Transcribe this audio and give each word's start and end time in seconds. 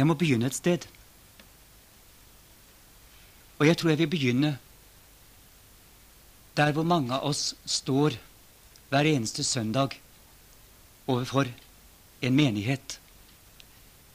Jeg 0.00 0.08
må 0.08 0.14
begynne 0.16 0.48
et 0.48 0.56
sted. 0.56 0.86
Og 3.60 3.66
jeg 3.68 3.76
tror 3.76 3.90
jeg 3.92 3.98
vil 4.00 4.08
begynne 4.08 4.50
der 6.56 6.72
hvor 6.72 6.86
mange 6.88 7.12
av 7.12 7.26
oss 7.28 7.50
står 7.68 8.16
hver 8.88 9.08
eneste 9.10 9.44
søndag 9.44 9.98
overfor 11.04 11.50
en 12.24 12.36
menighet 12.36 12.96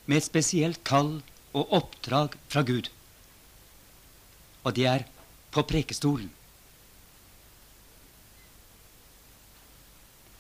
med 0.06 0.18
et 0.18 0.26
spesielt 0.26 0.82
kall 0.90 1.20
og 1.54 1.76
oppdrag 1.80 2.34
fra 2.50 2.66
Gud. 2.66 2.90
Og 4.64 4.74
det 4.76 4.88
er 4.90 5.06
på 5.54 5.62
prekestolen. 5.70 6.32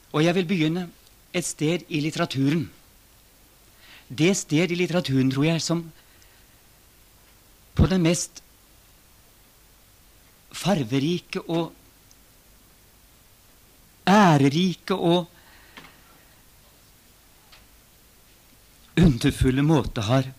Og 0.09 0.25
jeg 0.25 0.35
vil 0.39 0.49
begynne 0.49 0.87
et 1.37 1.45
sted 1.45 1.85
i 1.87 2.01
litteraturen. 2.01 2.65
Det 4.07 4.35
sted 4.37 4.71
i 4.71 4.77
litteraturen, 4.77 5.31
tror 5.31 5.45
jeg, 5.47 5.61
som 5.61 5.85
på 7.75 7.87
den 7.91 8.05
mest 8.05 8.41
farverike 10.55 11.41
og 11.51 11.73
ærerike 14.07 14.95
og 14.95 15.25
underfulle 18.95 19.65
måte 19.65 20.05
har 20.07 20.29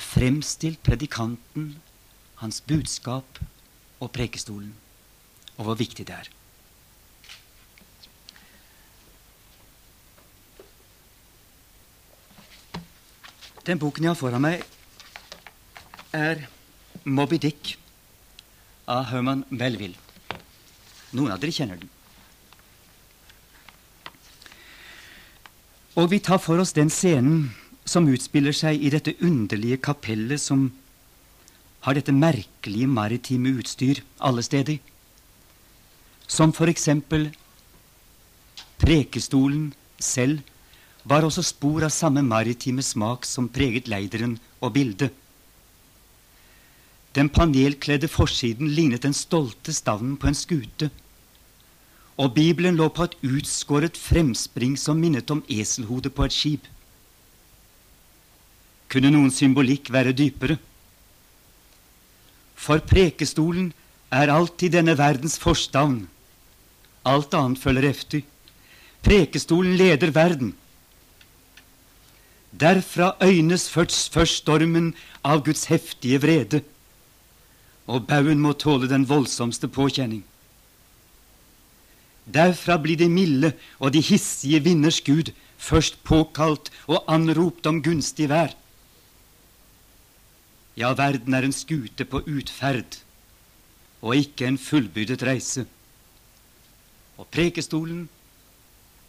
fremstilt 0.00 0.80
predikanten, 0.82 1.74
hans 2.40 2.62
budskap 2.64 3.42
og 4.00 4.12
prekestolen, 4.16 4.72
og 5.58 5.66
hvor 5.68 5.76
viktig 5.76 6.06
det 6.08 6.16
er. 6.16 6.30
Den 13.70 13.78
boken 13.78 14.02
jeg 14.02 14.10
har 14.10 14.18
foran 14.18 14.42
meg, 14.42 14.62
er 16.10 16.40
Moby 17.06 17.36
Dick 17.38 17.76
av 18.90 19.04
Herman 19.12 19.44
Melville. 19.54 19.94
Noen 21.14 21.30
av 21.30 21.38
dere 21.38 21.54
kjenner 21.54 21.78
den. 21.78 21.92
Og 26.02 26.10
vi 26.10 26.18
tar 26.18 26.42
for 26.42 26.58
oss 26.58 26.74
den 26.74 26.90
scenen 26.90 27.52
som 27.86 28.10
utspiller 28.10 28.56
seg 28.58 28.82
i 28.82 28.90
dette 28.90 29.14
underlige 29.22 29.78
kapellet 29.86 30.42
som 30.42 30.66
har 31.86 31.94
dette 31.94 32.10
merkelige 32.10 32.90
maritime 32.90 33.54
utstyr 33.62 34.02
alle 34.18 34.42
steder. 34.42 34.82
Som 36.26 36.50
for 36.58 36.66
eksempel 36.74 37.30
prekestolen 38.82 39.70
selv 40.02 40.42
var 41.10 41.26
også 41.26 41.42
spor 41.42 41.82
av 41.82 41.90
samme 41.90 42.22
maritime 42.22 42.82
smak 42.86 43.26
som 43.26 43.48
preget 43.50 43.88
leideren 43.90 44.36
og 44.62 44.76
bildet. 44.76 45.10
Den 47.18 47.28
panelkledde 47.34 48.06
forsiden 48.06 48.70
lignet 48.70 49.02
den 49.02 49.16
stolte 49.16 49.74
stavnen 49.74 50.14
på 50.16 50.30
en 50.30 50.38
skute, 50.38 50.90
og 52.20 52.34
Bibelen 52.36 52.76
lå 52.78 52.86
på 52.94 53.08
et 53.08 53.16
utskåret 53.26 53.98
fremspring 53.98 54.76
som 54.78 55.00
minnet 55.00 55.30
om 55.34 55.42
eselhodet 55.50 56.12
på 56.14 56.28
et 56.28 56.36
skip. 56.36 56.68
Kunne 58.90 59.10
noen 59.10 59.32
symbolikk 59.34 59.90
være 59.90 60.14
dypere? 60.14 60.58
For 62.54 62.82
prekestolen 62.84 63.72
er 64.12 64.30
alltid 64.30 64.76
denne 64.76 64.94
verdens 64.98 65.38
forstavn. 65.40 66.04
Alt 67.08 67.34
annet 67.34 67.62
følger 67.62 67.88
efter. 67.88 68.22
Prekestolen 69.06 69.78
leder 69.80 70.12
verden. 70.12 70.52
Derfra 72.52 73.16
øynes 73.22 73.68
først, 73.70 74.12
først 74.12 74.42
stormen 74.42 74.94
av 75.24 75.44
Guds 75.44 75.64
heftige 75.70 76.18
vrede, 76.22 76.62
og 77.86 78.06
baugen 78.06 78.42
må 78.42 78.52
tåle 78.52 78.88
den 78.90 79.06
voldsomste 79.08 79.68
påkjenning. 79.68 80.24
Derfra 82.26 82.76
blir 82.78 82.98
de 82.98 83.08
milde 83.08 83.52
og 83.78 83.92
de 83.94 84.02
hissige 84.02 84.60
vinders 84.62 85.00
Gud 85.00 85.32
først 85.58 86.02
påkalt 86.04 86.70
og 86.86 87.04
anropt 87.10 87.66
om 87.66 87.82
gunstig 87.82 88.28
vær. 88.30 88.54
Ja, 90.76 90.92
verden 90.94 91.34
er 91.34 91.44
en 91.44 91.54
skute 91.54 92.06
på 92.06 92.22
utferd 92.26 93.00
og 94.00 94.16
ikke 94.16 94.46
en 94.48 94.58
fullbyrdet 94.58 95.22
reise. 95.26 95.66
Og 97.20 97.26
prekestolen 97.28 98.08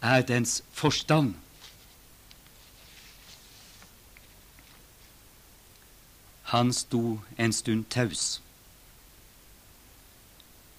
er 0.02 0.26
dens 0.26 0.60
forstand. 0.72 1.34
Han 6.52 6.72
sto 6.72 7.18
en 7.36 7.52
stund 7.52 7.88
taus. 7.88 8.42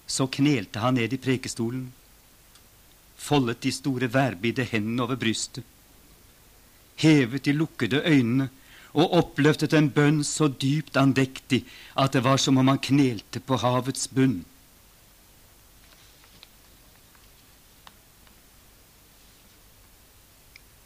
Så 0.06 0.26
knelte 0.26 0.78
han 0.78 0.94
ned 0.94 1.12
i 1.12 1.18
prekestolen, 1.18 1.88
foldet 3.18 3.64
de 3.66 3.72
store 3.74 4.06
værbidde 4.14 4.68
hendene 4.70 5.02
over 5.02 5.18
brystet, 5.18 5.66
hevet 7.02 7.42
de 7.48 7.56
lukkede 7.58 8.04
øynene 8.06 8.48
og 8.94 9.18
oppløftet 9.18 9.74
en 9.74 9.90
bønn 9.90 10.22
så 10.22 10.46
dypt 10.46 10.94
andektig 10.96 11.64
at 11.98 12.14
det 12.14 12.22
var 12.22 12.38
som 12.38 12.62
om 12.62 12.70
han 12.70 12.78
knelte 12.78 13.42
på 13.42 13.58
havets 13.58 14.06
bunn. 14.06 14.44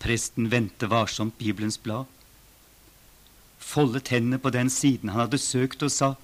Presten 0.01 0.49
vendte 0.49 0.89
varsomt 0.89 1.37
Bibelens 1.37 1.77
blad 1.77 2.09
foldet 3.69 4.09
tennene 4.09 4.41
på 4.41 4.51
den 4.55 4.71
siden 4.73 5.13
han 5.13 5.27
hadde 5.27 5.41
søkt, 5.41 5.85
og 5.85 5.93
sa:" 5.93 6.15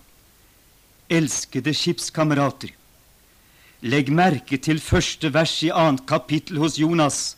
Elskede 1.13 1.75
skipskamerater, 1.77 2.73
legg 3.85 4.09
merke 4.09 4.57
til 4.57 4.81
første 4.81 5.29
vers 5.35 5.53
i 5.63 5.69
annet 5.69 6.07
kapittel 6.09 6.57
hos 6.63 6.79
Jonas. 6.81 7.37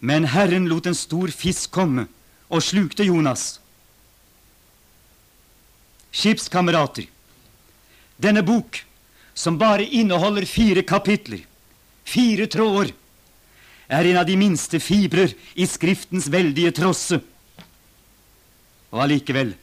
Men 0.00 0.26
Herren 0.26 0.66
lot 0.68 0.86
en 0.90 0.98
stor 0.98 1.30
fisk 1.30 1.70
komme 1.70 2.08
og 2.50 2.62
slukte 2.62 3.06
Jonas. 3.06 3.60
Skipskamerater, 6.14 7.06
denne 8.18 8.42
bok, 8.42 8.82
som 9.34 9.58
bare 9.58 9.86
inneholder 9.86 10.46
fire 10.46 10.82
kapitler, 10.82 11.46
fire 12.04 12.46
tråder, 12.46 12.92
er 13.88 14.10
en 14.10 14.18
av 14.20 14.26
de 14.26 14.36
minste 14.38 14.80
fibrer 14.80 15.34
i 15.54 15.66
Skriftens 15.66 16.28
veldige 16.32 16.72
trosse. 16.74 17.20
Og 18.94 19.02
allikevel, 19.02 19.56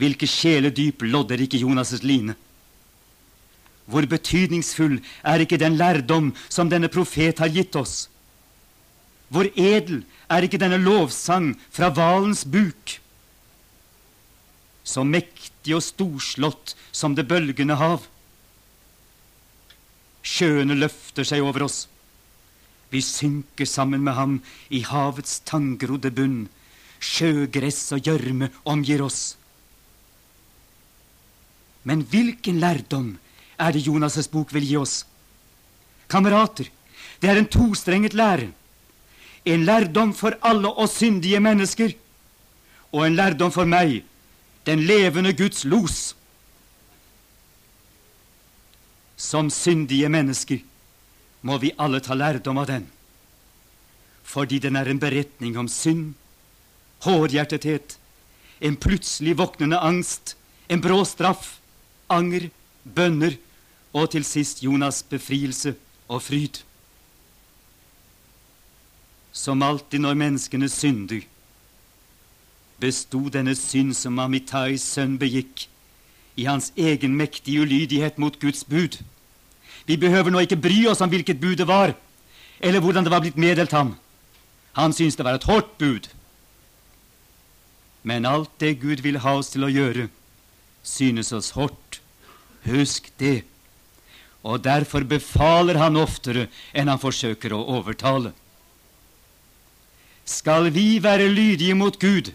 hvilke 0.00 0.26
sjeledyp 0.26 1.04
lodder 1.06 1.38
ikke 1.44 1.60
Jonas' 1.62 2.02
line? 2.02 2.34
Hvor 3.90 4.06
betydningsfull 4.10 4.98
er 5.26 5.42
ikke 5.44 5.58
den 5.58 5.76
lærdom 5.78 6.32
som 6.48 6.70
denne 6.70 6.90
profet 6.90 7.38
har 7.42 7.50
gitt 7.54 7.78
oss? 7.78 8.08
Hvor 9.30 9.46
edel 9.54 10.02
er 10.30 10.46
ikke 10.46 10.58
denne 10.58 10.80
lovsang 10.82 11.52
fra 11.70 11.92
hvalens 11.94 12.42
buk? 12.42 12.98
Så 14.82 15.06
mektig 15.06 15.76
og 15.76 15.84
storslått 15.86 16.74
som 16.90 17.14
det 17.14 17.28
bølgende 17.30 17.78
hav. 17.78 18.06
Sjøene 20.26 20.74
løfter 20.74 21.26
seg 21.26 21.46
over 21.46 21.68
oss. 21.68 21.84
Vi 22.90 23.02
synker 23.06 23.68
sammen 23.70 24.02
med 24.02 24.18
ham 24.18 24.40
i 24.74 24.82
havets 24.86 25.38
tanngrodde 25.46 26.10
bunn 26.10 26.40
sjøgress 27.00 27.92
og 27.96 28.04
gjørme 28.04 28.50
omgir 28.68 29.02
oss. 29.02 29.36
Men 31.82 32.04
hvilken 32.04 32.60
lærdom 32.60 33.14
er 33.58 33.72
det 33.72 33.86
Jonas' 33.86 34.28
bok 34.30 34.52
vil 34.52 34.66
gi 34.68 34.76
oss? 34.76 35.04
Kamerater, 36.10 36.68
det 37.20 37.30
er 37.30 37.40
en 37.40 37.48
tostrenget 37.48 38.14
lære. 38.14 38.50
En 39.44 39.64
lærdom 39.64 40.12
for 40.12 40.36
alle 40.44 40.68
oss 40.68 40.98
syndige 41.00 41.40
mennesker, 41.40 41.94
og 42.92 43.06
en 43.06 43.16
lærdom 43.16 43.52
for 43.52 43.64
meg, 43.64 44.02
den 44.66 44.84
levende 44.84 45.32
Guds 45.32 45.64
los. 45.64 46.14
Som 49.16 49.48
syndige 49.50 50.08
mennesker 50.08 50.60
må 51.42 51.56
vi 51.58 51.72
alle 51.78 52.00
ta 52.04 52.14
lærdom 52.14 52.58
av 52.60 52.68
den, 52.68 52.88
fordi 54.24 54.58
den 54.60 54.76
er 54.76 54.90
en 54.90 55.00
beretning 55.00 55.56
om 55.56 55.68
synd 55.68 56.19
hårdhjertethet, 57.04 57.96
en 58.60 58.76
plutselig 58.76 59.36
våknende 59.38 59.80
angst, 59.80 60.36
en 60.68 60.80
brå 60.80 61.04
straff, 61.08 61.58
anger, 62.08 62.50
bønner 62.84 63.36
og 63.92 64.10
til 64.12 64.24
sist 64.24 64.62
Jonas' 64.62 65.02
befrielse 65.08 65.74
og 66.08 66.22
fryd. 66.22 66.60
Som 69.32 69.62
alltid 69.62 70.04
når 70.04 70.18
menneskene 70.20 70.68
synder, 70.68 71.24
besto 72.80 73.28
denne 73.32 73.54
synd 73.56 73.94
som 73.96 74.18
Amitais 74.18 74.84
sønn 74.84 75.18
begikk, 75.20 75.66
i 76.36 76.46
hans 76.48 76.70
egen 76.76 77.16
mektige 77.18 77.64
ulydighet 77.66 78.16
mot 78.18 78.38
Guds 78.40 78.62
bud. 78.64 79.00
Vi 79.86 79.96
behøver 79.96 80.30
nå 80.30 80.44
ikke 80.44 80.60
bry 80.60 80.86
oss 80.88 81.02
om 81.04 81.10
hvilket 81.10 81.40
bud 81.40 81.58
det 81.60 81.66
var, 81.68 81.92
eller 82.60 82.80
hvordan 82.80 83.04
det 83.04 83.12
var 83.12 83.20
blitt 83.24 83.40
meddelt 83.40 83.72
ham. 83.72 83.96
Han 84.72 84.92
syntes 84.92 85.18
det 85.18 85.26
var 85.26 85.36
et 85.36 85.48
hårdt 85.48 85.76
bud 85.78 86.08
Men 88.02 88.26
alt 88.26 88.50
det 88.58 88.80
Gud 88.80 89.02
vil 89.04 89.20
ha 89.20 89.36
oss 89.38 89.52
til 89.52 89.66
å 89.66 89.72
gjøre, 89.72 90.08
synes 90.82 91.32
oss 91.36 91.52
hårdt. 91.56 92.00
Husk 92.64 93.10
det. 93.20 93.42
Og 94.42 94.62
derfor 94.64 95.04
befaler 95.04 95.76
han 95.76 96.00
oftere 96.00 96.48
enn 96.72 96.88
han 96.88 97.00
forsøker 97.00 97.52
å 97.52 97.64
overtale. 97.76 98.32
Skal 100.24 100.70
vi 100.72 101.00
være 101.02 101.28
lydige 101.28 101.74
mot 101.74 101.98
Gud, 102.00 102.32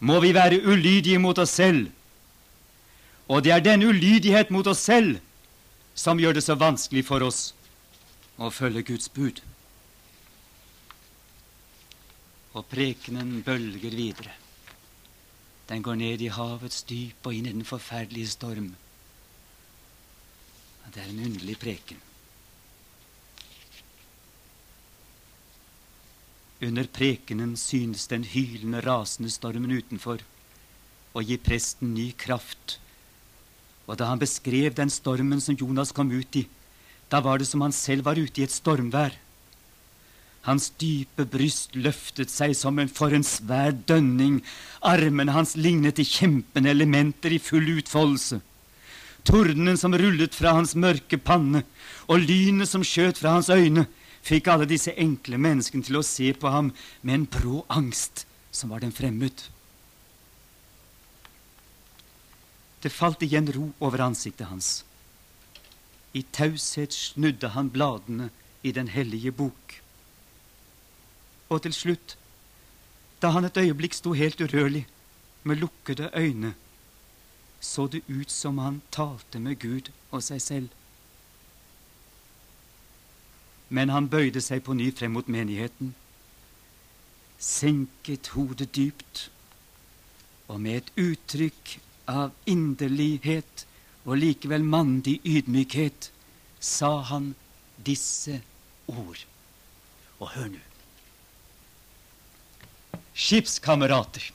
må 0.00 0.20
vi 0.20 0.34
være 0.36 0.60
ulydige 0.60 1.20
mot 1.22 1.38
oss 1.38 1.54
selv. 1.56 1.88
Og 3.28 3.44
det 3.44 3.54
er 3.54 3.64
den 3.64 3.86
ulydighet 3.86 4.50
mot 4.52 4.66
oss 4.66 4.82
selv 4.84 5.20
som 5.94 6.18
gjør 6.20 6.36
det 6.36 6.44
så 6.44 6.58
vanskelig 6.58 7.04
for 7.06 7.24
oss 7.24 7.54
å 8.36 8.50
følge 8.50 8.82
Guds 8.90 9.08
bud. 9.08 9.40
Og 12.54 12.66
prekenen 12.70 13.42
bølger 13.42 13.94
videre. 13.94 14.32
Den 15.68 15.82
går 15.82 15.98
ned 15.98 16.22
i 16.22 16.30
havets 16.32 16.82
dyp 16.86 17.26
og 17.26 17.34
inn 17.34 17.48
i 17.48 17.54
den 17.56 17.66
forferdelige 17.66 18.34
storm. 18.36 18.74
Det 20.94 21.02
er 21.02 21.10
en 21.10 21.24
underlig 21.26 21.56
preken. 21.58 21.98
Under 26.62 26.86
prekenen 26.86 27.56
synes 27.58 28.06
den 28.06 28.22
hylende, 28.24 28.80
rasende 28.84 29.32
stormen 29.32 29.74
utenfor 29.74 30.22
å 31.14 31.22
gi 31.24 31.36
presten 31.42 31.90
ny 31.96 32.12
kraft. 32.16 32.78
Og 33.88 33.98
da 33.98 34.06
han 34.12 34.22
beskrev 34.22 34.76
den 34.78 34.92
stormen 34.92 35.42
som 35.42 35.58
Jonas 35.58 35.92
kom 35.92 36.12
ut 36.14 36.38
i, 36.38 36.44
da 37.10 37.20
var 37.20 37.42
det 37.42 37.48
som 37.50 37.64
han 37.66 37.74
selv 37.74 38.06
var 38.06 38.20
ute 38.20 38.40
i 38.40 38.46
et 38.46 38.54
stormvær. 38.54 39.18
Hans 40.44 40.68
dype 40.80 41.24
bryst 41.24 41.72
løftet 41.76 42.28
seg 42.28 42.52
som 42.56 42.78
en 42.78 42.90
for 42.92 43.14
en 43.16 43.24
svær 43.24 43.72
dønning. 43.72 44.42
Armene 44.84 45.32
hans 45.32 45.54
lignet 45.56 45.96
til 45.96 46.08
kjempende 46.08 46.72
elementer 46.74 47.32
i 47.32 47.40
full 47.40 47.70
utfoldelse. 47.78 48.42
Tordenen 49.24 49.78
som 49.80 49.96
rullet 49.96 50.36
fra 50.36 50.52
hans 50.58 50.74
mørke 50.76 51.16
panne, 51.16 51.62
og 52.12 52.20
lynet 52.20 52.68
som 52.68 52.84
skjøt 52.84 53.16
fra 53.16 53.38
hans 53.38 53.48
øyne, 53.48 53.86
fikk 54.24 54.50
alle 54.52 54.68
disse 54.68 54.92
enkle 55.00 55.40
menneskene 55.40 55.84
til 55.84 55.96
å 56.00 56.04
se 56.04 56.30
på 56.36 56.52
ham 56.52 56.70
med 57.00 57.14
en 57.14 57.26
brå 57.28 57.62
angst 57.72 58.26
som 58.52 58.72
var 58.72 58.84
dem 58.84 58.92
fremmed. 58.92 59.46
Det 62.84 62.92
falt 62.92 63.24
igjen 63.24 63.48
ro 63.48 63.70
over 63.80 64.04
ansiktet 64.04 64.50
hans. 64.50 64.82
I 66.12 66.20
taushet 66.36 66.92
snudde 66.92 67.54
han 67.56 67.72
bladene 67.72 68.28
i 68.62 68.72
Den 68.72 68.88
hellige 68.92 69.32
bok. 69.32 69.80
Og 71.48 71.62
til 71.62 71.72
slutt, 71.72 72.16
da 73.22 73.30
han 73.34 73.44
et 73.44 73.56
øyeblikk 73.56 73.94
sto 73.94 74.12
helt 74.12 74.40
urørlig, 74.40 74.86
med 75.44 75.56
lukkede 75.56 76.10
øyne, 76.16 76.54
så 77.60 77.86
det 77.86 78.02
ut 78.08 78.30
som 78.30 78.58
han 78.58 78.82
talte 78.92 79.38
med 79.38 79.58
Gud 79.60 79.90
og 80.10 80.22
seg 80.22 80.42
selv. 80.42 80.68
Men 83.68 83.88
han 83.88 84.08
bøyde 84.08 84.40
seg 84.40 84.64
på 84.64 84.76
ny 84.76 84.90
frem 84.96 85.16
mot 85.16 85.28
menigheten, 85.28 85.94
senket 87.38 88.32
hodet 88.36 88.74
dypt, 88.76 89.30
og 90.48 90.60
med 90.60 90.76
et 90.76 90.92
uttrykk 91.00 91.78
av 92.08 92.32
inderlighet 92.46 93.66
og 94.04 94.20
likevel 94.20 94.64
mandig 94.64 95.20
ydmykhet 95.24 96.10
sa 96.60 96.98
han 97.08 97.32
disse 97.86 98.42
ord. 98.86 99.24
Og 100.20 100.28
hør 100.36 100.52
nå 100.52 100.73
skipskamerater. 103.14 104.32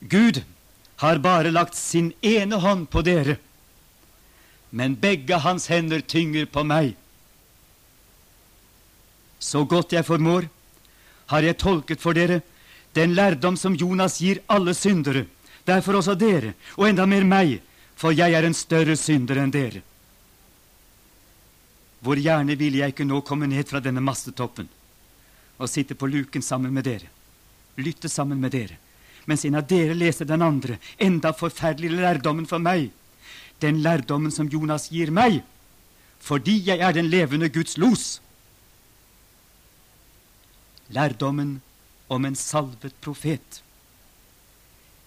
Gud 0.00 0.42
har 0.96 1.18
bare 1.18 1.50
lagt 1.50 1.74
sin 1.74 2.12
ene 2.20 2.56
hånd 2.60 2.90
på 2.90 3.02
dere, 3.02 3.36
men 4.70 4.96
begge 5.00 5.38
hans 5.40 5.68
hender 5.70 6.00
tynger 6.00 6.46
på 6.46 6.64
meg. 6.66 6.94
Så 9.38 9.64
godt 9.68 9.92
jeg 9.92 10.06
formår, 10.06 10.48
har 11.26 11.42
jeg 11.46 11.58
tolket 11.60 12.02
for 12.02 12.16
dere 12.16 12.42
den 12.94 13.14
lærdom 13.14 13.56
som 13.56 13.74
Jonas 13.74 14.20
gir 14.22 14.42
alle 14.46 14.74
syndere, 14.74 15.24
derfor 15.66 15.98
også 15.98 16.14
dere, 16.14 16.54
og 16.76 16.88
enda 16.88 17.06
mer 17.10 17.24
meg, 17.26 17.58
for 17.96 18.14
jeg 18.14 18.34
er 18.34 18.46
en 18.46 18.54
større 18.54 18.96
synder 18.98 19.40
enn 19.42 19.52
dere. 19.54 19.82
Hvor 22.04 22.20
gjerne 22.20 22.54
ville 22.60 22.82
jeg 22.82 22.94
ikke 22.94 23.08
nå 23.08 23.22
komme 23.26 23.48
ned 23.50 23.66
fra 23.66 23.80
denne 23.82 24.02
mastetoppen 24.04 24.68
og 25.58 25.70
sitte 25.70 25.94
på 25.94 26.08
luken 26.10 26.42
sammen 26.42 26.74
med 26.74 26.86
dere, 26.88 27.10
lytte 27.76 28.08
sammen 28.08 28.40
med 28.40 28.54
dere, 28.54 28.78
mens 29.26 29.44
en 29.46 29.58
av 29.58 29.66
dere 29.68 29.96
leser 29.96 30.28
den 30.28 30.42
andre, 30.42 30.78
enda 30.98 31.32
forferdelige 31.32 32.00
lærdommen 32.02 32.46
for 32.46 32.62
meg, 32.62 32.90
den 33.62 33.80
lærdommen 33.82 34.34
som 34.34 34.50
Jonas 34.50 34.90
gir 34.92 35.12
meg, 35.14 35.42
fordi 36.20 36.58
jeg 36.66 36.80
er 36.80 36.92
den 36.96 37.10
levende 37.12 37.48
Guds 37.52 37.76
los. 37.78 38.20
Lærdommen 40.88 41.60
om 42.08 42.24
en 42.24 42.36
salvet 42.36 42.94
profet. 43.04 43.60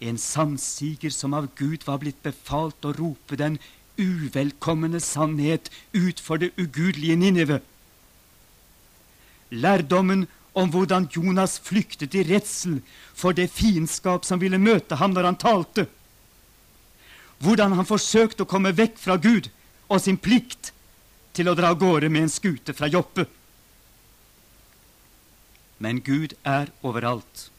En 0.02 0.18
sannsiger 0.22 1.14
som 1.14 1.34
av 1.34 1.50
Gud 1.58 1.86
var 1.88 2.02
blitt 2.02 2.22
befalt 2.26 2.86
å 2.86 2.94
rope 2.98 3.38
den 3.38 3.58
uvelkomne 3.98 5.02
sannhet 5.02 5.72
ut 5.94 6.22
for 6.22 6.38
det 6.42 6.52
ugudelige 6.58 7.18
Ninive. 7.18 7.62
Lærdommen 9.52 10.26
om 10.58 10.72
hvordan 10.74 11.08
Jonas 11.16 11.60
flyktet 11.62 12.16
i 12.18 12.24
redsel 12.26 12.80
for 13.14 13.36
det 13.38 13.52
fiendskap 13.54 14.26
som 14.26 14.42
ville 14.42 14.58
møte 14.58 14.98
ham 14.98 15.14
når 15.14 15.30
han 15.30 15.40
talte. 15.40 15.86
Hvordan 17.44 17.76
han 17.78 17.86
forsøkte 17.86 18.44
å 18.44 18.50
komme 18.50 18.74
vekk 18.74 18.98
fra 18.98 19.20
Gud 19.22 19.52
og 19.88 20.02
sin 20.02 20.18
plikt 20.18 20.72
til 21.38 21.50
å 21.50 21.56
dra 21.58 21.70
av 21.72 21.78
gårde 21.80 22.10
med 22.10 22.26
en 22.26 22.34
skute 22.34 22.74
fra 22.74 22.90
Joppe. 22.90 23.28
Men 25.78 26.02
Gud 26.02 26.34
er 26.42 26.72
overalt. 26.82 27.52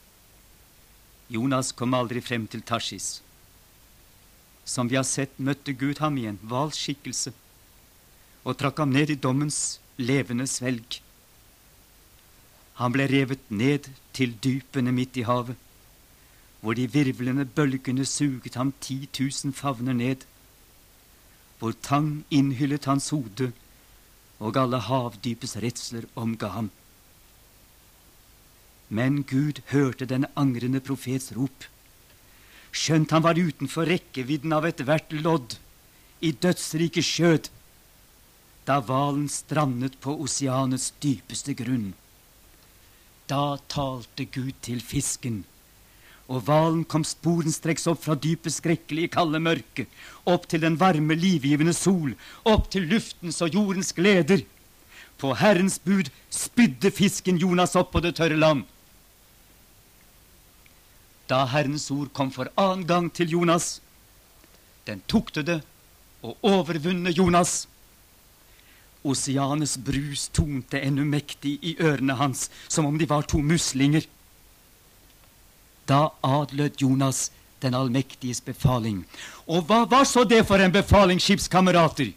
Jonas 1.31 1.71
kom 1.77 1.95
aldri 1.95 2.21
frem 2.25 2.49
til 2.51 2.65
Tarsis. 2.67 3.21
Som 4.67 4.91
vi 4.91 4.99
har 4.99 5.07
sett, 5.07 5.39
møtte 5.39 5.73
Gud 5.73 6.03
ham 6.03 6.19
i 6.19 6.27
en 6.27 6.41
hvalskikkelse 6.43 7.33
og 8.49 8.57
trakk 8.59 8.81
ham 8.83 8.91
ned 8.91 9.13
i 9.13 9.21
dommens 9.21 9.79
levende 10.01 10.47
svelg. 10.51 10.99
Han 12.79 12.95
ble 12.95 13.09
revet 13.11 13.43
ned 13.51 13.89
til 14.15 14.37
dypene 14.45 14.93
midt 14.95 15.19
i 15.19 15.27
havet, 15.27 15.57
hvor 16.61 16.75
de 16.79 16.87
virvlende 16.91 17.47
bølgene 17.47 18.07
suget 18.07 18.59
ham 18.59 18.73
ti 18.81 19.07
tusen 19.13 19.55
favner 19.55 19.95
ned, 19.95 20.23
hvor 21.59 21.75
tang 21.83 22.25
innhyllet 22.31 22.87
hans 22.87 23.11
hode, 23.15 23.53
og 24.39 24.57
alle 24.57 24.79
havdypes 24.87 25.57
redsler 25.63 26.07
omga 26.15 26.53
ham. 26.55 26.71
Men 28.89 29.23
Gud 29.23 29.61
hørte 29.75 30.07
den 30.07 30.27
angrende 30.37 30.81
profets 30.81 31.33
rop. 31.37 31.67
Skjønt 32.73 33.11
han 33.11 33.25
var 33.27 33.39
utenfor 33.39 33.91
rekkevidden 33.91 34.55
av 34.55 34.67
ethvert 34.69 35.13
lodd 35.13 35.59
i 36.23 36.31
dødsrike 36.33 37.03
skjød, 37.03 37.51
da 38.69 38.79
hvalen 38.85 39.29
strandet 39.33 39.97
på 40.03 40.15
oseanets 40.23 40.93
dypeste 41.03 41.55
grunn. 41.59 41.93
Da 43.29 43.59
talte 43.69 44.25
Gud 44.25 44.55
til 44.65 44.81
fisken, 44.81 45.43
og 46.33 46.47
hvalen 46.47 46.85
kom 46.89 47.03
sporenstreks 47.05 47.85
opp 47.91 48.01
fra 48.07 48.15
dypet 48.17 48.55
skrekkelige 48.55 49.11
kalde 49.13 49.41
mørke, 49.45 49.85
opp 50.25 50.47
til 50.49 50.63
den 50.65 50.79
varme, 50.81 51.17
livgivende 51.17 51.75
sol, 51.77 52.15
opp 52.49 52.71
til 52.73 52.89
luftens 52.89 53.43
og 53.45 53.53
jordens 53.53 53.93
gleder. 53.93 54.47
På 55.21 55.35
Herrens 55.37 55.77
bud 55.83 56.09
spydde 56.33 56.93
fisken 56.95 57.41
Jonas 57.43 57.77
opp 57.77 57.93
på 57.93 58.01
det 58.01 58.15
tørre 58.17 58.39
land. 58.39 58.65
Da 61.29 61.45
Herrens 61.53 61.91
ord 61.93 62.09
kom 62.17 62.31
for 62.33 62.49
annen 62.57 62.87
gang 62.89 63.11
til 63.13 63.35
Jonas, 63.37 63.83
den 64.89 65.03
tuktede 65.05 65.61
og 66.25 66.39
overvunne 66.41 67.13
Jonas, 67.13 67.67
Oseanets 69.07 69.77
brus 69.79 70.29
tonte 70.35 70.81
ennå 70.83 71.05
mektig 71.07 71.59
i 71.63 71.77
ørene 71.81 72.17
hans, 72.19 72.49
som 72.69 72.87
om 72.87 72.99
de 72.99 73.07
var 73.09 73.27
to 73.31 73.39
muslinger. 73.39 74.07
Da 75.89 76.09
adlød 76.23 76.83
Jonas 76.83 77.31
den 77.63 77.75
allmektiges 77.75 78.41
befaling. 78.41 79.05
Og 79.47 79.65
hva 79.67 79.85
var 79.91 80.05
så 80.05 80.25
det 80.25 80.45
for 80.47 80.61
en 80.63 80.73
befaling, 80.73 81.21
skipskamerater? 81.23 82.13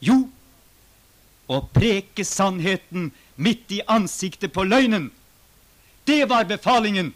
Jo, 0.00 0.26
å 1.48 1.60
preke 1.72 2.24
sannheten 2.24 3.10
midt 3.36 3.72
i 3.72 3.82
ansiktet 3.88 4.52
på 4.52 4.64
løgnen. 4.64 5.10
Det 6.06 6.24
var 6.28 6.44
befalingen. 6.44 7.12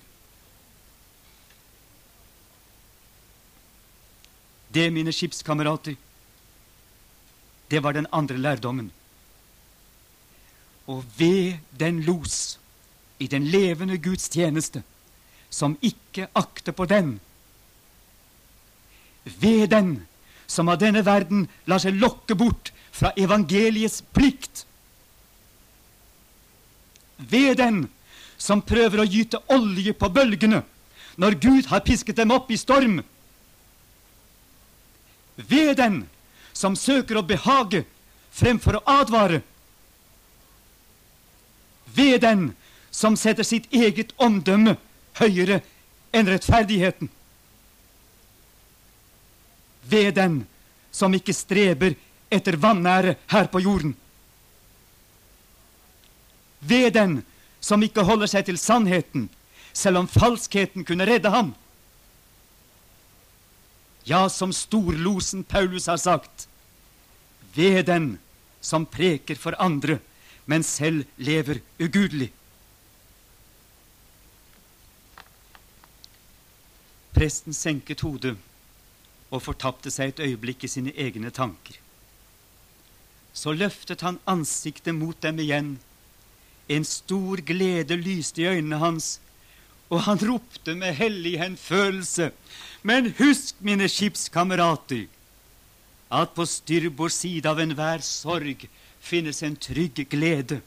Det, 4.71 4.87
mine 4.91 5.13
skipskamerater, 5.13 5.97
det 7.71 7.83
var 7.83 7.93
den 7.93 8.07
andre 8.13 8.39
lærdommen. 8.39 8.91
Og 10.87 11.05
ved 11.19 11.59
den 11.81 12.03
los 12.03 12.59
i 13.19 13.27
den 13.27 13.47
levende 13.47 13.99
Guds 13.99 14.29
tjeneste, 14.29 14.83
som 15.51 15.79
ikke 15.83 16.27
akter 16.35 16.73
på 16.73 16.85
den. 16.85 17.21
Ved 19.25 19.69
den 19.69 20.07
som 20.47 20.69
av 20.69 20.81
denne 20.83 21.05
verden 21.07 21.47
lar 21.71 21.79
seg 21.79 21.99
lokke 22.01 22.35
bort 22.35 22.73
fra 22.91 23.13
evangeliets 23.17 24.01
plikt. 24.15 24.65
Ved 27.17 27.61
den 27.61 27.85
som 28.41 28.63
prøver 28.65 29.03
å 29.03 29.07
gyte 29.07 29.43
olje 29.53 29.95
på 29.95 30.09
bølgene 30.11 30.65
når 31.21 31.37
Gud 31.43 31.69
har 31.71 31.85
pisket 31.85 32.17
dem 32.17 32.33
opp 32.35 32.51
i 32.51 32.59
storm. 32.59 33.03
Ved 35.37 35.77
den 35.79 36.03
som 36.53 36.77
søker 36.77 37.19
å 37.19 37.27
behage 37.27 37.85
fremfor 38.31 38.79
å 38.79 38.85
advare. 39.01 39.41
Ved 41.95 42.21
den 42.23 42.53
som 42.91 43.17
setter 43.17 43.47
sitt 43.47 43.71
eget 43.73 44.13
omdømme 44.19 44.77
høyere 45.21 45.61
enn 46.15 46.29
rettferdigheten. 46.31 47.11
Ved 49.91 50.15
den 50.19 50.45
som 50.91 51.15
ikke 51.15 51.35
streber 51.35 51.97
etter 52.31 52.59
vanære 52.59 53.17
her 53.31 53.51
på 53.51 53.63
jorden. 53.63 53.95
Ved 56.61 56.93
den 56.95 57.21
som 57.61 57.83
ikke 57.83 58.05
holder 58.07 58.31
seg 58.31 58.47
til 58.49 58.59
sannheten, 58.59 59.29
selv 59.73 60.03
om 60.03 60.09
falskheten 60.11 60.85
kunne 60.87 61.07
redde 61.09 61.31
ham. 61.33 61.55
Ja, 64.05 64.29
som 64.29 64.53
storlosen 64.53 65.45
Paulus 65.45 65.87
har 65.87 65.97
sagt, 65.97 66.49
ved 67.55 67.87
den 67.87 68.19
som 68.61 68.87
preker 68.87 69.35
for 69.35 69.57
andre, 69.59 69.99
men 70.47 70.63
selv 70.63 71.05
lever 71.17 71.61
ugudelig. 71.79 72.31
Presten 77.15 77.55
senket 77.55 78.01
hodet 78.07 78.37
og 79.31 79.43
fortapte 79.45 79.91
seg 79.93 80.15
et 80.15 80.23
øyeblikk 80.31 80.65
i 80.65 80.71
sine 80.73 80.93
egne 80.97 81.31
tanker. 81.35 81.77
Så 83.33 83.53
løftet 83.55 84.03
han 84.03 84.19
ansiktet 84.27 84.95
mot 84.95 85.19
dem 85.23 85.39
igjen. 85.39 85.75
En 86.69 86.85
stor 86.85 87.43
glede 87.47 87.99
lyste 87.99 88.43
i 88.43 88.49
øynene 88.51 88.81
hans, 88.83 89.19
og 89.91 90.05
han 90.07 90.21
ropte 90.23 90.75
med 90.79 90.95
hellig 90.95 91.37
henfølelse. 91.41 92.31
Men 92.87 93.11
husk, 93.19 93.59
mine 93.61 93.89
skipskamerater, 93.91 95.09
at 96.11 96.33
på 96.35 96.47
styrbord 96.47 97.13
side 97.15 97.51
av 97.51 97.61
enhver 97.63 98.03
sorg 98.07 98.67
finnes 99.03 99.43
en 99.47 99.57
trygg 99.59 100.05
glede. 100.11 100.61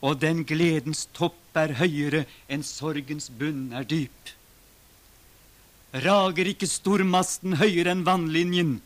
Og 0.00 0.18
den 0.20 0.44
gledens 0.48 1.06
topp 1.16 1.56
er 1.58 1.76
høyere 1.80 2.24
enn 2.48 2.62
sorgens 2.66 3.30
bunn 3.30 3.70
er 3.76 3.86
dyp. 3.86 4.34
Rager 5.90 6.46
ikke 6.52 6.68
stormasten 6.70 7.58
høyere 7.58 7.90
enn 7.94 8.06
vannlinjen, 8.06 8.76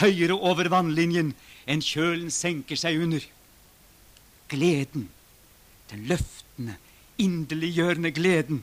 høyere 0.00 0.36
over 0.36 0.70
vannlinjen 0.72 1.34
enn 1.68 1.84
kjølen 1.84 2.32
senker 2.32 2.80
seg 2.80 3.02
under? 3.04 3.24
Gleden, 4.48 5.10
den 5.92 6.08
løftende, 6.08 6.78
inderliggjørende 7.18 8.10
gleden, 8.14 8.62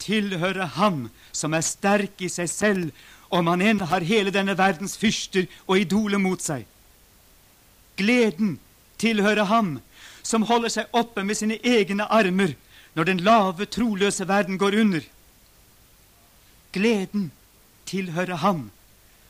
tilhører 0.00 0.76
ham 0.76 1.08
som 1.32 1.54
er 1.54 1.64
sterk 1.64 2.22
i 2.24 2.28
seg 2.32 2.48
selv, 2.50 2.90
om 3.30 3.46
han 3.46 3.62
enn 3.62 3.84
har 3.92 4.02
hele 4.06 4.32
denne 4.34 4.56
verdens 4.58 4.96
fyrster 4.98 5.46
og 5.68 5.78
idoler 5.78 6.18
mot 6.18 6.42
seg. 6.42 6.64
Gleden 8.00 8.56
tilhører 8.98 9.46
ham 9.46 9.78
som 10.22 10.46
holder 10.48 10.72
seg 10.72 10.96
oppe 10.96 11.22
med 11.24 11.38
sine 11.38 11.60
egne 11.62 12.08
armer 12.10 12.56
når 12.98 13.06
den 13.06 13.22
lave, 13.22 13.66
troløse 13.66 14.26
verden 14.28 14.58
går 14.58 14.76
under. 14.82 15.04
Gleden 16.74 17.30
tilhører 17.86 18.42
ham 18.42 18.70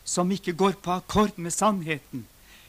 som 0.04 0.30
ikke 0.32 0.56
går 0.56 0.78
på 0.82 0.94
akkord 0.96 1.36
med 1.36 1.52
sannheten, 1.54 2.24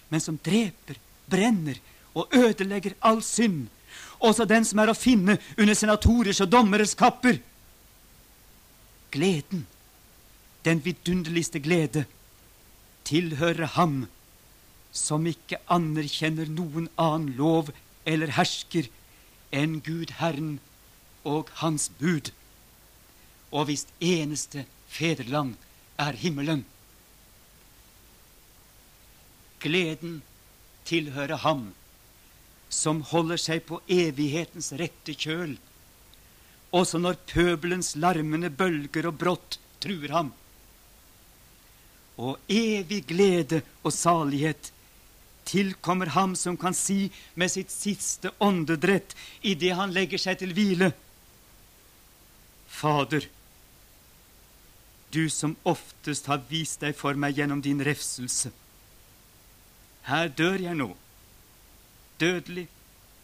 men 0.09 0.19
som 0.19 0.37
dreper, 0.43 0.99
brenner 1.31 1.79
og 2.13 2.33
ødelegger 2.35 2.97
all 2.99 3.21
synd, 3.23 3.69
også 4.21 4.45
den 4.49 4.65
som 4.67 4.81
er 4.81 4.91
å 4.91 4.97
finne 4.97 5.37
under 5.57 5.77
senatorers 5.77 6.41
og 6.43 6.51
dommeres 6.53 6.95
kapper. 6.97 7.39
Gleden, 9.11 9.65
den 10.65 10.81
vidunderligste 10.85 11.59
glede, 11.59 12.05
tilhører 13.07 13.73
ham 13.75 14.05
som 14.95 15.25
ikke 15.27 15.59
anerkjenner 15.71 16.51
noen 16.51 16.89
annen 17.01 17.33
lov 17.39 17.71
eller 18.05 18.33
hersker 18.37 18.87
enn 19.55 19.79
Gud 19.83 20.13
Herren 20.19 20.59
og 21.27 21.49
Hans 21.61 21.89
bud 21.99 22.31
og 23.51 23.67
hvis 23.67 23.85
eneste 23.99 24.65
fedreland 24.87 25.55
er 25.99 26.15
himmelen. 26.17 26.63
Gleden 29.61 30.21
tilhører 30.87 31.43
ham 31.43 31.71
som 32.71 33.01
holder 33.11 33.39
seg 33.41 33.65
på 33.67 33.81
evighetens 33.91 34.71
rette 34.79 35.13
kjøl, 35.13 35.57
også 36.71 37.01
når 37.03 37.19
pøbelens 37.27 37.95
larmende 37.99 38.49
bølger 38.49 39.09
og 39.09 39.17
brått 39.19 39.57
truer 39.83 40.13
ham. 40.15 40.31
Og 42.21 42.39
evig 42.47 43.03
glede 43.09 43.59
og 43.83 43.91
salighet 43.95 44.71
tilkommer 45.51 46.13
ham 46.15 46.35
som 46.39 46.55
kan 46.57 46.75
si 46.77 47.09
med 47.35 47.51
sitt 47.51 47.73
siste 47.73 48.31
åndedrett 48.39 49.15
idet 49.41 49.75
han 49.75 49.91
legger 49.95 50.21
seg 50.21 50.39
til 50.39 50.53
hvile 50.55 50.93
Fader, 52.71 53.25
du 55.11 55.29
som 55.29 55.57
oftest 55.67 56.29
har 56.31 56.39
vist 56.49 56.79
deg 56.81 56.95
for 56.95 57.19
meg 57.19 57.35
gjennom 57.37 57.59
din 57.61 57.83
refselse. 57.83 58.49
Her 60.07 60.31
dør 60.31 60.55
jeg 60.63 60.77
nå, 60.79 60.87
dødelig 62.21 62.67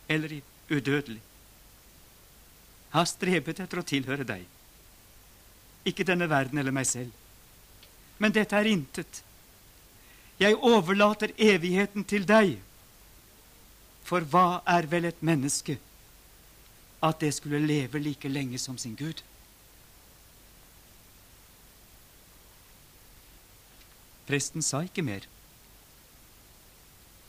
eller 0.09 0.39
udødelig. 0.69 1.21
Jeg 2.87 2.95
Har 2.97 3.05
strebet 3.05 3.59
etter 3.59 3.79
å 3.79 3.85
tilhøre 3.85 4.25
deg, 4.25 4.43
ikke 5.85 6.05
denne 6.07 6.27
verden 6.29 6.57
eller 6.57 6.73
meg 6.73 6.87
selv. 6.89 7.11
Men 8.17 8.33
dette 8.33 8.57
er 8.57 8.69
intet. 8.71 9.21
Jeg 10.39 10.57
overlater 10.57 11.33
evigheten 11.37 12.05
til 12.07 12.25
deg. 12.27 12.57
For 14.07 14.23
hva 14.23 14.61
er 14.65 14.87
vel 14.87 15.09
et 15.09 15.21
menneske 15.21 15.77
at 17.03 17.19
det 17.21 17.33
skulle 17.35 17.59
leve 17.59 17.99
like 17.99 18.29
lenge 18.31 18.57
som 18.61 18.77
sin 18.79 18.95
Gud? 18.95 19.21
Presten 24.27 24.63
sa 24.63 24.81
ikke 24.83 25.03
mer. 25.03 25.27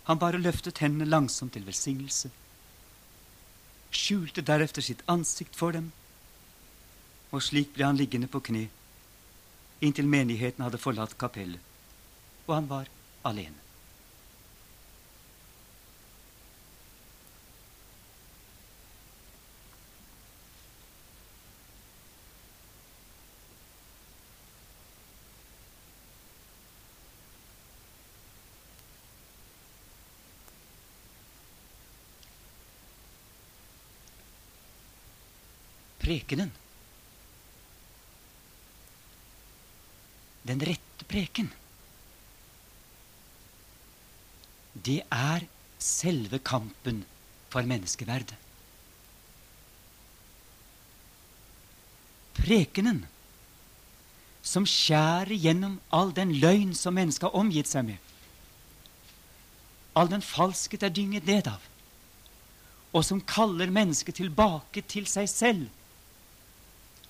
Han 0.08 0.18
bare 0.18 0.40
løftet 0.40 0.80
hendene 0.80 1.08
langsomt 1.08 1.52
til 1.52 1.66
velsignelse, 1.68 2.30
skjulte 3.92 4.44
deretter 4.44 4.84
sitt 4.84 5.04
ansikt 5.08 5.56
for 5.56 5.76
dem, 5.76 5.92
og 7.30 7.44
slik 7.44 7.74
ble 7.76 7.84
han 7.84 7.98
liggende 8.00 8.28
på 8.32 8.40
kne 8.48 8.68
inntil 9.80 10.08
menigheten 10.10 10.64
hadde 10.64 10.80
forlatt 10.82 11.14
kapellet, 11.18 11.60
og 12.46 12.54
han 12.54 12.68
var 12.70 12.88
alene. 13.28 13.67
Prekenen. 36.08 36.50
Den 40.48 40.64
rette 40.64 41.04
preken. 41.08 41.50
Det 44.72 45.02
er 45.12 45.44
selve 45.82 46.40
kampen 46.40 47.02
for 47.52 47.68
menneskeverdet. 47.68 48.36
Prekenen 52.38 53.04
som 54.48 54.64
skjærer 54.64 55.34
gjennom 55.36 55.76
all 55.92 56.14
den 56.16 56.32
løgn 56.40 56.70
som 56.78 56.96
mennesket 56.96 57.26
har 57.26 57.36
omgitt 57.36 57.68
seg 57.68 57.90
med. 57.90 57.98
All 59.98 60.08
den 60.08 60.24
falskhet 60.24 60.86
er 60.86 60.94
dynget 60.94 61.26
ned 61.28 61.50
av, 61.50 61.60
og 62.94 63.04
som 63.04 63.20
kaller 63.20 63.68
mennesket 63.74 64.22
tilbake 64.22 64.86
til 64.88 65.10
seg 65.10 65.28
selv 65.28 65.66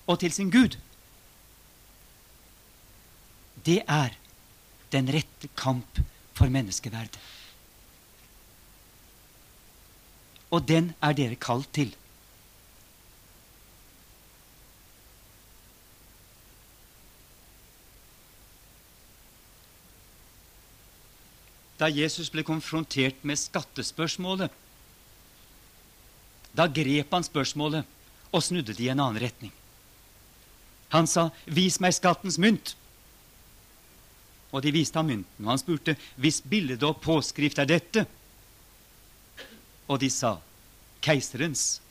og 0.09 0.17
til 0.19 0.33
sin 0.33 0.49
Gud. 0.49 0.77
Det 3.65 3.81
er 3.85 4.15
den 4.89 5.11
rette 5.13 5.49
kamp 5.57 6.01
for 6.33 6.49
menneskeverd. 6.49 7.19
Og 10.49 10.65
den 10.65 10.93
er 11.05 11.13
dere 11.13 11.37
kalt 11.37 11.69
til. 11.77 11.93
Da 21.79 21.87
Jesus 21.93 22.31
ble 22.33 22.43
konfrontert 22.43 23.21
med 23.23 23.39
skattespørsmålet, 23.39 24.49
da 26.57 26.65
grep 26.65 27.13
han 27.13 27.23
spørsmålet 27.23 27.85
og 28.33 28.43
snudde 28.43 28.73
det 28.73 28.89
i 28.89 28.91
en 28.91 28.99
annen 28.99 29.21
retning. 29.21 29.53
Han 30.89 31.07
sa, 31.07 31.29
'Vis 31.45 31.79
meg 31.79 31.93
skattens 31.93 32.37
mynt.' 32.37 32.75
Og 34.51 34.63
de 34.63 34.71
viste 34.73 34.97
ham 34.97 35.05
mynten, 35.05 35.45
og 35.45 35.51
han 35.51 35.61
spurte, 35.61 35.97
'Hvis 36.17 36.41
bilde 36.41 36.85
og 36.85 37.01
påskrift 37.01 37.59
er 37.59 37.65
dette?' 37.65 38.05
Og 39.87 39.99
de 39.99 40.09
sa, 40.09 40.37
'Keiserens.' 41.01 41.81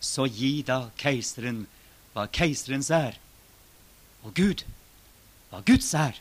Så 0.00 0.24
gi 0.26 0.62
da 0.62 0.90
keiseren 0.96 1.66
hva 2.14 2.24
keiserens 2.26 2.90
er, 2.90 3.18
og 4.24 4.34
Gud 4.34 4.64
hva 5.50 5.60
Guds 5.66 5.92
er. 5.94 6.16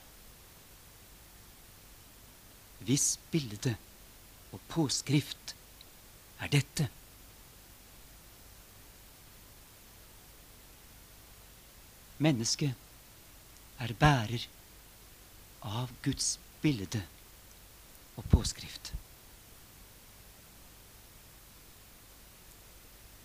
Hvis 2.83 3.19
bilde 3.31 3.75
og 4.51 4.61
påskrift 4.71 5.53
er 6.41 6.51
dette. 6.51 6.89
Mennesket 12.19 12.75
er 13.79 13.93
bærer 13.95 14.43
av 15.63 15.91
Guds 16.03 16.33
bilde 16.61 17.01
og 18.19 18.25
påskrift. 18.31 18.91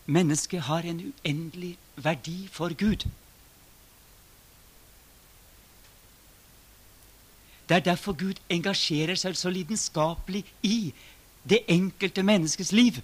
Mennesket 0.06 0.66
har 0.68 0.86
en 0.86 1.00
uendelig 1.08 1.74
verdi 1.96 2.44
for 2.52 2.74
Gud. 2.78 3.06
Det 7.68 7.76
er 7.76 7.86
derfor 7.88 8.12
Gud 8.12 8.38
engasjerer 8.52 9.16
seg 9.16 9.34
så 9.40 9.50
lidenskapelig 9.50 10.44
i 10.62 10.92
det 11.48 11.64
enkelte 11.72 12.22
menneskets 12.22 12.72
liv. 12.76 13.00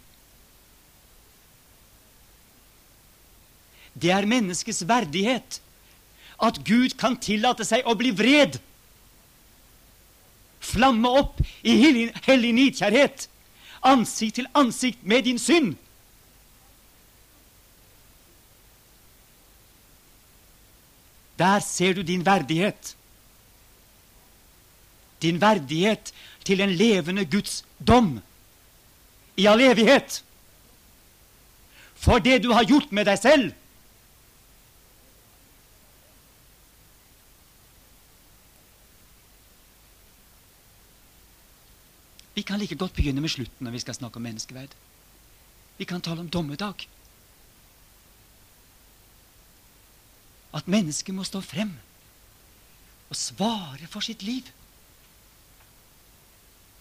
Det 3.97 4.13
er 4.13 4.29
menneskets 4.29 4.85
verdighet 4.89 5.61
at 6.41 6.63
Gud 6.65 6.97
kan 7.01 7.19
tillate 7.21 7.67
seg 7.69 7.87
å 7.87 7.97
bli 7.99 8.13
vred. 8.17 8.59
Flamme 10.61 11.09
opp 11.21 11.41
i 11.65 11.77
hellig 12.27 12.53
nidkjærhet, 12.57 13.27
ansikt 13.87 14.41
til 14.41 14.49
ansikt 14.57 15.05
med 15.05 15.25
din 15.29 15.41
synd. 15.41 15.77
Der 21.41 21.61
ser 21.65 21.95
du 21.97 22.03
din 22.03 22.27
verdighet. 22.27 22.97
Din 25.23 25.41
verdighet 25.41 26.13
til 26.45 26.61
en 26.61 26.73
levende 26.77 27.25
Guds 27.25 27.65
dom 27.81 28.19
i 29.37 29.47
all 29.49 29.61
evighet. 29.65 30.21
For 31.97 32.21
det 32.21 32.43
du 32.45 32.53
har 32.53 32.69
gjort 32.69 32.93
med 32.93 33.09
deg 33.09 33.19
selv. 33.21 33.49
Vi 42.41 42.45
kan 42.45 42.59
like 42.59 42.75
godt 42.75 42.95
begynne 42.97 43.21
med 43.21 43.29
slutten 43.29 43.67
når 43.67 43.75
vi 43.75 43.79
skal 43.83 43.95
snakke 43.95 44.17
om 44.17 44.23
menneskeverd. 44.25 44.73
Vi 45.77 45.85
kan 45.85 46.01
tale 46.01 46.23
om 46.25 46.29
dommedag. 46.29 46.87
At 50.57 50.69
mennesket 50.69 51.15
må 51.15 51.27
stå 51.29 51.43
frem 51.45 51.75
og 53.11 53.17
svare 53.17 53.91
for 53.93 54.01
sitt 54.01 54.25
liv 54.25 54.49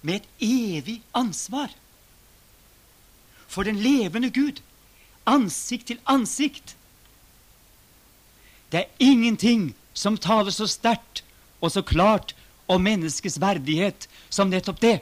med 0.01 0.21
et 0.21 0.31
evig 0.47 1.01
ansvar 1.11 1.75
for 3.47 3.67
den 3.67 3.83
levende 3.83 4.31
Gud, 4.31 4.63
ansikt 5.27 5.91
til 5.91 5.99
ansikt. 6.07 6.77
Det 8.71 8.85
er 8.85 9.05
ingenting 9.11 9.73
som 9.93 10.15
taler 10.17 10.55
så 10.55 10.71
sterkt 10.71 11.25
og 11.59 11.75
så 11.75 11.83
klart 11.83 12.35
om 12.67 12.87
menneskets 12.87 13.41
verdighet 13.43 14.07
som 14.29 14.47
nettopp 14.55 14.79
det. 14.79 14.99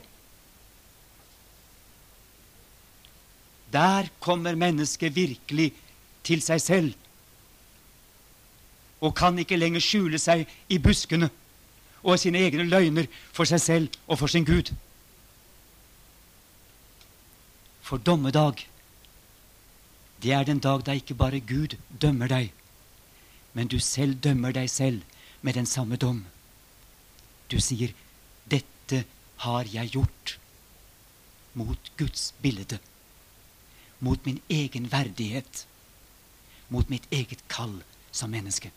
Der 3.74 4.08
kommer 4.20 4.56
mennesket 4.56 5.16
virkelig 5.16 5.74
til 6.24 6.42
seg 6.42 6.62
selv 6.62 6.94
og 9.02 9.14
kan 9.16 9.38
ikke 9.38 9.60
lenger 9.60 9.84
skjule 9.84 10.20
seg 10.20 10.48
i 10.74 10.80
buskene 10.82 11.30
og 12.02 12.18
sine 12.20 12.42
egne 12.42 12.66
løgner 12.66 13.10
for 13.36 13.50
seg 13.50 13.62
selv 13.62 14.00
og 14.08 14.18
for 14.22 14.32
sin 14.32 14.46
Gud. 14.48 14.72
For 17.82 17.98
dommedag, 17.98 18.66
det 20.24 20.34
er 20.34 20.44
den 20.44 20.60
dag 20.60 20.82
da 20.86 20.96
ikke 20.98 21.16
bare 21.16 21.40
Gud 21.40 21.78
dømmer 22.02 22.28
deg, 22.32 22.50
men 23.54 23.70
du 23.70 23.78
selv 23.80 24.18
dømmer 24.24 24.56
deg 24.56 24.70
selv 24.70 25.04
med 25.42 25.54
den 25.54 25.70
samme 25.70 25.96
dom. 25.96 26.26
Du 27.52 27.60
sier 27.62 27.94
'Dette 28.50 29.06
har 29.38 29.66
jeg 29.74 29.92
gjort' 29.94 30.38
mot 31.54 31.92
Guds 31.98 32.34
bilde 32.42 32.80
mot 34.00 34.26
min 34.26 34.42
egen 34.48 34.88
verdighet, 34.92 35.68
mot 36.68 36.90
mitt 36.90 37.08
eget 37.10 37.48
kall 37.48 37.80
som 38.12 38.32
menneske. 38.32 38.72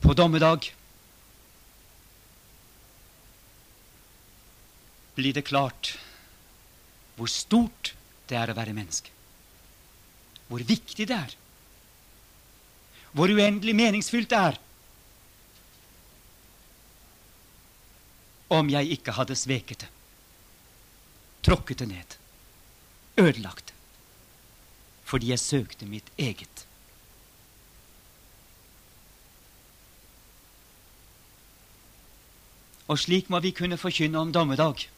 På 0.00 0.14
dommedag 0.14 0.70
blir 5.14 5.34
det 5.34 5.42
klart 5.42 5.98
hvor 7.18 7.28
stort 7.28 7.92
det 8.30 8.38
er 8.38 8.48
å 8.48 8.56
være 8.56 8.72
menneske. 8.76 9.10
Hvor 10.48 10.62
viktig 10.64 11.08
det 11.10 11.16
er 11.16 11.34
hvor 13.12 13.30
uendelig 13.32 13.74
meningsfylt 13.76 14.30
det 14.30 14.38
er. 14.38 14.58
Om 18.48 18.70
jeg 18.72 18.96
ikke 18.96 19.12
hadde 19.12 19.36
sveket 19.36 19.84
det, 19.84 19.90
tråkket 21.44 21.82
det 21.82 21.88
ned, 21.88 22.16
ødelagt 23.20 23.68
det, 23.68 23.76
fordi 25.08 25.30
jeg 25.32 25.40
søkte 25.40 25.88
mitt 25.88 26.08
eget. 26.18 26.64
Og 32.88 32.96
slik 32.96 33.28
må 33.28 33.40
vi 33.44 33.52
kunne 33.52 33.76
forkynne 33.76 34.18
om 34.18 34.32
dommedag. 34.32 34.88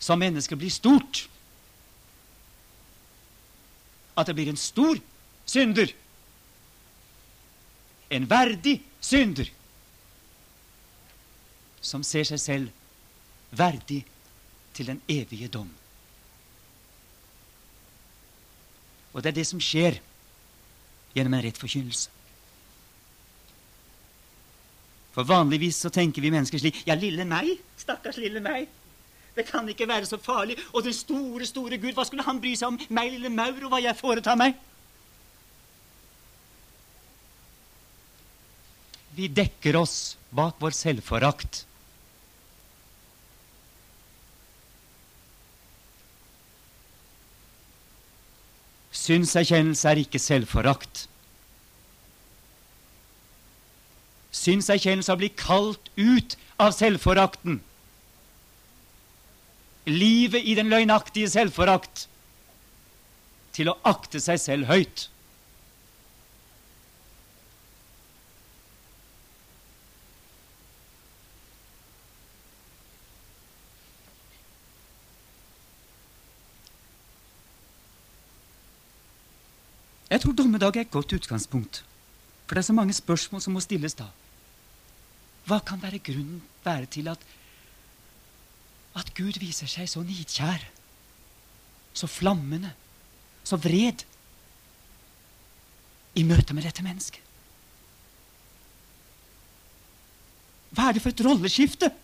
Som 0.00 0.22
mennesker 0.24 0.56
blir 0.56 0.72
stort. 0.72 1.26
At 4.16 4.26
det 4.26 4.34
blir 4.38 4.48
en 4.48 4.60
stor 4.60 4.96
synder 5.44 5.92
en 8.10 8.26
verdig 8.30 8.80
synder 9.00 9.50
som 11.80 12.02
ser 12.04 12.26
seg 12.28 12.40
selv 12.42 13.56
verdig 13.56 14.02
til 14.76 14.90
den 14.92 15.00
evige 15.08 15.48
dom. 15.48 15.70
Og 19.12 19.22
det 19.22 19.32
er 19.32 19.38
det 19.40 19.46
som 19.48 19.62
skjer 19.62 19.98
gjennom 21.14 21.34
en 21.34 21.44
rett 21.44 21.58
forkynnelse. 21.58 22.10
For 25.10 25.26
vanligvis 25.26 25.80
så 25.82 25.90
tenker 25.90 26.22
vi 26.22 26.30
mennesker 26.30 26.60
slik 26.62 26.84
Ja, 26.86 26.94
lille 26.94 27.24
meg. 27.26 27.56
Stakkars 27.80 28.20
lille 28.22 28.42
meg. 28.42 28.68
Det 29.34 29.46
kan 29.48 29.66
ikke 29.68 29.88
være 29.88 30.06
så 30.06 30.18
farlig. 30.22 30.56
Og 30.72 30.84
den 30.84 30.94
store, 30.94 31.46
store 31.46 31.78
Gud, 31.78 31.94
hva 31.96 32.04
skulle 32.06 32.26
han 32.26 32.38
bry 32.42 32.54
seg 32.58 32.70
om 32.70 32.78
meg, 32.94 33.10
lille 33.16 33.30
maur, 33.32 33.58
og 33.64 33.74
hva 33.74 33.82
jeg 33.82 33.98
foretar 33.98 34.38
meg? 34.38 34.54
Vi 39.20 39.28
dekker 39.28 39.76
oss 39.76 40.16
bak 40.32 40.56
vår 40.62 40.72
selvforakt. 40.72 41.66
Synserkjennelse 48.96 49.90
er 49.90 50.00
ikke 50.00 50.22
selvforakt. 50.22 51.04
Synserkjennelse 54.40 55.12
er 55.12 55.18
å 55.18 55.20
bli 55.20 55.32
kalt 55.36 55.92
ut 56.00 56.38
av 56.56 56.72
selvforakten. 56.78 57.60
Livet 59.90 60.48
i 60.48 60.56
den 60.56 60.72
løgnaktige 60.72 61.28
selvforakt 61.28 62.06
til 63.52 63.68
å 63.68 63.80
akte 63.84 64.22
seg 64.22 64.40
selv 64.40 64.72
høyt. 64.72 65.10
Jeg 80.20 80.26
tror 80.26 80.34
dommedag 80.36 80.76
er 80.76 80.84
et 80.84 80.90
godt 80.92 81.14
utgangspunkt, 81.16 81.78
for 82.44 82.52
det 82.52 82.60
er 82.60 82.66
så 82.66 82.74
mange 82.76 82.92
spørsmål 82.92 83.40
som 83.40 83.54
må 83.56 83.60
stilles 83.64 83.94
da. 83.96 84.04
Hva 85.48 85.56
kan 85.64 85.80
være 85.80 85.96
grunnen 86.04 86.42
være 86.60 86.90
til 86.92 87.08
at, 87.08 87.22
at 89.00 89.08
Gud 89.16 89.38
viser 89.40 89.64
seg 89.64 89.88
så 89.88 90.02
nidkjær, 90.04 90.66
så 91.96 92.04
flammende, 92.04 92.74
så 93.48 93.56
vred 93.56 94.04
i 96.20 96.26
møte 96.28 96.52
med 96.52 96.68
dette 96.68 96.84
mennesket? 96.84 97.24
Hva 100.76 100.90
er 100.90 101.00
det 101.00 101.06
for 101.08 101.16
et 101.16 101.26
rolleskifte? 101.30 101.94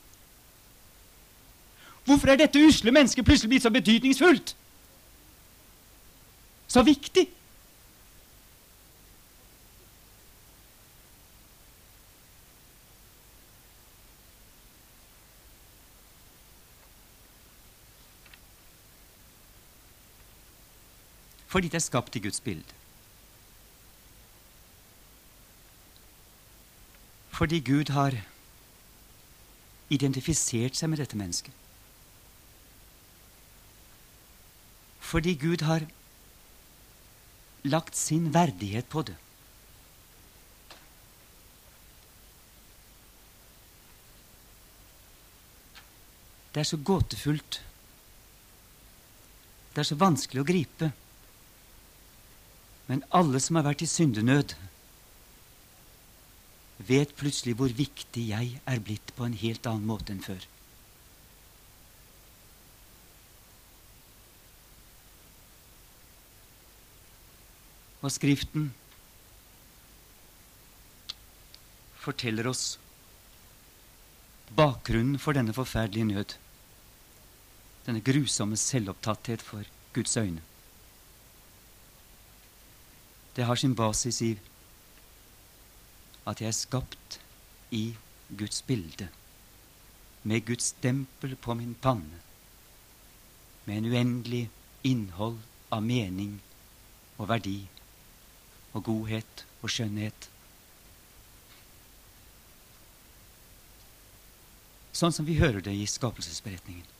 Hvorfor 2.09 2.33
er 2.33 2.47
dette 2.47 2.65
usle 2.65 2.97
mennesket 2.97 3.29
plutselig 3.29 3.59
blitt 3.59 3.69
så 3.69 3.77
betydningsfullt? 3.77 4.57
Så 6.73 6.89
viktig? 6.95 7.29
Fordi 21.57 21.71
det 21.73 21.79
er 21.79 21.87
skapt 21.87 22.17
i 22.17 22.21
Guds 22.21 22.41
bilde. 22.45 22.75
Fordi 27.33 27.61
Gud 27.65 27.89
har 27.97 28.13
identifisert 29.89 30.77
seg 30.77 30.91
med 30.93 31.01
dette 31.01 31.17
mennesket. 31.17 31.55
Fordi 35.01 35.33
Gud 35.47 35.65
har 35.65 35.87
lagt 37.65 37.97
sin 37.97 38.29
verdighet 38.35 38.93
på 38.93 39.07
det. 39.09 39.17
Det 46.53 46.67
er 46.67 46.69
så 46.75 46.77
gåtefullt. 46.93 47.63
Det 49.73 49.81
er 49.87 49.93
så 49.95 50.01
vanskelig 50.05 50.45
å 50.45 50.49
gripe. 50.53 50.93
Men 52.87 53.03
alle 53.11 53.41
som 53.43 53.59
har 53.59 53.67
vært 53.67 53.83
i 53.83 53.91
syndenød, 53.91 54.55
vet 56.87 57.15
plutselig 57.19 57.57
hvor 57.59 57.73
viktig 57.73 58.29
jeg 58.31 58.61
er 58.69 58.83
blitt 58.85 59.15
på 59.17 59.27
en 59.27 59.39
helt 59.41 59.67
annen 59.67 59.89
måte 59.89 60.15
enn 60.15 60.23
før. 60.23 60.45
Og 68.07 68.13
Skriften 68.15 68.69
forteller 71.99 72.47
oss 72.47 72.77
bakgrunnen 74.55 75.19
for 75.19 75.35
denne 75.35 75.55
forferdelige 75.57 76.07
nød. 76.13 76.37
Denne 77.89 78.05
grusomme 78.05 78.59
selvopptatthet 78.61 79.43
for 79.43 79.67
Guds 79.97 80.15
øyne. 80.17 80.45
Det 83.37 83.45
har 83.45 83.57
sin 83.57 83.75
basis 83.77 84.23
i 84.23 84.33
at 86.27 86.41
jeg 86.41 86.49
er 86.49 86.57
skapt 86.57 87.19
i 87.71 87.97
Guds 88.39 88.63
bilde, 88.67 89.09
med 90.23 90.47
Guds 90.49 90.73
stempel 90.73 91.37
på 91.37 91.55
min 91.55 91.75
panne, 91.75 92.23
med 93.67 93.79
en 93.79 93.91
uendelig 93.93 94.47
innhold 94.85 95.39
av 95.71 95.85
mening 95.85 96.39
og 97.19 97.29
verdi 97.29 97.59
og 98.73 98.85
godhet 98.89 99.45
og 99.61 99.71
skjønnhet. 99.73 100.31
Sånn 104.97 105.13
som 105.13 105.29
vi 105.29 105.37
hører 105.37 105.61
det 105.61 105.77
i 105.77 105.89
skapelsesberetningen. 105.91 106.96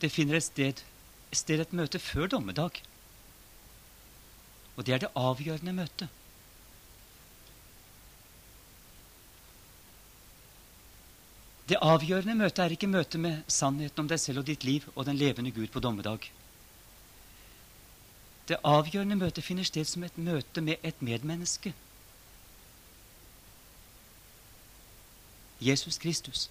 Det 0.00 0.12
finner 0.14 0.38
et 0.38 0.46
sted, 0.46 0.84
et 1.32 1.40
sted 1.40 1.60
et 1.60 1.74
møte 1.74 1.98
før 1.98 2.30
dommedag. 2.30 2.82
Og 4.76 4.86
det 4.86 4.94
er 4.94 5.02
det 5.02 5.14
avgjørende 5.18 5.74
møtet. 5.74 6.08
Det 11.68 11.76
avgjørende 11.84 12.36
møtet 12.38 12.62
er 12.64 12.72
ikke 12.72 12.88
møtet 12.88 13.20
med 13.20 13.42
sannheten 13.52 14.00
om 14.00 14.06
deg 14.08 14.20
selv 14.22 14.40
og 14.40 14.46
ditt 14.48 14.64
liv 14.64 14.86
og 14.94 15.04
den 15.04 15.18
levende 15.20 15.50
Gud 15.52 15.68
på 15.74 15.82
dommedag. 15.84 16.30
Det 18.48 18.56
avgjørende 18.64 19.18
møtet 19.20 19.44
finner 19.44 19.66
sted 19.68 19.84
som 19.84 20.06
et 20.06 20.16
møte 20.16 20.62
med 20.64 20.80
et 20.86 21.02
medmenneske. 21.04 21.74
Jesus 25.60 25.98
Kristus. 25.98 26.48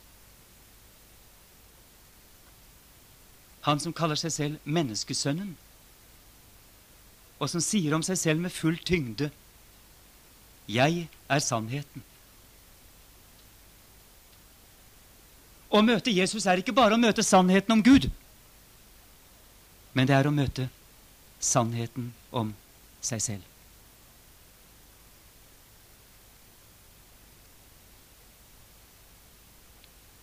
Han 3.68 3.80
som 3.84 3.94
kaller 3.94 4.16
seg 4.16 4.32
selv 4.32 4.60
Menneskesønnen, 4.64 5.56
og 7.38 7.50
som 7.52 7.62
sier 7.62 7.94
om 7.98 8.04
seg 8.06 8.18
selv 8.18 8.42
med 8.42 8.54
full 8.56 8.78
tyngde 8.88 9.28
Jeg 10.72 11.08
er 11.30 11.42
sannheten. 11.44 12.04
Å 15.68 15.82
møte 15.84 16.16
Jesus 16.16 16.48
er 16.48 16.62
ikke 16.62 16.76
bare 16.76 16.96
å 16.96 17.02
møte 17.02 17.24
sannheten 17.24 17.76
om 17.76 17.84
Gud, 17.84 18.08
men 19.94 20.08
det 20.08 20.16
er 20.16 20.30
å 20.30 20.34
møte 20.34 20.70
sannheten 21.44 22.14
om 22.32 22.54
seg 23.04 23.22
selv. 23.24 23.44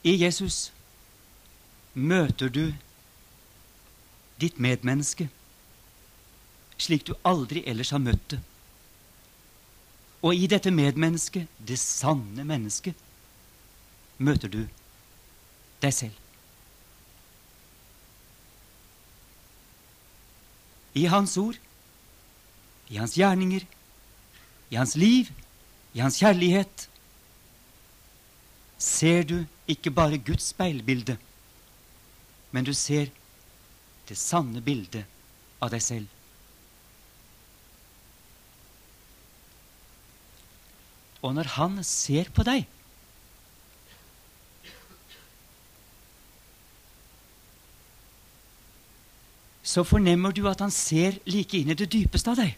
I 0.04 0.16
Jesus 0.20 0.70
møter 1.94 2.50
du 2.52 2.72
ditt 4.44 4.60
medmenneske 4.62 5.28
slik 6.78 7.06
du 7.06 7.14
aldri 7.22 7.62
ellers 7.68 7.92
har 7.94 8.02
møtt 8.02 8.26
det. 8.34 8.40
Og 10.24 10.36
i 10.36 10.48
dette 10.48 10.72
medmennesket, 10.72 11.48
det 11.58 11.78
sanne 11.80 12.46
mennesket, 12.48 12.96
møter 14.18 14.48
du 14.48 14.62
deg 15.82 15.92
selv. 15.92 16.20
I 20.94 21.04
Hans 21.10 21.34
ord, 21.40 21.58
i 22.88 23.00
Hans 23.00 23.16
gjerninger, 23.18 23.66
i 24.70 24.78
Hans 24.78 24.94
liv, 24.96 25.30
i 25.92 26.00
Hans 26.00 26.20
kjærlighet, 26.22 26.88
ser 28.78 29.26
du 29.26 29.36
ikke 29.68 29.90
bare 29.90 30.20
Guds 30.22 30.52
speilbilde, 30.54 31.18
men 32.54 32.64
du 32.64 32.72
ser 32.76 33.10
det 34.08 34.18
sanne 34.20 34.60
bildet 34.64 35.04
av 35.62 35.72
deg 35.72 35.82
selv. 35.82 36.10
Og 41.24 41.32
når 41.32 41.48
han 41.56 41.80
ser 41.88 42.28
på 42.36 42.44
deg 42.46 42.66
Så 49.74 49.82
fornemmer 49.82 50.30
du 50.30 50.44
at 50.46 50.60
han 50.62 50.70
ser 50.70 51.16
like 51.26 51.56
inn 51.58 51.72
i 51.72 51.74
det 51.74 51.88
dypeste 51.90 52.30
av 52.30 52.36
deg. 52.38 52.52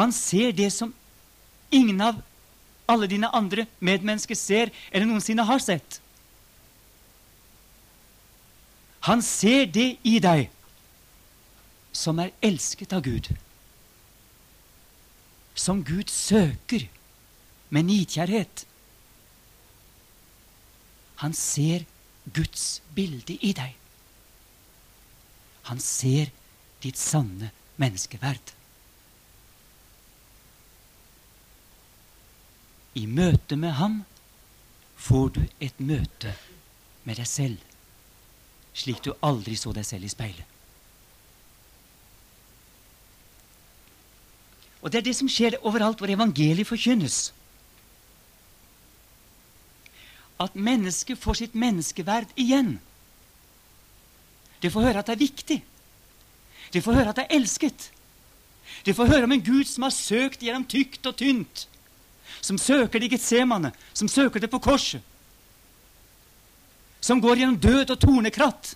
Han 0.00 0.10
ser 0.10 0.54
det 0.56 0.70
som 0.74 0.90
ingen 1.70 2.00
av 2.02 2.16
alle 2.90 3.06
dine 3.06 3.30
andre 3.30 3.68
medmennesker 3.78 4.34
ser 4.34 4.72
eller 4.90 5.06
noensinne 5.06 5.44
har 5.46 5.62
sett. 5.62 6.00
Han 9.04 9.22
ser 9.22 9.66
det 9.68 9.98
i 10.02 10.18
deg 10.24 10.48
som 11.94 12.18
er 12.22 12.32
elsket 12.42 12.94
av 12.96 13.02
Gud. 13.04 13.28
Som 15.54 15.82
Gud 15.84 16.08
søker 16.10 16.86
med 17.68 17.84
nidkjærhet. 17.90 18.64
Han 21.20 21.36
ser 21.36 21.84
Guds 22.32 22.80
bilde 22.96 23.36
i 23.44 23.52
deg. 23.52 23.76
Han 25.68 25.80
ser 25.80 26.32
ditt 26.82 26.98
sanne 27.00 27.52
menneskeverd. 27.80 28.54
I 32.94 33.04
møte 33.10 33.56
med 33.60 33.76
ham 33.76 34.00
får 34.96 35.30
du 35.36 35.40
et 35.60 35.80
møte 35.92 36.34
med 37.04 37.20
deg 37.20 37.28
selv. 37.28 37.73
Slik 38.74 39.00
du 39.04 39.12
aldri 39.22 39.56
så 39.56 39.72
deg 39.72 39.86
selv 39.86 40.08
i 40.08 40.12
speilet. 40.12 40.50
Og 44.84 44.92
det 44.92 45.00
er 45.00 45.06
det 45.06 45.16
som 45.16 45.30
skjer 45.30 45.56
overalt 45.64 46.00
hvor 46.00 46.12
evangeliet 46.12 46.68
forkynnes. 46.68 47.32
At 50.42 50.58
mennesket 50.58 51.16
får 51.18 51.38
sitt 51.40 51.54
menneskeverd 51.56 52.34
igjen. 52.36 52.76
Du 54.60 54.68
får 54.68 54.90
høre 54.90 55.00
at 55.00 55.08
det 55.08 55.14
er 55.14 55.22
viktig. 55.22 55.58
Du 56.74 56.80
får 56.84 56.98
høre 56.98 57.14
at 57.14 57.20
det 57.20 57.24
er 57.24 57.38
elsket. 57.38 57.88
Du 58.84 58.92
får 58.92 59.08
høre 59.08 59.28
om 59.28 59.32
en 59.32 59.44
Gud 59.44 59.64
som 59.70 59.86
har 59.86 59.94
søkt 59.94 60.44
gjennom 60.44 60.66
tykt 60.68 61.06
og 61.08 61.16
tynt. 61.16 61.66
Som 62.44 62.58
søker 62.60 63.00
det 63.00 63.08
i 63.08 63.14
Getsemane, 63.14 63.72
som 63.96 64.08
søker 64.08 64.42
det 64.42 64.50
på 64.52 64.60
korset. 64.60 65.00
Som 67.04 67.20
går 67.20 67.42
gjennom 67.42 67.60
død 67.60 67.90
og 67.92 68.00
tornekratt 68.00 68.74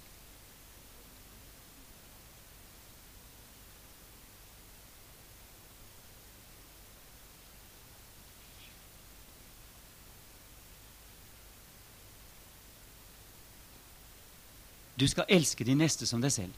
Du 14.98 15.06
skal 15.06 15.28
elske 15.30 15.62
din 15.64 15.78
neste 15.78 16.06
som 16.10 16.18
deg 16.18 16.32
selv. 16.34 16.54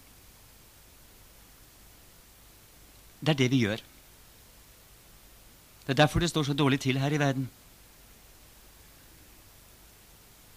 Det 3.20 3.34
er 3.34 3.40
det 3.42 3.48
vi 3.52 3.58
gjør. 3.66 3.82
Det 5.84 5.92
er 5.92 5.98
derfor 5.98 6.24
det 6.24 6.30
står 6.32 6.48
så 6.48 6.56
dårlig 6.56 6.80
til 6.80 6.96
her 6.98 7.12
i 7.12 7.20
verden. 7.20 7.50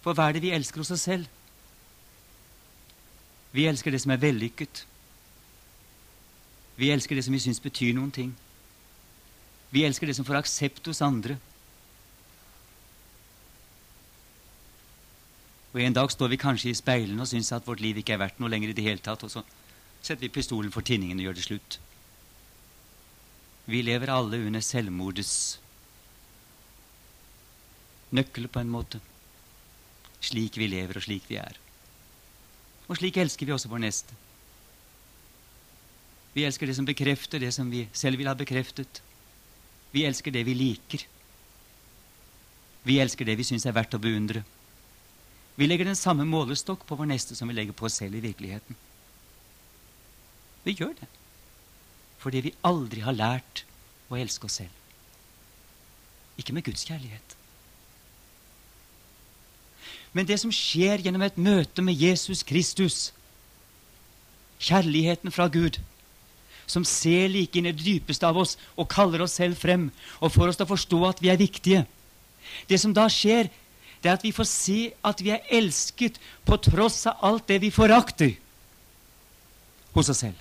For 0.04 0.12
hva 0.12 0.28
er 0.28 0.36
det 0.36 0.44
vi 0.44 0.52
elsker 0.52 0.82
hos 0.82 0.92
oss 0.92 1.06
selv? 1.08 1.28
Vi 3.54 3.64
elsker 3.70 3.94
det 3.94 4.02
som 4.02 4.12
er 4.12 4.20
vellykket. 4.20 4.84
Vi 6.76 6.90
elsker 6.90 7.16
det 7.16 7.24
som 7.24 7.32
vi 7.32 7.40
syns 7.40 7.62
betyr 7.62 7.94
noen 7.96 8.12
ting. 8.12 8.34
Vi 9.72 9.84
elsker 9.86 10.10
det 10.10 10.16
som 10.18 10.26
får 10.26 10.42
aksept 10.42 10.90
hos 10.90 11.00
andre. 11.02 11.38
Og 15.72 15.80
En 15.82 15.96
dag 15.96 16.10
står 16.10 16.28
vi 16.30 16.38
kanskje 16.38 16.70
i 16.70 16.76
speilene 16.78 17.22
og 17.22 17.30
syns 17.30 17.50
at 17.52 17.66
vårt 17.66 17.80
liv 17.82 17.96
ikke 17.98 18.14
er 18.14 18.20
verdt 18.22 18.38
noe 18.38 18.50
lenger 18.50 18.70
i 18.70 18.76
det 18.76 18.84
hele 18.84 19.02
tatt, 19.02 19.24
og 19.26 19.30
så 19.30 19.42
setter 20.02 20.20
vi 20.22 20.34
pistolen 20.36 20.70
for 20.70 20.86
tinningen 20.86 21.18
og 21.18 21.30
gjør 21.30 21.38
det 21.38 21.46
slutt. 21.48 21.78
Vi 23.66 23.80
lever 23.82 24.12
alle 24.12 24.38
under 24.46 24.60
selvmordets 24.60 25.34
nøkkel, 28.14 28.46
på 28.46 28.60
en 28.60 28.70
måte. 28.70 29.00
Slik 30.24 30.56
vi 30.60 30.68
lever, 30.70 30.96
og 30.96 31.04
slik 31.04 31.26
vi 31.28 31.38
er. 31.40 31.58
Og 32.88 32.98
slik 32.98 33.18
elsker 33.20 33.48
vi 33.48 33.54
også 33.54 33.70
vår 33.72 33.82
neste. 33.84 34.16
Vi 36.34 36.44
elsker 36.44 36.66
det 36.66 36.76
som 36.76 36.88
bekrefter 36.88 37.42
det 37.42 37.52
som 37.54 37.68
vi 37.70 37.84
selv 37.92 38.18
vil 38.18 38.28
ha 38.28 38.34
bekreftet. 38.34 39.00
Vi 39.94 40.02
elsker 40.08 40.34
det 40.34 40.42
vi 40.48 40.56
liker. 40.58 41.04
Vi 42.84 42.98
elsker 43.00 43.28
det 43.28 43.36
vi 43.38 43.46
syns 43.46 43.66
er 43.68 43.76
verdt 43.76 43.94
å 43.96 44.02
beundre. 44.02 44.42
Vi 45.54 45.68
legger 45.68 45.86
den 45.86 45.98
samme 45.98 46.26
målestokk 46.26 46.82
på 46.88 46.98
vår 46.98 47.12
neste 47.12 47.36
som 47.38 47.48
vi 47.48 47.54
legger 47.54 47.76
på 47.76 47.86
oss 47.86 48.00
selv 48.00 48.18
i 48.18 48.24
virkeligheten. 48.24 48.80
Vi 50.64 50.74
gjør 50.80 50.96
det 50.98 51.10
fordi 52.24 52.40
vi 52.40 52.54
aldri 52.64 53.02
har 53.04 53.12
lært 53.12 53.66
å 54.08 54.16
elske 54.16 54.48
oss 54.48 54.54
selv. 54.62 54.72
Ikke 56.40 56.54
med 56.56 56.64
Guds 56.64 56.86
kjærlighet. 56.88 57.34
Men 60.14 60.26
det 60.28 60.38
som 60.40 60.52
skjer 60.54 61.02
gjennom 61.02 61.24
et 61.26 61.38
møte 61.40 61.82
med 61.82 61.98
Jesus 61.98 62.44
Kristus, 62.46 63.10
kjærligheten 64.62 65.34
fra 65.34 65.48
Gud, 65.50 65.80
som 66.66 66.86
ser 66.86 67.28
like 67.28 67.58
inn 67.58 67.66
i 67.68 67.74
det 67.74 67.84
dypeste 67.84 68.24
av 68.24 68.38
oss 68.40 68.54
og 68.78 68.88
kaller 68.92 69.24
oss 69.24 69.36
selv 69.36 69.58
frem 69.60 69.90
og 70.20 70.32
får 70.32 70.52
oss 70.52 70.60
til 70.60 70.64
å 70.64 70.70
forstå 70.70 71.00
at 71.10 71.20
vi 71.20 71.28
er 71.28 71.40
viktige 71.40 71.82
Det 72.68 72.78
som 72.80 72.92
da 72.92 73.04
skjer, 73.08 73.50
det 74.00 74.08
er 74.08 74.16
at 74.18 74.24
vi 74.24 74.32
får 74.32 74.48
se 74.48 74.78
at 75.04 75.20
vi 75.24 75.32
er 75.32 75.44
elsket 75.48 76.18
på 76.44 76.56
tross 76.60 77.06
av 77.08 77.20
alt 77.24 77.46
det 77.48 77.58
vi 77.62 77.70
forakter 77.72 78.34
hos 79.94 80.10
oss 80.12 80.20
selv. 80.20 80.36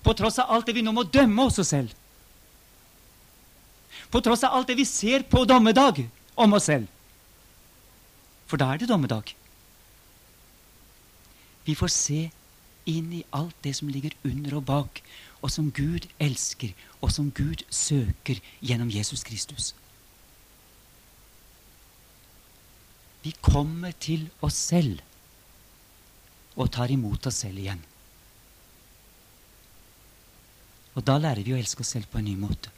På 0.00 0.14
tross 0.16 0.38
av 0.40 0.52
alt 0.54 0.66
det 0.66 0.76
vi 0.76 0.84
nå 0.84 0.92
må 0.96 1.04
dømme 1.04 1.44
hos 1.44 1.58
oss 1.60 1.72
selv. 1.74 1.92
På 4.10 4.22
tross 4.24 4.44
av 4.48 4.56
alt 4.56 4.72
det 4.72 4.78
vi 4.80 4.88
ser 4.88 5.26
på 5.28 5.44
dommedag 5.44 6.00
om 6.34 6.56
oss 6.56 6.70
selv. 6.70 6.88
For 8.50 8.58
da 8.58 8.72
er 8.72 8.82
det 8.82 8.90
dommedag. 8.90 9.30
Vi 11.62 11.76
får 11.78 11.92
se 11.94 12.20
inn 12.90 13.12
i 13.14 13.26
alt 13.36 13.54
det 13.62 13.76
som 13.78 13.90
ligger 13.92 14.16
under 14.26 14.56
og 14.58 14.64
bak, 14.66 15.02
og 15.38 15.52
som 15.54 15.68
Gud 15.70 16.08
elsker, 16.18 16.72
og 16.98 17.12
som 17.14 17.28
Gud 17.30 17.62
søker 17.70 18.40
gjennom 18.58 18.90
Jesus 18.90 19.22
Kristus. 19.22 19.70
Vi 23.22 23.36
kommer 23.44 23.92
til 24.00 24.26
oss 24.42 24.58
selv 24.72 24.98
og 26.56 26.72
tar 26.72 26.90
imot 26.90 27.28
oss 27.28 27.42
selv 27.44 27.60
igjen. 27.60 27.84
Og 30.96 31.04
da 31.06 31.20
lærer 31.20 31.44
vi 31.46 31.54
å 31.54 31.60
elske 31.60 31.84
oss 31.84 31.94
selv 31.94 32.10
på 32.10 32.18
en 32.18 32.26
ny 32.26 32.34
måte. 32.40 32.72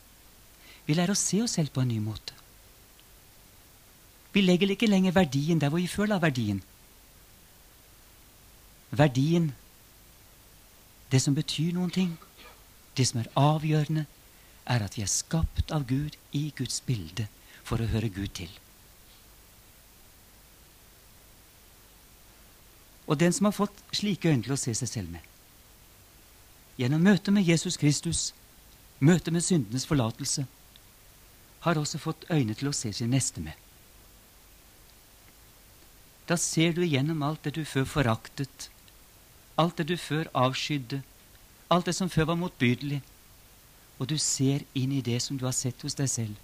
Vi 0.84 0.98
lærer 0.98 1.14
å 1.14 1.18
se 1.18 1.40
oss 1.46 1.56
selv 1.56 1.72
på 1.72 1.80
en 1.80 1.94
ny 1.94 2.00
måte. 2.02 2.41
Vi 4.32 4.40
legger 4.40 4.70
ikke 4.72 4.88
lenger 4.88 5.12
verdien 5.12 5.60
der 5.60 5.68
hvor 5.68 5.78
vi 5.78 5.86
før 5.86 6.06
la 6.06 6.18
verdien. 6.18 6.62
Verdien, 8.90 9.52
det 11.12 11.20
som 11.22 11.34
betyr 11.34 11.72
noen 11.76 11.90
ting, 11.90 12.16
det 12.96 13.06
som 13.08 13.20
er 13.20 13.30
avgjørende, 13.36 14.06
er 14.66 14.84
at 14.84 14.96
vi 14.96 15.02
er 15.02 15.10
skapt 15.10 15.72
av 15.72 15.86
Gud 15.88 16.16
i 16.32 16.52
Guds 16.56 16.80
bilde 16.86 17.26
for 17.64 17.80
å 17.80 17.88
høre 17.88 18.12
Gud 18.12 18.32
til. 18.36 18.50
Og 23.06 23.18
den 23.20 23.32
som 23.32 23.48
har 23.48 23.56
fått 23.56 23.82
slike 23.92 24.30
øyne 24.30 24.44
til 24.46 24.54
å 24.54 24.60
se 24.60 24.74
seg 24.76 24.88
selv 24.88 25.12
med, 25.12 25.24
gjennom 26.78 27.02
møtet 27.04 27.34
med 27.34 27.44
Jesus 27.44 27.76
Kristus, 27.76 28.30
møtet 29.00 29.32
med 29.34 29.44
syndenes 29.44 29.86
forlatelse, 29.88 30.46
har 31.62 31.78
også 31.78 31.98
fått 31.98 32.24
øyne 32.30 32.54
til 32.54 32.70
å 32.70 32.76
se 32.76 32.92
sin 32.92 33.12
neste 33.12 33.42
med. 33.42 33.61
Da 36.28 36.36
ser 36.38 36.72
du 36.76 36.82
igjennom 36.84 37.22
alt 37.26 37.42
det 37.44 37.56
du 37.58 37.64
før 37.66 37.86
foraktet, 37.88 38.68
alt 39.58 39.76
det 39.80 39.88
du 39.90 39.96
før 39.98 40.30
avskydde, 40.38 41.02
alt 41.72 41.88
det 41.88 41.94
som 41.96 42.10
før 42.12 42.30
var 42.32 42.40
motbydelig, 42.40 43.00
og 43.98 44.08
du 44.10 44.18
ser 44.18 44.64
inn 44.78 44.92
i 44.94 45.04
det 45.04 45.20
som 45.22 45.38
du 45.38 45.44
har 45.46 45.56
sett 45.56 45.82
hos 45.82 45.98
deg 45.98 46.10
selv, 46.10 46.36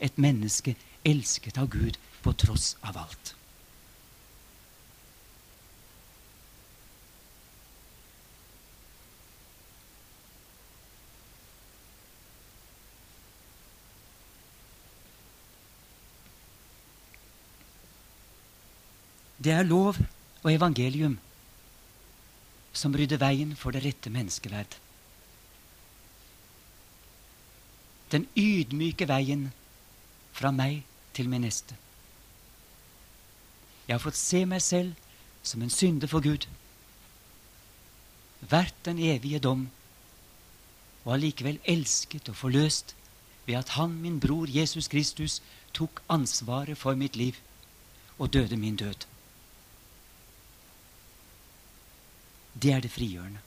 et 0.00 0.18
menneske 0.18 0.76
elsket 1.06 1.58
av 1.60 1.70
Gud 1.72 1.98
på 2.22 2.32
tross 2.40 2.74
av 2.82 2.98
alt. 3.04 3.34
Det 19.44 19.52
er 19.52 19.62
lov 19.62 19.98
og 20.42 20.52
evangelium 20.52 21.18
som 22.72 22.94
rydder 22.96 23.20
veien 23.20 23.52
for 23.56 23.76
det 23.76 23.84
rette 23.84 24.10
menneskeverd. 24.10 24.78
Den 28.12 28.24
ydmyke 28.40 29.08
veien 29.08 29.50
fra 30.32 30.50
meg 30.54 30.80
til 31.12 31.28
min 31.28 31.44
neste. 31.44 31.76
Jeg 33.84 33.94
har 33.94 34.02
fått 34.02 34.16
se 34.16 34.44
meg 34.48 34.64
selv 34.64 34.96
som 35.44 35.62
en 35.62 35.72
synder 35.72 36.08
for 36.08 36.24
Gud. 36.24 36.48
Vært 38.48 38.76
den 38.88 38.98
evige 38.98 39.44
dom, 39.44 39.68
og 41.04 41.18
allikevel 41.18 41.60
elsket 41.68 42.32
og 42.32 42.40
forløst 42.40 42.96
ved 43.44 43.60
at 43.60 43.76
han, 43.76 44.00
min 44.00 44.20
bror 44.20 44.48
Jesus 44.48 44.88
Kristus, 44.88 45.42
tok 45.76 46.00
ansvaret 46.08 46.80
for 46.80 46.96
mitt 46.96 47.16
liv 47.16 47.36
og 48.16 48.32
døde 48.32 48.56
min 48.56 48.76
død. 48.76 49.04
Det 52.54 52.72
er 52.72 52.80
det 52.80 52.92
frigjørende. 52.94 53.40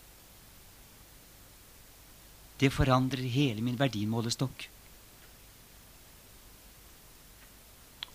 Det 2.60 2.74
forandrer 2.74 3.24
hele 3.30 3.62
min 3.62 3.80
verdimålestokk. 3.80 4.70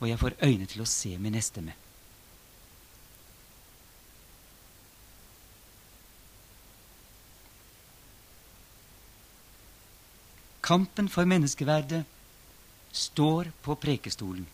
Og 0.01 0.09
jeg 0.09 0.19
får 0.19 0.39
øyne 0.43 0.67
til 0.67 0.83
å 0.83 0.89
se 0.91 1.15
min 1.19 1.37
neste 1.39 1.63
med. 1.63 1.79
Kampen 10.63 11.09
for 11.11 11.27
menneskeverdet 11.27 12.03
står 12.93 13.51
på 13.63 13.75
prekestolen. 13.79 14.45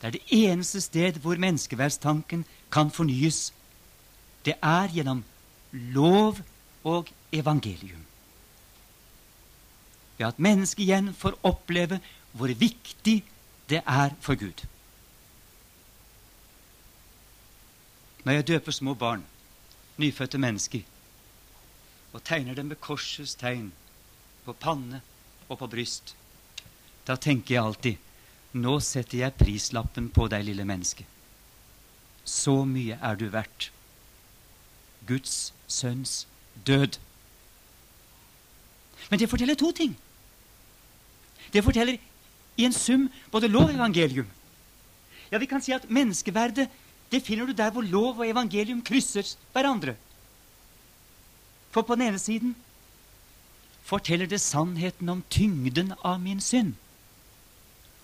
Det 0.00 0.08
er 0.08 0.14
det 0.16 0.22
eneste 0.34 0.80
sted 0.82 1.18
hvor 1.22 1.38
menneskeverdstanken 1.38 2.44
kan 2.72 2.90
fornyes. 2.90 3.52
Det 4.44 4.54
er 4.62 4.88
gjennom 4.92 5.22
lov 5.72 6.40
og 6.84 7.10
evangelium. 7.32 8.04
Ved 10.18 10.26
at 10.26 10.38
mennesket 10.38 10.84
igjen 10.84 11.12
får 11.14 11.38
oppleve 11.46 12.00
hvor 12.32 12.52
viktig 12.58 13.22
det 13.70 13.82
er 13.86 14.14
for 14.20 14.34
Gud. 14.34 14.64
Når 18.24 18.32
jeg 18.32 18.48
døper 18.48 18.72
små 18.72 18.94
barn, 18.94 19.24
nyfødte 19.96 20.38
mennesker, 20.38 20.80
og 22.12 22.24
tegner 22.24 22.54
dem 22.54 22.66
med 22.66 22.80
korsets 22.80 23.34
tegn 23.34 23.72
på 24.44 24.52
panne 24.52 25.00
og 25.48 25.58
på 25.58 25.66
bryst, 25.66 26.14
da 27.06 27.16
tenker 27.16 27.54
jeg 27.54 27.64
alltid 27.64 27.96
nå 28.52 28.76
setter 28.84 29.22
jeg 29.22 29.36
prislappen 29.38 30.10
på 30.12 30.26
deg, 30.28 30.44
lille 30.44 30.64
menneske. 30.68 31.06
Så 32.24 32.62
mye 32.68 32.98
er 33.00 33.16
du 33.16 33.30
verdt. 33.32 33.70
Guds 35.06 35.54
sønns 35.66 36.26
død. 36.66 36.98
Men 39.10 39.18
det 39.18 39.28
forteller 39.30 39.54
to 39.54 39.72
ting. 39.72 39.96
Det 41.52 41.64
forteller 41.64 41.98
i 42.56 42.64
en 42.64 42.72
sum 42.72 43.10
både 43.30 43.48
lov 43.48 43.64
og 43.64 43.74
evangelium. 43.74 44.28
Ja, 45.32 45.38
vi 45.38 45.46
kan 45.46 45.62
si 45.62 45.72
at 45.72 45.90
menneskeverdet 45.90 46.68
det 47.12 47.22
finner 47.22 47.46
du 47.46 47.52
der 47.52 47.70
hvor 47.70 47.84
lov 47.84 48.18
og 48.18 48.28
evangelium 48.28 48.82
krysser 48.82 49.36
hverandre. 49.52 49.96
For 51.70 51.82
på 51.82 51.94
den 51.94 52.08
ene 52.08 52.18
siden 52.18 52.56
forteller 53.82 54.26
det 54.26 54.40
sannheten 54.40 55.08
om 55.08 55.24
tyngden 55.30 55.92
av 56.04 56.20
min 56.20 56.40
synd 56.40 56.74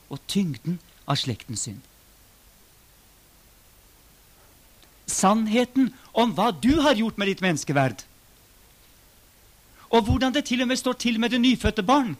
og 0.08 0.20
tyngden 0.28 0.80
av 1.06 1.16
slektens 1.20 1.68
synd. 1.68 1.80
Sannheten 5.08 5.90
om 6.12 6.34
hva 6.36 6.50
du 6.52 6.74
har 6.84 6.98
gjort 6.98 7.18
med 7.18 7.30
ditt 7.30 7.42
menneskeverd, 7.44 8.04
og 9.88 10.04
hvordan 10.04 10.34
det 10.34 10.44
til 10.44 10.60
og 10.62 10.68
med 10.68 10.76
står 10.76 10.98
til 11.00 11.16
med 11.20 11.32
det 11.32 11.40
nyfødte 11.40 11.82
barn. 11.82 12.12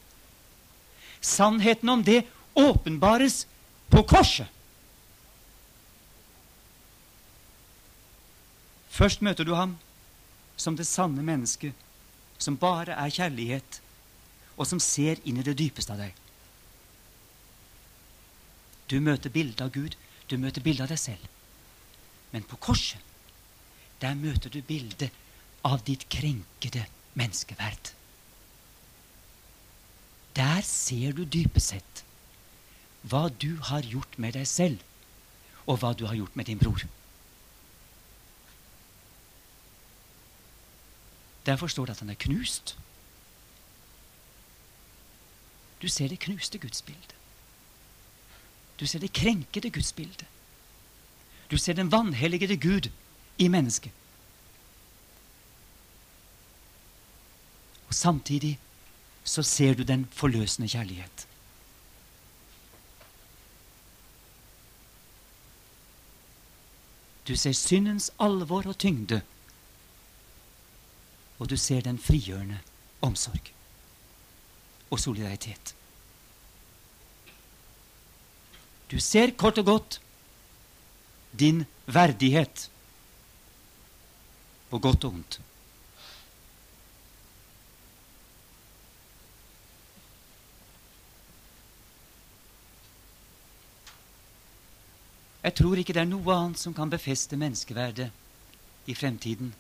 Sannheten 1.21 1.89
om 1.93 2.05
det 2.05 2.23
åpenbares 2.57 3.43
på 3.93 4.03
korset. 4.09 4.49
Først 8.89 9.21
møter 9.23 9.45
du 9.45 9.53
ham 9.55 9.77
som 10.57 10.77
det 10.77 10.89
sanne 10.89 11.23
mennesket, 11.23 11.75
som 12.39 12.57
bare 12.59 12.97
er 12.97 13.13
kjærlighet, 13.15 13.81
og 14.59 14.67
som 14.67 14.81
ser 14.83 15.21
inn 15.23 15.39
i 15.39 15.45
det 15.47 15.55
dypeste 15.59 15.95
av 15.95 16.01
deg. 16.03 16.17
Du 18.91 18.99
møter 19.05 19.31
bildet 19.31 19.61
av 19.63 19.71
Gud, 19.71 19.95
du 20.27 20.39
møter 20.41 20.65
bildet 20.65 20.89
av 20.89 20.95
deg 20.95 20.99
selv. 20.99 21.29
Men 22.31 22.45
på 22.45 22.57
korset, 22.57 23.01
der 24.01 24.15
møter 24.15 24.53
du 24.53 24.61
bildet 24.63 25.11
av 25.67 25.81
ditt 25.87 26.07
krenkede 26.13 26.85
menneskeverd. 27.19 27.93
Der 30.37 30.61
ser 30.63 31.17
du 31.17 31.25
dypest 31.25 31.75
sett 31.75 32.05
hva 33.09 33.29
du 33.31 33.57
har 33.71 33.87
gjort 33.87 34.19
med 34.19 34.37
deg 34.37 34.47
selv, 34.47 34.83
og 35.67 35.81
hva 35.81 35.93
du 35.97 36.07
har 36.07 36.17
gjort 36.19 36.37
med 36.37 36.49
din 36.49 36.61
bror. 36.61 36.85
Derfor 41.47 41.71
står 41.73 41.89
det 41.89 41.97
at 41.97 42.03
han 42.05 42.13
er 42.13 42.21
knust. 42.21 42.77
Du 45.83 45.89
ser 45.89 46.09
det 46.09 46.21
knuste 46.21 46.59
gudsbildet. 46.59 47.15
Du 48.81 48.87
ser 48.87 49.03
det 49.03 49.13
krenkede 49.13 49.71
gudsbildet. 49.71 50.27
Du 51.51 51.59
ser 51.59 51.73
den 51.73 51.93
vanhelligede 51.93 52.57
Gud 52.57 52.91
i 53.39 53.49
mennesket. 53.49 53.93
Og 57.89 57.95
samtidig 57.95 58.59
så 59.25 59.43
ser 59.43 59.75
du 59.75 59.83
den 59.83 60.09
forløsende 60.13 60.69
kjærlighet. 60.69 61.27
Du 67.29 67.37
ser 67.37 67.53
syndens 67.53 68.11
alvor 68.21 68.67
og 68.67 68.79
tyngde 68.79 69.23
og 71.39 71.51
du 71.51 71.57
ser 71.57 71.81
den 71.81 71.99
frigjørende 71.99 72.59
omsorg 73.03 73.51
og 74.91 75.01
solidaritet. 75.01 75.75
Du 78.91 79.01
ser 79.01 79.31
kort 79.37 79.59
og 79.59 79.65
godt 79.65 80.01
din 81.33 81.65
verdighet 81.87 82.71
på 84.71 84.79
godt 84.79 85.05
og 85.05 85.13
vondt. 85.13 85.41
Jeg 95.49 95.55
tror 95.55 95.81
ikke 95.81 95.95
det 95.97 96.03
er 96.03 96.11
noe 96.11 96.35
annet 96.35 96.61
som 96.61 96.75
kan 96.77 96.91
befeste 96.93 97.37
menneskeverdet 97.41 98.11
i 98.91 98.95
fremtiden 98.95 99.55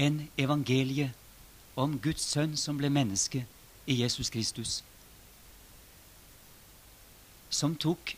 enn 0.00 0.22
evangeliet 0.40 1.12
om 1.76 1.98
Guds 2.00 2.24
sønn 2.24 2.54
som 2.56 2.78
ble 2.78 2.88
menneske 2.88 3.42
i 3.84 3.98
Jesus 4.00 4.30
Kristus. 4.32 4.78
Som 7.50 7.76
tok 7.76 8.14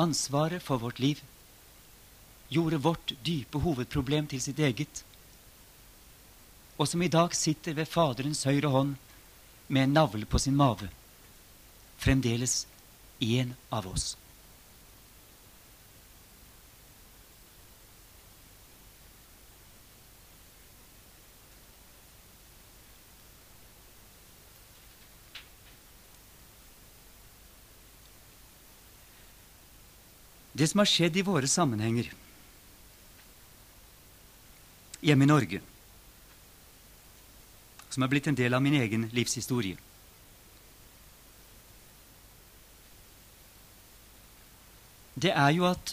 ansvaret 0.00 0.62
for 0.62 0.82
vårt 0.82 1.00
liv, 1.00 1.22
gjorde 2.54 2.78
vårt 2.78 3.12
dype 3.26 3.58
hovedproblem 3.58 4.28
til 4.30 4.42
sitt 4.42 4.60
eget, 4.62 5.02
og 6.78 6.88
som 6.90 7.02
i 7.02 7.10
dag 7.10 7.34
sitter 7.34 7.74
ved 7.74 7.90
Faderens 7.90 8.44
høyre 8.46 8.70
hånd 8.70 8.94
med 9.68 9.82
en 9.86 9.96
navle 9.98 10.26
på 10.26 10.38
sin 10.38 10.56
mage, 10.58 10.90
fremdeles 11.98 12.64
én 13.22 13.54
av 13.70 13.86
oss. 13.90 14.14
Det 30.54 30.68
som 30.70 30.78
har 30.78 30.86
skjedd 30.86 31.16
i 31.18 31.24
våre 31.26 31.48
sammenhenger 31.50 32.12
hjemme 35.04 35.26
i 35.26 35.30
Norge, 35.30 35.60
som 37.92 38.02
er 38.02 38.10
blitt 38.10 38.26
en 38.30 38.38
del 38.38 38.56
av 38.56 38.64
min 38.64 38.80
egen 38.80 39.10
livshistorie 39.14 39.76
Det 45.14 45.30
er 45.30 45.52
jo 45.54 45.66
at 45.68 45.92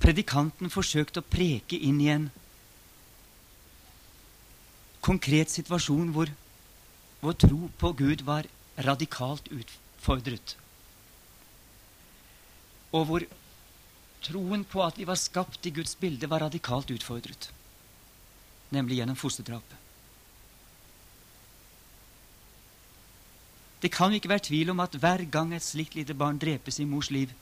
predikanten 0.00 0.72
forsøkte 0.72 1.20
å 1.20 1.28
preke 1.28 1.76
inn 1.76 2.00
i 2.00 2.08
en 2.12 2.26
konkret 5.04 5.52
situasjon 5.52 6.10
hvor 6.16 6.32
vår 7.20 7.38
tro 7.44 7.68
på 7.80 7.92
Gud 8.00 8.24
var 8.24 8.48
radikalt 8.88 9.48
utfordret. 9.52 10.56
Og 12.94 13.08
hvor 13.08 13.24
troen 14.24 14.64
på 14.64 14.82
at 14.84 14.98
vi 14.98 15.06
var 15.08 15.20
skapt 15.20 15.66
i 15.66 15.72
Guds 15.74 15.96
bilde, 16.00 16.30
var 16.30 16.44
radikalt 16.46 16.92
utfordret. 16.94 17.50
Nemlig 18.72 19.00
gjennom 19.00 19.18
fosterdrapet. 19.18 19.80
Det 23.82 23.90
kan 23.92 24.14
ikke 24.16 24.30
være 24.30 24.46
tvil 24.46 24.70
om 24.72 24.80
at 24.80 24.94
hver 24.96 25.26
gang 25.28 25.52
et 25.52 25.62
slikt 25.62 25.94
lite 25.98 26.14
barn 26.16 26.38
drepes 26.40 26.78
i 26.80 26.86
mors 26.88 27.10
liv, 27.12 27.34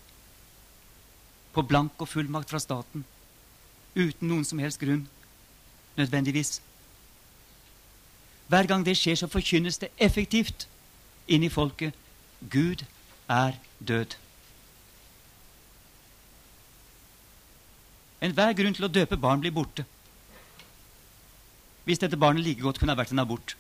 på 1.52 1.62
blank 1.62 2.00
og 2.00 2.08
fullmakt 2.08 2.50
fra 2.50 2.58
staten, 2.58 3.04
uten 3.94 4.28
noen 4.28 4.44
som 4.48 4.58
helst 4.58 4.80
grunn, 4.80 5.04
nødvendigvis, 5.94 6.62
hver 8.48 8.66
gang 8.66 8.82
det 8.84 8.96
skjer, 8.98 9.16
så 9.16 9.30
forkynnes 9.30 9.78
det 9.80 9.92
effektivt 9.96 10.66
inn 11.28 11.44
i 11.46 11.52
folket 11.52 11.94
Gud 12.52 12.82
er 13.30 13.54
død. 13.78 14.16
Enhver 18.22 18.54
grunn 18.54 18.76
til 18.76 18.86
å 18.86 18.92
døpe 18.92 19.18
barn 19.18 19.42
blir 19.42 19.54
borte. 19.54 19.84
Hvis 21.82 21.98
dette 21.98 22.18
barnet 22.18 22.44
like 22.46 22.62
godt 22.62 22.78
kunne 22.78 22.94
ha 22.94 23.00
vært 23.00 23.14
en 23.14 23.22
abort. 23.24 23.56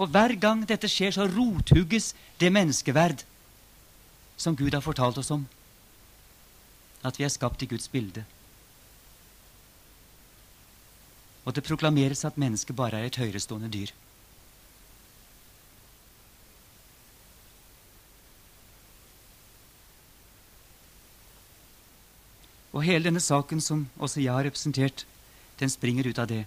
Og 0.00 0.08
hver 0.08 0.34
gang 0.40 0.64
dette 0.66 0.88
skjer, 0.88 1.12
så 1.14 1.28
rothugges 1.28 2.14
det 2.40 2.50
menneskeverd 2.50 3.22
som 4.40 4.56
Gud 4.56 4.74
har 4.74 4.82
fortalt 4.82 5.20
oss 5.20 5.30
om. 5.34 5.44
At 7.04 7.20
vi 7.20 7.26
er 7.26 7.32
skapt 7.32 7.62
i 7.62 7.68
Guds 7.68 7.88
bilde. 7.92 8.24
Og 11.44 11.54
det 11.56 11.64
proklameres 11.64 12.24
at 12.24 12.40
mennesket 12.40 12.76
bare 12.76 12.98
er 12.98 13.10
et 13.10 13.20
høyerestående 13.20 13.70
dyr. 13.72 13.92
Og 22.80 22.86
hele 22.88 23.04
denne 23.04 23.20
saken 23.20 23.60
som 23.60 23.82
også 24.00 24.22
jeg 24.22 24.32
har 24.32 24.46
representert, 24.46 25.02
den 25.60 25.68
springer 25.68 26.06
ut 26.08 26.18
av 26.22 26.30
det. 26.30 26.46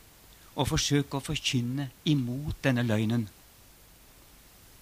Å 0.58 0.66
forsøke 0.66 1.20
å 1.20 1.22
forkynne 1.22 1.92
imot 2.10 2.58
denne 2.66 2.82
løgnen. 2.82 3.28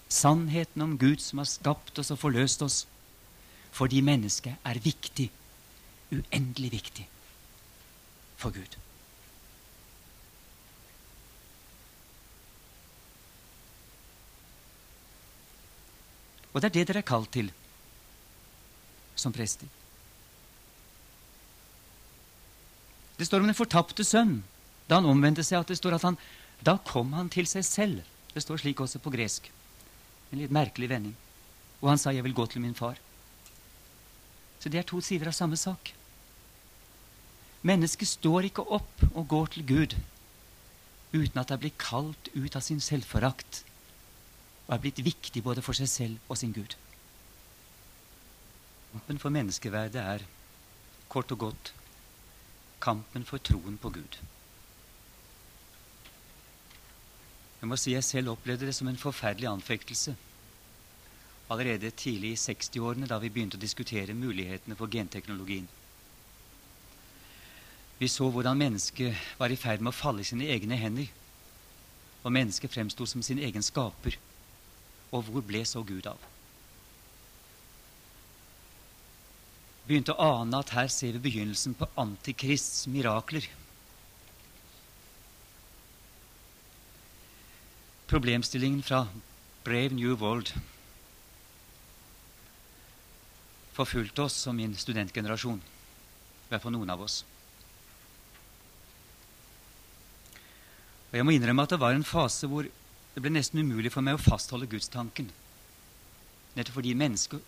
Sannheten 0.08 0.80
om 0.80 0.94
Gud 0.96 1.20
som 1.20 1.42
har 1.42 1.50
skapt 1.50 2.00
oss 2.00 2.08
og 2.14 2.22
forløst 2.22 2.64
oss. 2.64 2.78
Fordi 3.76 4.00
mennesket 4.00 4.64
er 4.64 4.80
viktig. 4.80 5.28
Uendelig 6.08 6.72
viktig 6.72 7.04
for 8.40 8.56
Gud. 8.56 8.78
Og 16.54 16.64
det 16.64 16.72
er 16.72 16.76
det 16.80 16.88
dere 16.94 17.04
er 17.04 17.10
kalt 17.12 17.32
til 17.36 17.52
som 19.20 19.36
prester. 19.36 19.68
Det 23.18 23.26
står 23.26 23.42
om 23.42 23.50
den 23.50 23.58
fortapte 23.58 24.04
sønn. 24.04 24.42
Da 24.88 24.98
han 24.98 25.08
omvendte 25.08 25.44
seg, 25.46 25.60
at 25.60 25.70
det 25.70 25.78
står 25.80 25.98
at 25.98 26.06
han 26.08 26.18
Da 26.62 26.76
kom 26.86 27.12
han 27.12 27.28
til 27.28 27.46
seg 27.50 27.64
selv. 27.66 28.02
Det 28.34 28.42
står 28.42 28.62
slik 28.62 28.80
også 28.80 29.00
på 29.02 29.10
gresk. 29.10 29.48
En 30.30 30.38
litt 30.38 30.52
merkelig 30.54 30.88
vending. 30.88 31.16
Og 31.82 31.88
han 31.88 31.98
sa, 31.98 32.10
'Jeg 32.12 32.22
vil 32.24 32.34
gå 32.34 32.46
til 32.46 32.60
min 32.62 32.74
far'. 32.74 33.00
Så 34.60 34.68
det 34.68 34.78
er 34.78 34.86
to 34.86 35.00
sider 35.00 35.26
av 35.26 35.32
samme 35.32 35.56
sak. 35.56 35.92
Mennesket 37.62 38.08
står 38.08 38.46
ikke 38.46 38.70
opp 38.70 39.02
og 39.14 39.28
går 39.28 39.46
til 39.46 39.66
Gud 39.66 39.96
uten 41.12 41.38
at 41.38 41.48
det 41.48 41.60
blir 41.60 41.74
kalt 41.78 42.30
ut 42.34 42.56
av 42.56 42.62
sin 42.62 42.80
selvforakt 42.80 43.64
og 44.66 44.74
er 44.74 44.78
blitt 44.78 45.04
viktig 45.04 45.42
både 45.42 45.62
for 45.62 45.76
seg 45.76 45.88
selv 45.88 46.18
og 46.28 46.38
sin 46.40 46.52
Gud. 46.52 46.76
Kampen 48.92 49.18
for 49.18 49.34
menneskeverdet 49.34 50.00
er 50.00 50.24
kort 51.08 51.32
og 51.32 51.38
godt 51.38 51.72
kampen 52.82 53.24
for 53.28 53.38
troen 53.38 53.78
på 53.78 53.92
Gud. 53.94 54.18
Jeg 57.62 57.70
må 57.70 57.78
si 57.78 57.94
jeg 57.94 58.04
selv 58.04 58.34
opplevde 58.34 58.66
det 58.66 58.74
som 58.74 58.90
en 58.90 58.98
forferdelig 58.98 59.48
anfektelse 59.48 60.16
allerede 61.52 61.90
tidlig 61.90 62.32
i 62.32 62.40
60-årene, 62.40 63.06
da 63.06 63.18
vi 63.20 63.30
begynte 63.30 63.58
å 63.58 63.60
diskutere 63.60 64.16
mulighetene 64.16 64.76
for 64.78 64.90
genteknologien. 64.90 65.66
Vi 67.98 68.08
så 68.08 68.28
hvordan 68.32 68.58
mennesket 68.58 69.14
var 69.38 69.52
i 69.52 69.58
ferd 69.60 69.82
med 69.82 69.92
å 69.92 69.96
falle 69.96 70.24
i 70.24 70.26
sine 70.26 70.48
egne 70.50 70.78
hender. 70.80 71.10
Og 72.22 72.32
mennesket 72.34 72.72
fremsto 72.72 73.06
som 73.06 73.22
sin 73.22 73.38
egen 73.42 73.62
skaper. 73.62 74.16
Og 75.12 75.26
hvor 75.28 75.44
ble 75.46 75.62
så 75.68 75.82
Gud 75.86 76.06
av? 76.10 76.18
Begynte 79.86 80.14
å 80.14 80.28
ane 80.42 80.60
at 80.62 80.72
her 80.76 80.88
ser 80.92 81.16
vi 81.16 81.26
begynnelsen 81.30 81.74
på 81.78 81.88
Antikrists 81.98 82.86
mirakler. 82.90 83.48
Problemstillingen 88.12 88.82
fra 88.84 89.06
Brave 89.64 89.96
New 89.96 90.14
World 90.20 90.52
forfulgte 93.72 94.26
oss 94.26 94.36
som 94.44 94.56
min 94.56 94.76
studentgenerasjon. 94.76 95.60
I 95.62 96.52
hvert 96.52 96.64
fall 96.64 96.74
noen 96.74 96.92
av 96.92 97.00
oss. 97.06 97.22
Og 101.10 101.16
Jeg 101.18 101.26
må 101.28 101.34
innrømme 101.36 101.64
at 101.64 101.72
det 101.72 101.80
var 101.80 101.96
en 101.96 102.06
fase 102.06 102.48
hvor 102.48 102.68
det 103.12 103.20
ble 103.20 103.32
nesten 103.32 103.60
umulig 103.60 103.90
for 103.92 104.04
meg 104.04 104.16
å 104.16 104.22
fastholde 104.22 104.68
gudstanken. 104.68 105.28
Nettopp 106.56 106.78
fordi 106.78 106.94
mennesket 106.96 107.40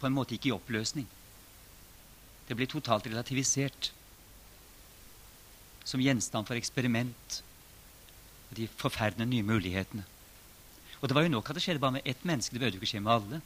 på 0.00 0.08
en 0.08 0.16
måte 0.16 0.36
gikk 0.36 0.50
i 0.50 0.54
oppløsning. 0.56 1.08
Det 2.48 2.56
blir 2.56 2.68
totalt 2.68 3.06
relativisert 3.08 3.92
som 5.84 6.00
gjenstand 6.00 6.48
for 6.48 6.56
eksperiment 6.56 7.40
og 8.50 8.58
de 8.58 8.68
forferdende 8.80 9.28
nye 9.28 9.46
mulighetene. 9.46 10.04
Og 11.00 11.08
det 11.08 11.16
var 11.16 11.26
jo 11.26 11.34
nok 11.34 11.50
at 11.50 11.58
det 11.58 11.64
skjedde 11.64 11.82
bare 11.82 11.98
med 11.98 12.06
ett 12.08 12.24
menneske. 12.24 12.54
Det 12.54 12.60
behøvde 12.62 12.78
jo 12.78 12.82
ikke 12.82 12.92
skje 12.94 13.04
med 13.04 13.12
alle. 13.12 13.40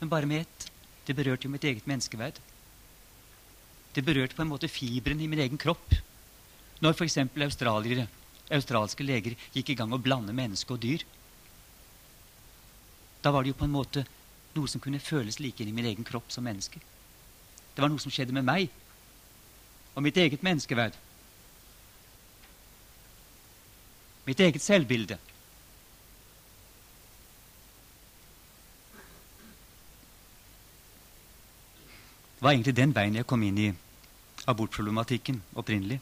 Men 0.00 0.10
bare 0.10 0.26
med 0.26 0.42
ett. 0.42 0.70
Det 1.06 1.14
berørte 1.14 1.46
jo 1.46 1.52
mitt 1.52 1.64
eget 1.64 1.86
menneskeverd. 1.86 2.40
Det 3.94 4.02
berørte 4.04 4.34
på 4.34 4.42
en 4.42 4.50
måte 4.50 4.68
fiberen 4.68 5.20
i 5.22 5.28
min 5.30 5.42
egen 5.44 5.60
kropp. 5.60 5.94
Når 6.82 6.96
f.eks. 6.96 7.18
australiere, 7.46 8.08
australske 8.52 9.06
leger 9.06 9.36
gikk 9.54 9.70
i 9.70 9.78
gang 9.78 9.94
å 9.94 10.02
blande 10.02 10.34
menneske 10.36 10.74
og 10.74 10.82
dyr. 10.82 11.06
Da 13.22 13.30
var 13.30 13.44
det 13.44 13.54
jo 13.54 13.60
på 13.62 13.68
en 13.68 13.76
måte 13.76 14.04
noe 14.56 14.68
som 14.70 14.82
kunne 14.82 15.02
føles 15.02 15.38
like 15.40 15.62
inn 15.62 15.70
i 15.70 15.76
min 15.76 15.88
egen 15.88 16.04
kropp 16.06 16.28
som 16.32 16.44
menneske. 16.44 16.82
Det 17.76 17.84
var 17.84 17.92
noe 17.92 18.00
som 18.00 18.12
skjedde 18.12 18.32
med 18.32 18.46
meg 18.48 18.70
og 19.96 20.04
mitt 20.04 20.16
eget 20.16 20.42
menneskeverd. 20.44 20.96
Mitt 24.24 24.40
eget 24.40 24.64
selvbilde. 24.64 25.18
Det 32.36 32.44
var 32.44 32.52
egentlig 32.52 32.76
den 32.76 32.96
veien 32.96 33.20
jeg 33.20 33.28
kom 33.28 33.44
inn 33.44 33.60
i 33.60 33.70
abortproblematikken 34.48 35.42
opprinnelig. 35.56 36.00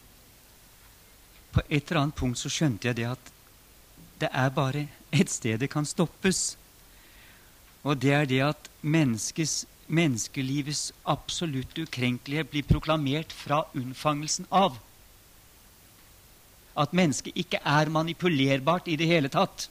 På 1.51 1.63
et 1.67 1.91
eller 1.91 2.01
annet 2.05 2.19
punkt 2.19 2.39
så 2.39 2.51
skjønte 2.51 2.87
jeg 2.87 2.99
det 2.99 3.07
at 3.11 3.31
det 4.23 4.31
er 4.31 4.51
bare 4.55 4.87
et 5.11 5.31
sted 5.31 5.59
det 5.59 5.71
kan 5.71 5.87
stoppes. 5.87 6.57
Og 7.83 7.99
det 7.99 8.13
er 8.15 8.27
det 8.31 8.41
at 8.47 8.69
menneskets 8.81 9.65
menneskelivets 9.87 10.89
absolutte 11.03 11.85
ukrenkelighet 11.85 12.51
blir 12.51 12.65
proklamert 12.65 13.33
fra 13.33 13.63
unnfangelsen 13.77 14.47
av. 14.49 14.79
At 16.75 16.95
mennesket 16.95 17.37
ikke 17.37 17.61
er 17.61 17.91
manipulerbart 17.93 18.89
i 18.91 18.97
det 18.99 19.07
hele 19.09 19.31
tatt. 19.31 19.69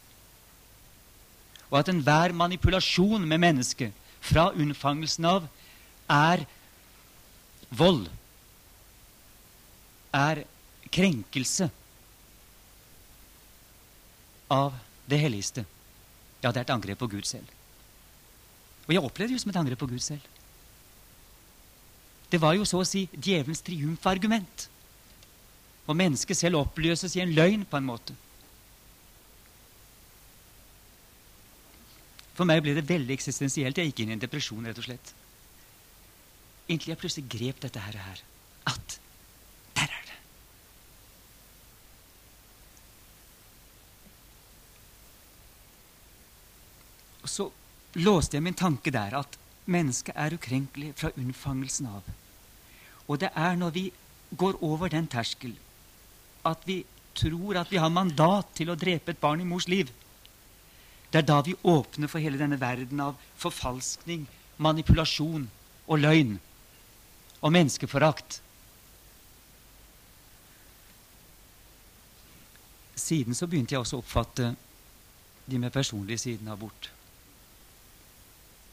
Og 1.70 1.80
at 1.80 1.90
enhver 1.90 2.32
manipulasjon 2.36 3.26
med 3.26 3.42
mennesket 3.42 3.92
fra 4.24 4.50
unnfangelsen 4.54 5.26
av 5.28 5.48
er 6.10 6.44
vold. 7.74 8.06
Er 10.14 10.44
krenkelse 10.94 11.68
av 14.54 14.78
det 15.10 15.18
helligste. 15.18 15.64
Ja, 16.44 16.52
det 16.52 16.60
er 16.60 16.66
et 16.68 16.74
angrep 16.76 17.00
på 17.02 17.10
Gud 17.10 17.26
selv. 17.26 17.48
Og 18.84 18.92
jeg 18.92 19.04
opplevde 19.04 19.32
jo 19.36 19.40
som 19.40 19.52
et 19.52 19.58
angrep 19.60 19.80
på 19.80 19.88
Gud 19.88 20.02
selv. 20.04 20.24
Det 22.30 22.40
var 22.40 22.56
jo 22.56 22.66
så 22.68 22.80
å 22.82 22.88
si 22.88 23.06
djevelens 23.14 23.62
triumfargument. 23.64 24.68
Og 25.86 25.96
mennesket 25.96 26.38
selv 26.38 26.60
oppløses 26.62 27.16
i 27.16 27.22
en 27.22 27.32
løgn, 27.36 27.64
på 27.68 27.78
en 27.78 27.88
måte. 27.88 28.16
For 32.34 32.48
meg 32.48 32.64
ble 32.64 32.74
det 32.74 32.88
veldig 32.88 33.14
eksistensielt. 33.14 33.78
Jeg 33.78 33.92
gikk 33.92 34.02
inn 34.02 34.14
i 34.14 34.16
en 34.16 34.24
depresjon, 34.24 34.64
rett 34.66 34.80
og 34.80 34.88
slett. 34.88 35.14
Inntil 36.66 36.94
jeg 36.94 37.00
plutselig 37.00 37.28
grep 37.30 37.60
dette 37.62 37.80
her. 37.80 38.22
At 38.66 38.98
der 39.76 39.92
er 39.92 40.08
det. 40.08 40.18
Og 47.22 47.30
så 47.30 47.52
låste 47.94 48.36
jeg 48.36 48.44
min 48.44 48.56
tanke 48.58 48.90
der 48.90 49.14
at 49.20 49.38
mennesket 49.70 50.16
er 50.16 50.34
ukrenkelig 50.34 50.92
fra 50.98 51.12
unnfangelsen 51.16 51.86
av. 51.88 52.08
Og 53.08 53.20
det 53.20 53.30
er 53.36 53.56
når 53.56 53.74
vi 53.74 53.84
går 54.36 54.58
over 54.64 54.88
den 54.88 55.06
terskel, 55.06 55.54
at 56.44 56.64
vi 56.66 56.84
tror 57.14 57.60
at 57.60 57.70
vi 57.70 57.78
har 57.78 57.92
mandat 57.92 58.50
til 58.58 58.70
å 58.70 58.78
drepe 58.78 59.14
et 59.14 59.20
barn 59.20 59.40
i 59.40 59.48
mors 59.48 59.68
liv. 59.68 59.90
Det 61.10 61.22
er 61.22 61.28
da 61.28 61.40
vi 61.46 61.54
åpner 61.62 62.10
for 62.10 62.18
hele 62.18 62.40
denne 62.40 62.58
verden 62.60 63.00
av 63.00 63.20
forfalskning, 63.38 64.26
manipulasjon 64.58 65.46
og 65.86 66.00
løgn 66.00 66.38
og 67.40 67.52
menneskeforakt. 67.54 68.40
Siden 72.98 73.36
så 73.36 73.46
begynte 73.46 73.76
jeg 73.76 73.84
også 73.84 74.00
å 74.00 74.02
oppfatte 74.02 74.54
de 75.46 75.60
med 75.60 75.72
personlige 75.74 76.24
siden 76.24 76.48
av 76.48 76.58
abort. 76.58 76.90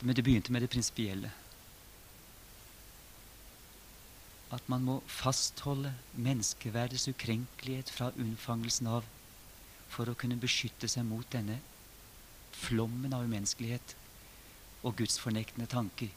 Men 0.01 0.15
det 0.15 0.23
begynte 0.25 0.51
med 0.51 0.61
det 0.61 0.69
prinsipielle. 0.69 1.31
At 4.51 4.69
man 4.69 4.83
må 4.83 4.99
fastholde 5.07 5.93
menneskeverdets 6.13 7.07
ukrenkelighet 7.07 7.89
fra 7.89 8.11
unnfangelsen 8.17 8.89
av 8.91 9.05
for 9.91 10.09
å 10.09 10.15
kunne 10.17 10.39
beskytte 10.39 10.89
seg 10.91 11.05
mot 11.07 11.27
denne 11.31 11.59
flommen 12.55 13.13
av 13.13 13.23
umenneskelighet 13.27 13.95
og 14.83 14.97
gudsfornektende 14.99 15.69
tanker. 15.71 16.09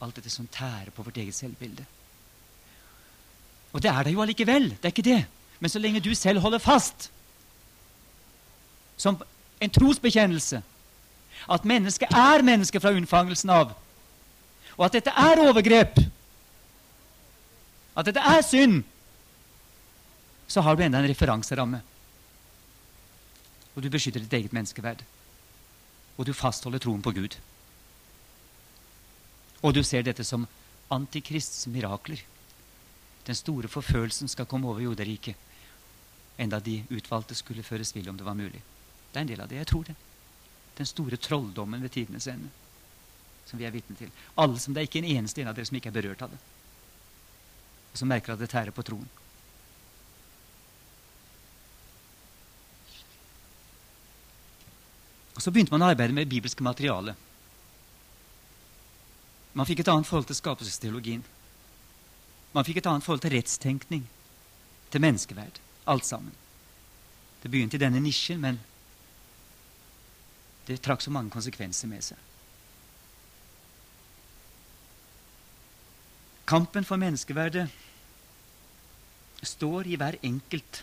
Alt 0.00 0.20
dette 0.20 0.30
som 0.32 0.48
tærer 0.48 0.92
på 0.94 1.02
vårt 1.02 1.18
eget 1.20 1.36
selvbilde. 1.36 1.86
Og 3.72 3.82
det 3.82 3.90
er 3.90 4.04
det 4.04 4.14
jo 4.14 4.22
allikevel. 4.22 4.70
Det 4.76 4.88
er 4.88 4.94
ikke 4.94 5.06
det. 5.06 5.22
Men 5.60 5.70
så 5.70 5.78
lenge 5.78 6.00
du 6.00 6.14
selv 6.14 6.40
holder 6.40 6.58
fast, 6.58 7.10
som 8.96 9.16
en 9.60 9.70
trosbekjennelse, 9.70 10.62
at 11.48 11.64
mennesket 11.64 12.12
er 12.12 12.44
menneske 12.44 12.80
fra 12.80 12.92
unnfangelsen 12.96 13.50
av, 13.54 13.74
og 14.76 14.86
at 14.86 14.96
dette 14.98 15.12
er 15.12 15.42
overgrep, 15.44 16.00
at 17.96 18.08
dette 18.08 18.22
er 18.24 18.42
synd, 18.46 18.82
så 20.50 20.62
har 20.64 20.76
du 20.76 20.82
enda 20.82 20.98
en 20.98 21.08
referanseramme. 21.10 21.82
Og 23.76 23.84
du 23.84 23.90
beskytter 23.92 24.22
ditt 24.24 24.34
eget 24.34 24.54
menneskeverd. 24.56 25.04
Og 26.18 26.26
du 26.26 26.32
fastholder 26.34 26.82
troen 26.82 27.02
på 27.02 27.12
Gud. 27.14 27.36
Og 29.62 29.74
du 29.76 29.82
ser 29.86 30.02
dette 30.02 30.24
som 30.26 30.48
antikrists 30.90 31.68
mirakler. 31.70 32.22
Den 33.26 33.38
store 33.38 33.68
forfølelsen 33.68 34.28
skal 34.28 34.48
komme 34.48 34.68
over 34.68 34.82
jorderiket. 34.82 35.36
Enda 36.40 36.58
de 36.60 36.80
utvalgte 36.90 37.36
skulle 37.38 37.62
føres 37.62 37.94
vill 37.94 38.08
om 38.10 38.16
det 38.16 38.26
var 38.26 38.34
mulig. 38.34 38.62
Det 39.12 39.18
er 39.18 39.26
en 39.26 39.30
del 39.30 39.44
av 39.44 39.48
det. 39.50 39.60
Jeg 39.60 39.70
tror 39.70 39.84
det. 39.86 39.96
Den 40.78 40.86
store 40.86 41.16
trolldommen 41.16 41.82
ved 41.82 41.92
tidenes 41.92 42.26
ende. 42.26 42.50
Som 43.46 43.58
vi 43.58 43.66
er 43.66 43.74
vitne 43.74 43.96
til. 43.96 44.10
Alle 44.38 44.58
som, 44.58 44.74
Det 44.74 44.80
er 44.80 44.88
ikke 44.88 45.02
en 45.02 45.16
eneste 45.16 45.42
en 45.42 45.48
av 45.48 45.54
dere 45.54 45.66
som 45.66 45.76
ikke 45.76 45.90
er 45.90 45.98
berørt 45.98 46.22
av 46.22 46.30
det. 46.30 46.38
Og 47.92 47.98
som 47.98 48.08
merker 48.08 48.32
at 48.32 48.38
det 48.38 48.50
tærer 48.50 48.70
på 48.70 48.82
troen. 48.86 49.08
Og 55.34 55.42
Så 55.42 55.50
begynte 55.50 55.72
man 55.72 55.82
å 55.82 55.90
arbeide 55.90 56.12
med 56.12 56.28
bibelske 56.28 56.62
materiale. 56.62 57.14
Man 59.56 59.66
fikk 59.66 59.80
et 59.80 59.88
annet 59.88 60.06
forhold 60.06 60.28
til 60.28 60.36
skapelsesteologien. 60.36 61.22
Man 62.52 62.66
fikk 62.66 62.82
et 62.82 62.88
annet 62.90 63.06
forhold 63.06 63.22
til 63.24 63.32
rettstenkning, 63.34 64.04
til 64.90 65.00
menneskeverd. 65.00 65.58
Alt 65.88 66.04
sammen. 66.04 66.34
Det 67.42 67.50
begynte 67.50 67.78
i 67.78 67.82
denne 67.82 68.02
nisjen, 68.04 68.40
men 68.42 68.60
det 70.70 70.80
trakk 70.84 71.02
så 71.02 71.10
mange 71.10 71.32
konsekvenser 71.34 71.90
med 71.90 72.04
seg. 72.06 72.26
Kampen 76.50 76.86
for 76.86 76.98
menneskeverdet 76.98 77.68
står 79.46 79.86
i 79.86 79.98
hver 79.98 80.18
enkelt. 80.26 80.82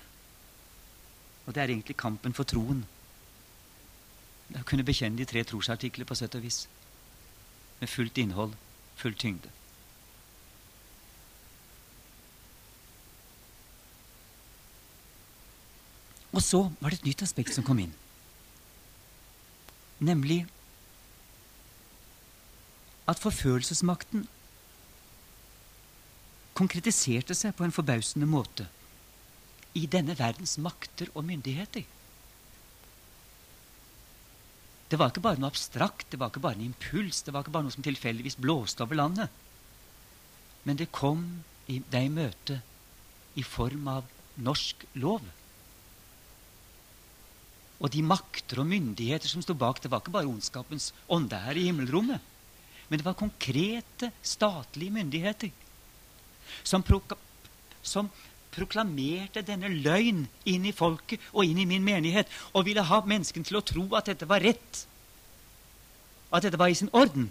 Og 1.45 1.55
det 1.55 1.63
er 1.63 1.73
egentlig 1.73 1.97
kampen 1.99 2.35
for 2.35 2.47
troen. 2.47 2.85
Det 4.47 4.55
er 4.55 4.63
å 4.63 4.67
kunne 4.67 4.87
bekjenne 4.87 5.19
de 5.19 5.27
tre 5.27 5.43
trosartikler 5.43 6.07
på 6.07 6.15
sett 6.15 6.35
og 6.39 6.43
vis. 6.43 6.65
Med 7.81 7.91
fullt 7.91 8.17
innhold, 8.23 8.55
full 8.95 9.15
tyngde. 9.15 9.51
Og 16.31 16.43
så 16.43 16.67
var 16.79 16.91
det 16.91 17.01
et 17.01 17.09
nytt 17.11 17.23
aspekt 17.27 17.55
som 17.55 17.65
kom 17.67 17.79
inn. 17.83 17.95
Nemlig 19.99 20.45
at 23.07 23.21
forførelsesmakten 23.23 24.27
konkretiserte 26.57 27.37
seg 27.37 27.55
på 27.57 27.65
en 27.65 27.73
forbausende 27.73 28.27
måte 28.29 28.67
i 29.77 29.85
denne 29.89 30.15
verdens 30.17 30.57
makter 30.61 31.09
og 31.13 31.25
myndigheter. 31.27 31.85
Det 34.87 34.99
var 34.99 35.11
ikke 35.11 35.23
bare 35.25 35.39
noe 35.41 35.51
abstrakt, 35.51 36.07
det 36.11 36.19
var 36.19 36.31
ikke 36.31 36.43
bare 36.45 36.57
en 36.57 36.69
impuls, 36.69 37.21
det 37.25 37.33
var 37.35 37.43
ikke 37.43 37.53
bare 37.57 37.67
noe 37.67 37.75
som 37.75 37.85
tilfeldigvis 37.85 38.39
blåste 38.39 38.85
over 38.85 38.97
landet. 38.97 39.33
Men 40.63 40.79
det 40.79 40.93
kom 40.95 41.43
deg 41.67 41.97
i 41.99 42.13
møte 42.13 42.61
i 43.35 43.43
form 43.43 43.89
av 43.91 44.07
norsk 44.39 44.85
lov. 44.95 45.25
Og 47.77 47.91
de 47.93 48.01
makter 48.01 48.63
og 48.63 48.69
myndigheter 48.69 49.29
som 49.29 49.43
sto 49.45 49.53
bak, 49.57 49.81
det 49.81 49.91
var 49.91 50.01
ikke 50.01 50.15
bare 50.15 50.29
ondskapens 50.29 50.91
ånde 51.13 51.37
her 51.37 51.57
i 51.59 51.67
himmelrommet. 51.69 52.23
Men 52.89 52.99
det 52.99 53.05
var 53.05 53.17
konkrete 53.19 54.11
statlige 54.23 54.95
myndigheter 54.95 55.51
som, 56.63 56.83
proka, 56.83 57.17
som 57.83 58.09
proklamerte 58.55 59.43
denne 59.45 59.69
løgn 59.83 60.23
inn 60.47 60.67
i 60.67 60.75
folket 60.75 61.21
og 61.33 61.45
inn 61.45 61.59
i 61.61 61.67
min 61.69 61.83
menighet 61.85 62.31
og 62.53 62.65
ville 62.67 62.85
ha 62.87 63.01
menneskene 63.05 63.45
til 63.47 63.59
å 63.59 63.65
tro 63.65 63.83
at 63.99 64.09
dette 64.09 64.29
var 64.29 64.41
rett, 64.41 64.85
at 66.31 66.47
dette 66.47 66.59
var 66.59 66.71
i 66.71 66.79
sin 66.79 66.91
orden. 66.95 67.29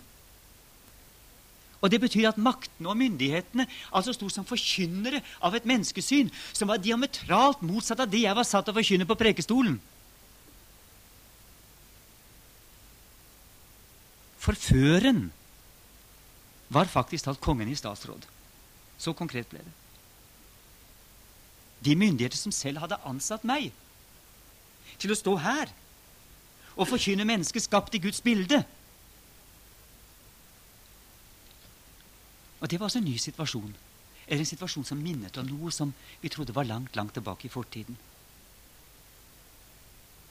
Og 1.85 1.91
Det 1.93 2.01
betyr 2.01 2.31
at 2.31 2.39
maktene 2.41 2.89
og 2.89 2.97
myndighetene 2.99 3.67
altså 3.95 4.15
sto 4.17 4.29
som 4.33 4.47
forkynnere 4.49 5.21
av 5.45 5.55
et 5.55 5.67
menneskesyn 5.69 6.31
som 6.53 6.71
var 6.73 6.81
diametralt 6.83 7.61
motsatt 7.63 8.01
av 8.03 8.11
det 8.11 8.25
jeg 8.25 8.37
var 8.37 8.49
satt 8.49 8.67
til 8.67 8.75
å 8.75 8.79
forkynne 8.81 9.09
på 9.09 9.19
prekestolen. 9.21 9.77
Forføreren 14.47 15.33
var 16.71 16.87
faktisk 16.91 17.27
talt 17.27 17.43
kongen 17.43 17.69
i 17.69 17.79
statsråd. 17.79 18.27
Så 18.99 19.13
konkret 19.13 19.49
ble 19.51 19.63
det. 19.65 19.73
De 21.85 21.97
myndigheter 21.99 22.39
som 22.39 22.55
selv 22.55 22.81
hadde 22.83 23.01
ansatt 23.07 23.45
meg 23.47 23.73
til 24.97 25.13
å 25.13 25.19
stå 25.19 25.35
her 25.43 25.73
og 26.77 26.89
forkynne 26.89 27.27
mennesket 27.27 27.67
skapt 27.67 27.95
i 27.97 28.01
Guds 28.03 28.23
bilde. 28.25 28.63
Og 32.61 32.71
det 32.71 32.79
var 32.81 32.89
altså 32.89 33.01
en 33.03 33.09
ny 33.09 33.17
situasjon. 33.21 33.75
Eller 34.27 34.43
en 34.43 34.49
situasjon 34.49 34.87
som 34.89 35.01
minnet 35.01 35.37
om 35.39 35.47
noe 35.47 35.73
som 35.75 35.93
vi 36.23 36.31
trodde 36.33 36.55
var 36.55 36.67
langt, 36.69 36.97
langt 36.97 37.15
tilbake 37.15 37.47
i 37.47 37.53
fortiden. 37.53 37.99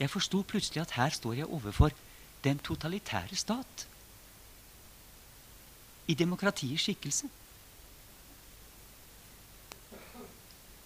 Jeg 0.00 0.12
forsto 0.12 0.42
plutselig 0.44 0.82
at 0.82 0.96
her 0.98 1.14
står 1.14 1.38
jeg 1.40 1.48
overfor 1.48 1.94
den 2.44 2.58
totalitære 2.60 3.36
stat 3.36 3.86
i 6.06 6.14
demokratiets 6.14 6.86
skikkelse. 6.86 7.28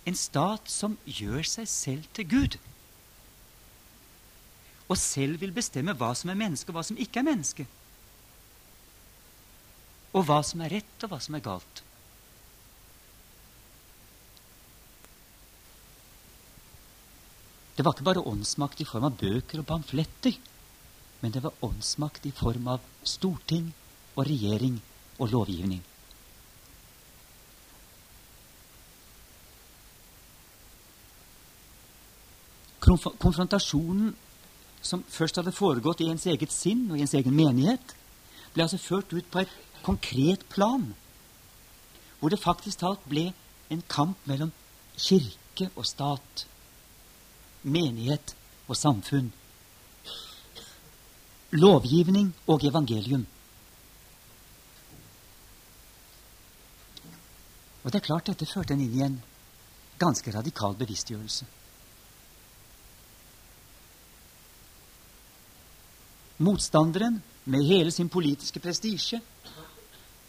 En 0.08 0.16
stat 0.16 0.70
som 0.72 0.96
gjør 1.04 1.44
seg 1.46 1.68
selv 1.68 2.08
til 2.16 2.28
Gud. 2.30 2.56
Og 4.90 4.98
selv 4.98 5.42
vil 5.42 5.52
bestemme 5.54 5.94
hva 5.94 6.14
som 6.18 6.32
er 6.32 6.40
menneske, 6.40 6.72
og 6.72 6.80
hva 6.80 6.86
som 6.86 6.98
ikke 6.98 7.20
er 7.20 7.28
menneske. 7.28 7.68
Og 10.16 10.24
hva 10.26 10.40
som 10.42 10.64
er 10.64 10.74
rett, 10.80 10.96
og 11.04 11.12
hva 11.12 11.20
som 11.22 11.36
er 11.38 11.44
galt. 11.44 11.84
Det 17.76 17.84
var 17.86 17.94
ikke 17.94 18.08
bare 18.10 18.26
åndsmakt 18.28 18.80
i 18.82 18.88
form 18.88 19.06
av 19.08 19.14
bøker 19.20 19.62
og 19.62 19.68
pamfletter, 19.68 20.34
men 21.22 21.32
det 21.32 21.44
var 21.44 21.62
åndsmakt 21.64 22.26
i 22.28 22.32
form 22.34 22.66
av 22.72 22.82
storting 23.08 23.70
og 24.16 24.26
regjering 24.26 24.80
og 25.20 25.30
lovgivning. 25.30 25.84
Konfrontasjonen 32.80 34.16
som 34.82 35.04
først 35.08 35.36
hadde 35.36 35.52
foregått 35.52 36.00
i 36.00 36.08
ens 36.10 36.24
eget 36.30 36.52
sinn 36.52 36.86
og 36.90 36.96
i 36.98 37.04
ens 37.04 37.14
egen 37.18 37.36
menighet, 37.36 37.94
ble 38.54 38.64
altså 38.64 38.80
ført 38.80 39.12
ut 39.12 39.26
på 39.30 39.42
et 39.42 39.52
konkret 39.84 40.46
plan, 40.52 40.88
hvor 42.18 42.32
det 42.32 42.40
faktisk 42.40 42.80
talt 42.80 43.04
ble 43.08 43.30
en 43.70 43.82
kamp 43.88 44.18
mellom 44.28 44.50
kirke 44.96 45.68
og 45.76 45.86
stat, 45.88 46.46
menighet 47.62 48.34
og 48.66 48.76
samfunn, 48.76 49.30
lovgivning 51.52 52.32
og 52.48 52.64
evangelium. 52.64 53.26
Og 57.83 57.91
det 57.91 58.01
er 58.01 58.07
klart 58.07 58.28
dette 58.28 58.49
førte 58.49 58.74
en 58.74 58.83
inn 58.85 58.97
i 58.97 59.05
en 59.05 59.16
ganske 60.01 60.33
radikal 60.35 60.76
bevisstgjørelse. 60.81 61.47
Motstanderen, 66.41 67.20
med 67.45 67.64
hele 67.68 67.91
sin 67.93 68.09
politiske 68.09 68.61
prestisje, 68.61 69.20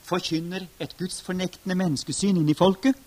forkynner 0.07 0.65
et 0.79 0.95
gudsfornektende 0.99 1.75
menneskesyn 1.79 2.39
inn 2.39 2.49
i 2.51 2.57
folket. 2.57 2.97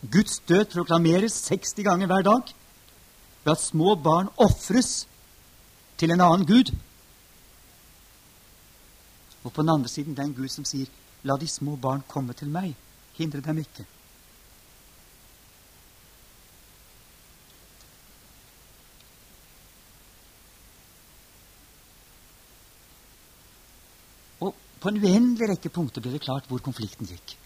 Guds 0.00 0.38
død 0.48 0.70
proklameres 0.72 1.36
60 1.46 1.84
ganger 1.86 2.10
hver 2.10 2.26
dag 2.26 2.54
ved 3.44 3.52
at 3.52 3.62
små 3.62 3.94
barn 3.94 4.30
ofres 4.38 5.06
til 6.00 6.10
en 6.10 6.24
annen 6.24 6.46
gud. 6.46 6.72
Og 9.44 9.52
på 9.52 9.62
den 9.62 9.74
andre 9.74 9.88
siden 9.88 10.16
det 10.16 10.24
er 10.24 10.30
en 10.30 10.36
Gud 10.36 10.48
som 10.52 10.66
sier 10.68 10.88
La 11.28 11.36
de 11.36 11.48
små 11.48 11.76
barn 11.76 12.02
komme 12.08 12.32
til 12.36 12.48
meg. 12.52 12.72
Hindre 13.18 13.42
dem 13.44 13.58
ikke. 13.60 13.84
Og 24.40 24.56
på 24.80 24.88
en 24.88 25.02
uendelig 25.02 25.50
rekke 25.50 25.72
punkter 25.74 26.00
ble 26.00 26.14
det 26.14 26.22
klart 26.24 26.48
hvor 26.48 26.62
konflikten 26.64 27.10
gikk. 27.10 27.36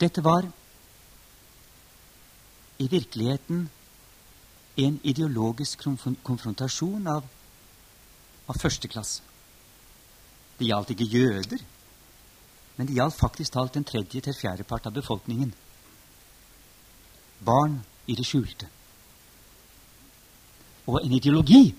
Dette 0.00 0.24
var 0.24 0.48
i 2.80 2.86
virkeligheten 2.88 3.66
en 4.80 4.96
ideologisk 5.04 5.84
konfrontasjon 6.24 7.10
av 7.12 7.28
av 8.50 8.58
første 8.58 8.90
klasse. 8.90 9.22
Det 10.58 10.68
gjaldt 10.68 10.92
ikke 10.92 11.08
jøder, 11.08 11.62
men 12.76 12.88
det 12.88 12.96
gjaldt 12.96 13.16
faktisk 13.16 13.54
talt 13.54 13.76
en 13.78 13.86
tredje 13.86 14.20
til 14.24 14.36
fjerde 14.36 14.66
part 14.68 14.88
av 14.88 14.96
befolkningen. 14.96 15.54
Barn 17.44 17.78
i 18.10 18.16
det 18.18 18.26
skjulte. 18.28 18.68
Og 20.90 21.00
en 21.00 21.14
ideologi 21.16 21.70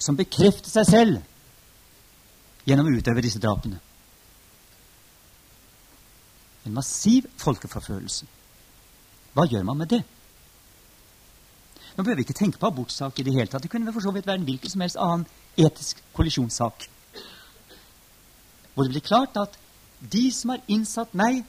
som 0.00 0.16
bekrefter 0.16 0.70
seg 0.72 0.88
selv 0.88 2.66
gjennom 2.68 2.88
å 2.88 2.96
utøve 2.96 3.24
disse 3.24 3.40
drapene. 3.42 3.80
En 6.64 6.76
massiv 6.76 7.26
folkeforfølelse. 7.40 8.28
Hva 9.34 9.46
gjør 9.48 9.64
man 9.66 9.80
med 9.80 9.92
det? 9.92 10.02
Nå 12.00 12.04
behøver 12.04 12.16
vi 12.16 12.24
ikke 12.30 12.38
tenke 12.38 12.56
på 12.56 12.68
abortsak 12.70 13.18
i 13.20 13.22
det 13.26 13.34
hele 13.34 13.50
tatt. 13.52 13.60
Det 13.60 13.68
kunne 13.68 13.92
for 13.92 14.00
så 14.00 14.10
vidt 14.16 14.24
være 14.26 14.40
en 14.40 14.44
hvilken 14.46 14.72
som 14.72 14.80
helst 14.80 14.96
annen 14.96 15.26
etisk 15.60 15.98
kollisjonssak. 16.16 16.86
Hvor 18.72 18.86
det 18.86 18.94
blir 18.94 19.04
klart 19.04 19.36
at 19.36 19.58
de 20.00 20.22
som 20.32 20.54
har 20.54 20.62
innsatt 20.64 21.12
meg 21.12 21.42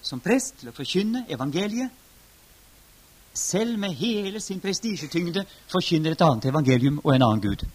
som 0.00 0.24
prest 0.24 0.56
til 0.62 0.72
å 0.72 0.74
forkynne 0.78 1.26
evangeliet, 1.28 1.92
selv 3.36 3.76
med 3.76 3.92
hele 4.00 4.40
sin 4.40 4.64
prestisjetyngde 4.64 5.44
forkynner 5.68 6.16
et 6.16 6.24
annet 6.24 6.48
evangelium 6.48 7.02
og 7.04 7.12
en 7.12 7.28
annen 7.28 7.44
Gud. 7.44 7.66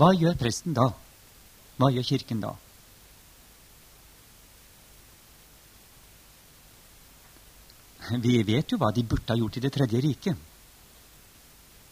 Hva 0.00 0.14
gjør 0.16 0.40
presten 0.40 0.72
da? 0.72 0.94
Hva 1.76 1.92
gjør 1.92 2.08
Kirken 2.14 2.40
da? 2.40 2.56
Vi 8.10 8.42
vet 8.42 8.72
jo 8.72 8.78
hva 8.78 8.90
de 8.92 9.04
burde 9.06 9.32
ha 9.32 9.38
gjort 9.38 9.56
i 9.56 9.62
Det 9.64 9.72
tredje 9.72 10.00
riket, 10.00 10.36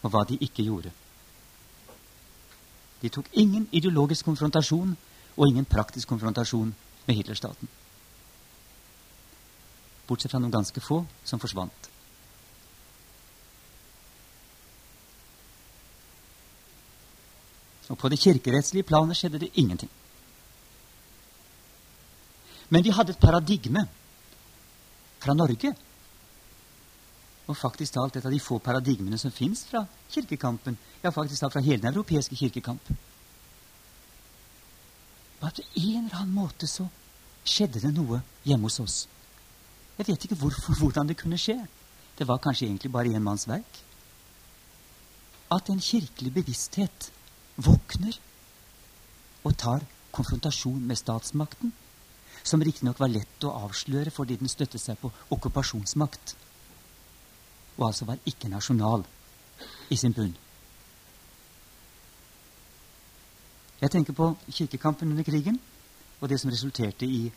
og 0.03 0.11
hva 0.11 0.23
de 0.29 0.37
ikke 0.45 0.65
gjorde. 0.65 0.91
De 3.01 3.09
tok 3.09 3.27
ingen 3.33 3.67
ideologisk 3.71 4.25
konfrontasjon 4.25 4.93
og 5.35 5.47
ingen 5.47 5.65
praktisk 5.65 6.07
konfrontasjon 6.07 6.69
med 7.07 7.15
Hitlerstaten. 7.15 7.67
Bortsett 10.07 10.31
fra 10.31 10.39
noen 10.39 10.53
ganske 10.53 10.83
få 10.83 11.01
som 11.25 11.41
forsvant. 11.41 11.89
Og 17.91 17.99
på 17.99 18.09
det 18.09 18.21
kirkerettslige 18.21 18.87
planet 18.87 19.19
skjedde 19.19 19.41
det 19.43 19.51
ingenting. 19.59 19.89
Men 22.69 22.83
vi 22.83 22.93
hadde 22.95 23.13
et 23.13 23.21
paradigme 23.21 23.83
fra 25.19 25.35
Norge. 25.35 25.73
Og 27.47 27.57
faktisk 27.59 27.97
talt 27.97 28.15
et 28.15 28.25
av 28.25 28.31
de 28.31 28.39
få 28.39 28.59
paradigmene 28.63 29.17
som 29.19 29.33
fins 29.33 29.65
fra 29.67 29.83
kirkekampen. 30.11 30.77
Ja, 31.03 31.11
faktisk 31.11 31.43
talt 31.43 31.55
fra 31.57 31.63
hele 31.63 31.81
den 31.83 31.91
europeiske 31.91 32.37
kirkekamp. 32.39 32.91
Bare 35.41 35.51
på 35.57 35.63
en 35.75 36.05
eller 36.05 36.21
annen 36.21 36.37
måte 36.37 36.69
så 36.71 36.87
skjedde 37.43 37.81
det 37.83 37.91
noe 37.91 38.21
hjemme 38.47 38.69
hos 38.69 38.79
oss. 38.79 38.99
Jeg 39.97 40.07
vet 40.07 40.25
ikke 40.25 40.39
hvorfor, 40.39 40.77
hvordan 40.79 41.09
det 41.09 41.19
kunne 41.19 41.37
skje. 41.37 41.57
Det 42.17 42.27
var 42.29 42.39
kanskje 42.41 42.69
egentlig 42.69 42.91
bare 42.93 43.11
én 43.11 43.23
manns 43.23 43.47
verk. 43.49 43.81
At 45.51 45.69
en 45.69 45.83
kirkelig 45.83 46.31
bevissthet 46.33 47.09
våkner 47.59 48.15
og 49.43 49.57
tar 49.59 49.83
konfrontasjon 50.15 50.79
med 50.87 50.97
statsmakten, 50.97 51.73
som 52.43 52.63
riktignok 52.63 52.99
var 53.01 53.11
lett 53.11 53.45
å 53.45 53.53
avsløre 53.67 54.11
fordi 54.13 54.37
den 54.39 54.51
støttet 54.51 54.81
seg 54.81 54.97
på 55.01 55.11
okkupasjonsmakt, 55.33 56.35
og 57.77 57.87
altså 57.87 58.05
var 58.05 58.17
ikke 58.25 58.49
nasjonal 58.49 59.05
i 59.89 59.95
sin 59.95 60.13
bunn. 60.13 60.35
Jeg 63.81 63.91
tenker 63.91 64.13
på 64.13 64.35
kirkekampen 64.51 65.11
under 65.11 65.23
krigen 65.23 65.59
og 66.21 66.29
det 66.29 66.39
som 66.39 66.51
resulterte 66.51 67.05
i 67.05 67.31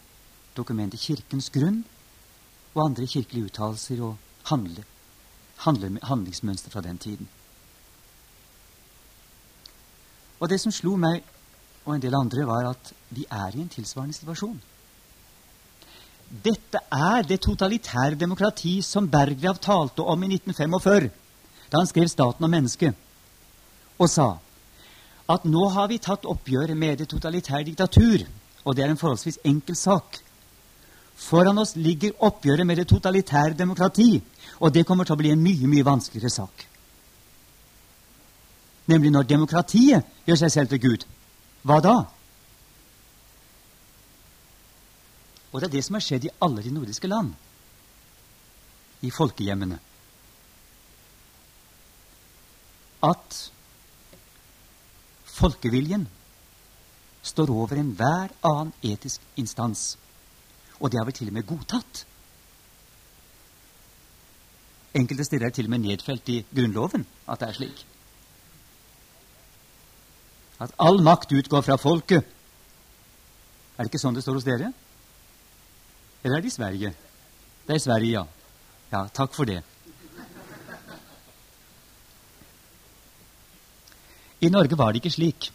dokumentet 0.56 1.00
Kirkens 1.00 1.50
grunn 1.50 1.82
og 2.74 2.84
andre 2.84 3.06
kirkelige 3.06 3.48
uttalelser 3.48 4.02
og 4.04 4.16
handle, 4.50 4.84
handle, 5.64 5.98
handlingsmønster 6.02 6.70
fra 6.70 6.80
den 6.80 6.98
tiden. 6.98 7.28
Og 10.40 10.48
det 10.48 10.60
som 10.60 10.72
slo 10.72 10.96
meg 11.00 11.24
og 11.86 11.94
en 11.94 12.02
del 12.02 12.14
andre, 12.14 12.46
var 12.46 12.70
at 12.70 12.92
vi 13.10 13.24
er 13.30 13.56
i 13.56 13.62
en 13.62 13.68
tilsvarende 13.72 14.14
situasjon. 14.14 14.58
Dette 16.26 16.80
er 16.90 17.22
det 17.22 17.40
totalitære 17.44 18.18
demokrati 18.18 18.80
som 18.82 19.06
Berggrav 19.10 19.60
talte 19.62 20.02
om 20.02 20.22
i 20.22 20.32
1945, 20.34 21.10
da 21.70 21.78
han 21.78 21.86
skrev 21.86 22.08
'Staten 22.08 22.44
og 22.44 22.50
mennesket', 22.50 22.94
og 23.98 24.10
sa 24.10 24.36
at 25.28 25.44
nå 25.44 25.68
har 25.68 25.88
vi 25.88 25.98
tatt 25.98 26.26
oppgjøret 26.26 26.76
med 26.76 26.98
det 26.98 27.08
totalitære 27.08 27.64
diktatur, 27.64 28.26
og 28.64 28.76
det 28.76 28.84
er 28.84 28.90
en 28.90 28.96
forholdsvis 28.98 29.38
enkel 29.44 29.76
sak. 29.76 30.18
Foran 31.16 31.58
oss 31.58 31.76
ligger 31.76 32.12
oppgjøret 32.20 32.66
med 32.66 32.76
det 32.76 32.88
totalitære 32.88 33.56
demokrati, 33.58 34.22
og 34.60 34.74
det 34.74 34.86
kommer 34.86 35.04
til 35.04 35.14
å 35.14 35.18
bli 35.18 35.30
en 35.30 35.42
mye, 35.42 35.66
mye 35.66 35.84
vanskeligere 35.84 36.30
sak. 36.30 36.66
Nemlig 38.86 39.10
når 39.10 39.22
demokratiet 39.22 40.04
gjør 40.26 40.36
seg 40.36 40.52
selv 40.52 40.68
til 40.68 40.80
Gud. 40.80 41.06
Hva 41.62 41.80
da? 41.80 41.96
Og 45.52 45.60
det 45.60 45.68
er 45.68 45.76
det 45.76 45.84
som 45.86 45.96
har 45.96 46.04
skjedd 46.04 46.26
i 46.26 46.34
alle 46.42 46.64
de 46.64 46.72
nordiske 46.74 47.08
land. 47.08 47.34
I 49.06 49.10
folkehjemmene. 49.14 49.78
At 53.06 53.38
folkeviljen 55.36 56.06
står 57.26 57.52
over 57.52 57.78
enhver 57.80 58.32
annen 58.46 58.72
etisk 58.82 59.22
instans. 59.36 59.94
Og 60.80 60.90
det 60.90 61.00
har 61.00 61.08
vi 61.08 61.16
til 61.16 61.30
og 61.30 61.36
med 61.36 61.46
godtatt. 61.48 62.04
Enkelte 64.96 65.26
steder 65.28 65.48
er 65.48 65.54
til 65.54 65.68
og 65.68 65.74
med 65.74 65.84
nedfelt 65.84 66.28
i 66.32 66.40
Grunnloven 66.56 67.04
at 67.28 67.40
det 67.40 67.48
er 67.48 67.58
slik. 67.58 67.84
At 70.60 70.72
all 70.80 71.02
makt 71.04 71.34
utgår 71.36 71.64
fra 71.66 71.76
folket. 71.76 72.24
Er 73.76 73.84
det 73.84 73.90
ikke 73.90 74.00
sånn 74.00 74.16
det 74.16 74.24
står 74.24 74.38
hos 74.38 74.46
dere? 74.46 74.70
Eller 76.26 76.40
er 76.40 76.42
det 76.42 76.50
i 76.50 76.56
Sverige? 76.56 76.88
Det 77.66 77.74
er 77.74 77.78
i 77.78 77.84
Sverige, 77.84 78.12
ja. 78.18 78.24
Ja, 78.90 79.04
takk 79.14 79.34
for 79.34 79.46
det. 79.46 79.60
I 84.42 84.50
Norge 84.50 84.78
var 84.78 84.90
det 84.90 85.04
ikke 85.04 85.14
slik. 85.14 85.52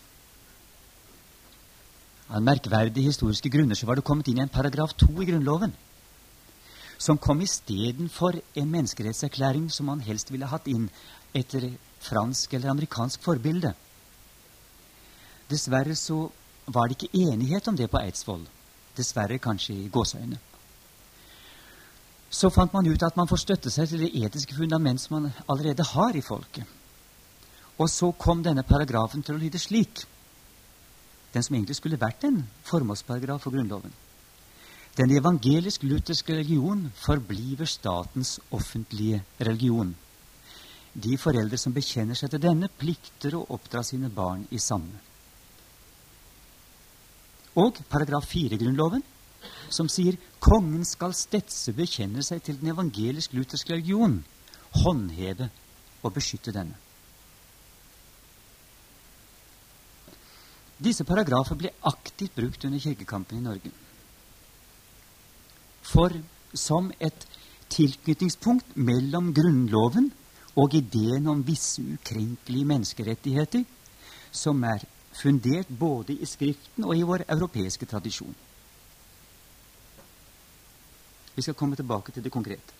Av 2.32 2.40
merkverdige 2.40 3.04
historiske 3.04 3.52
grunner 3.52 3.76
så 3.76 3.90
var 3.90 4.00
det 4.00 4.08
kommet 4.08 4.30
inn 4.32 4.40
i 4.40 4.46
en 4.46 4.54
paragraf 4.54 4.96
2 4.96 5.12
i 5.20 5.28
Grunnloven 5.28 5.76
som 7.02 7.18
kom 7.18 7.42
istedenfor 7.42 8.38
en 8.56 8.70
menneskerettserklæring 8.72 9.72
som 9.74 9.88
man 9.90 10.04
helst 10.06 10.30
ville 10.32 10.46
hatt 10.46 10.68
inn 10.70 10.86
etter 11.34 11.66
fransk 12.00 12.54
eller 12.54 12.70
amerikansk 12.72 13.24
forbilde. 13.26 13.74
Dessverre 15.50 15.98
så 15.98 16.30
var 16.68 16.88
det 16.88 17.00
ikke 17.00 17.26
enighet 17.26 17.68
om 17.68 17.76
det 17.76 17.90
på 17.90 18.00
Eidsvoll. 18.00 18.46
Dessverre 18.96 19.42
kanskje 19.42 19.74
i 19.74 19.90
gåseøyne. 19.90 20.38
Så 22.32 22.50
fant 22.50 22.72
man 22.74 22.88
ut 22.88 23.04
at 23.04 23.18
man 23.20 23.28
får 23.28 23.42
støtte 23.44 23.72
seg 23.74 23.90
til 23.92 24.06
det 24.06 24.14
etiske 24.24 24.56
fundament 24.56 25.02
som 25.04 25.18
man 25.18 25.34
allerede 25.52 25.84
har 25.92 26.16
i 26.16 26.24
folket. 26.24 26.64
Og 27.78 27.90
så 27.92 28.12
kom 28.16 28.44
denne 28.46 28.64
paragrafen 28.64 29.24
til 29.26 29.36
å 29.36 29.42
lyde 29.42 29.60
slik 29.60 30.06
den 31.32 31.44
som 31.44 31.56
egentlig 31.56 31.78
skulle 31.80 32.00
vært 32.00 32.26
en 32.28 32.42
formålsparagraf 32.68 33.46
for 33.46 33.56
Grunnloven. 33.56 33.94
Den 34.98 35.14
evangelisk-lutherske 35.16 36.36
religion 36.36 36.90
forbliver 37.00 37.70
statens 37.70 38.40
offentlige 38.52 39.22
religion. 39.40 39.94
De 40.92 41.16
foreldre 41.16 41.56
som 41.60 41.72
bekjenner 41.72 42.20
seg 42.20 42.34
til 42.34 42.44
denne, 42.44 42.68
plikter 42.68 43.38
å 43.38 43.46
oppdra 43.56 43.84
sine 43.88 44.12
barn 44.12 44.44
i 44.52 44.60
samme. 44.60 45.00
Og 47.62 47.80
paragraf 47.92 48.28
4 48.32 48.58
i 48.58 48.60
Grunnloven, 48.60 49.04
som 49.72 49.90
sier 49.90 50.20
kongen 50.44 50.84
skal 50.88 51.16
stetse 51.16 51.74
bekjenne 51.76 52.24
seg 52.26 52.44
til 52.46 52.60
den 52.60 52.74
evangelisk-lutherske 52.74 53.74
religion, 53.74 54.20
håndheve 54.84 55.50
og 56.02 56.14
beskytte 56.16 56.54
denne. 56.56 56.78
Disse 60.82 61.06
paragrafer 61.06 61.60
ble 61.60 61.70
aktivt 61.86 62.34
brukt 62.36 62.64
under 62.66 62.82
kirkekampen 62.82 63.38
i 63.38 63.46
Norge. 63.46 63.72
For 65.86 66.16
som 66.58 66.90
et 67.00 67.28
tilknytningspunkt 67.72 68.74
mellom 68.76 69.30
Grunnloven 69.36 70.10
og 70.60 70.74
ideen 70.76 71.30
om 71.32 71.44
visse 71.48 71.84
ukrenkelige 71.84 72.68
menneskerettigheter, 72.68 73.64
som 74.32 74.64
er 74.64 74.84
fundert 75.16 75.70
både 75.70 76.18
i 76.18 76.28
Skriften 76.28 76.88
og 76.88 76.98
i 76.98 77.06
vår 77.08 77.26
europeiske 77.30 77.86
tradisjon. 77.86 78.34
Vi 81.42 81.44
skal 81.44 81.56
komme 81.58 81.76
tilbake 81.76 82.12
til 82.12 82.24
det 82.24 82.32
konkrete. 82.32 82.74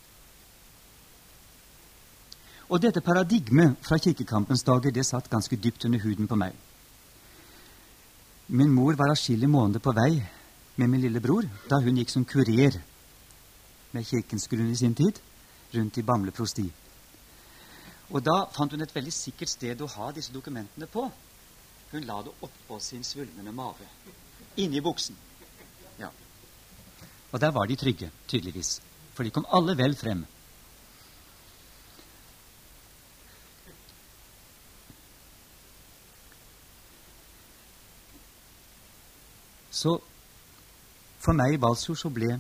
Og 2.70 2.82
dette 2.82 3.02
paradigmet 3.02 3.80
fra 3.82 3.98
kirkekampens 3.98 4.62
dager 4.64 4.94
det 4.94 5.06
satt 5.06 5.30
ganske 5.30 5.58
dypt 5.58 5.86
under 5.86 6.00
huden 6.04 6.28
på 6.30 6.38
meg. 6.38 6.54
Min 8.48 8.70
mor 8.70 8.94
var 9.00 9.10
atskillige 9.16 9.50
måneder 9.50 9.82
på 9.82 9.96
vei 9.98 10.22
med 10.76 10.88
min 10.88 11.02
lillebror 11.02 11.48
da 11.72 11.80
hun 11.82 11.98
gikk 11.98 12.14
som 12.14 12.26
kurer 12.26 12.78
med 13.98 14.06
Kirkens 14.06 14.46
grunn 14.48 14.70
i 14.70 14.78
sin 14.78 14.94
tid 14.94 15.18
rundt 15.74 15.98
i 15.98 16.06
Bamble 16.06 16.32
prosti. 16.32 16.68
Og 18.14 18.22
da 18.22 18.46
fant 18.54 18.78
hun 18.78 18.86
et 18.86 18.96
veldig 18.96 19.16
sikkert 19.18 19.56
sted 19.56 19.82
å 19.82 19.90
ha 19.96 20.12
disse 20.12 20.38
dokumentene 20.38 20.86
på. 20.86 21.10
Hun 21.96 22.06
la 22.06 22.22
det 22.22 22.38
oppå 22.46 22.80
sin 22.80 23.04
svulmende 23.04 23.58
mage. 23.58 23.90
Inni 24.58 24.86
buksen. 24.86 25.18
Og 27.32 27.42
der 27.42 27.52
var 27.52 27.66
de 27.66 27.76
trygge, 27.76 28.12
tydeligvis. 28.28 28.82
For 29.14 29.24
de 29.24 29.32
kom 29.32 29.46
alle 29.52 29.78
vel 29.78 29.96
frem. 29.96 30.26
Så 39.72 39.96
for 41.22 41.38
meg 41.38 41.56
i 41.56 41.62
Balsfjord 41.62 42.00
så 42.02 42.10
ble 42.14 42.36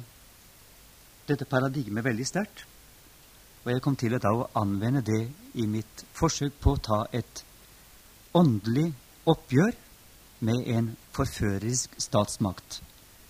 dette 1.30 1.48
paradigmet 1.48 2.04
veldig 2.06 2.28
sterkt. 2.28 2.66
Og 3.64 3.72
jeg 3.72 3.82
kom 3.86 3.96
til 3.96 4.18
å 4.18 4.50
anvende 4.58 5.04
det 5.06 5.22
i 5.54 5.68
mitt 5.70 6.06
forsøk 6.18 6.58
på 6.62 6.76
å 6.76 6.82
ta 6.82 7.00
et 7.14 7.44
åndelig 8.34 8.90
oppgjør 9.30 9.76
med 10.42 10.68
en 10.76 10.96
forførerisk 11.14 11.94
statsmakt. 12.02 12.82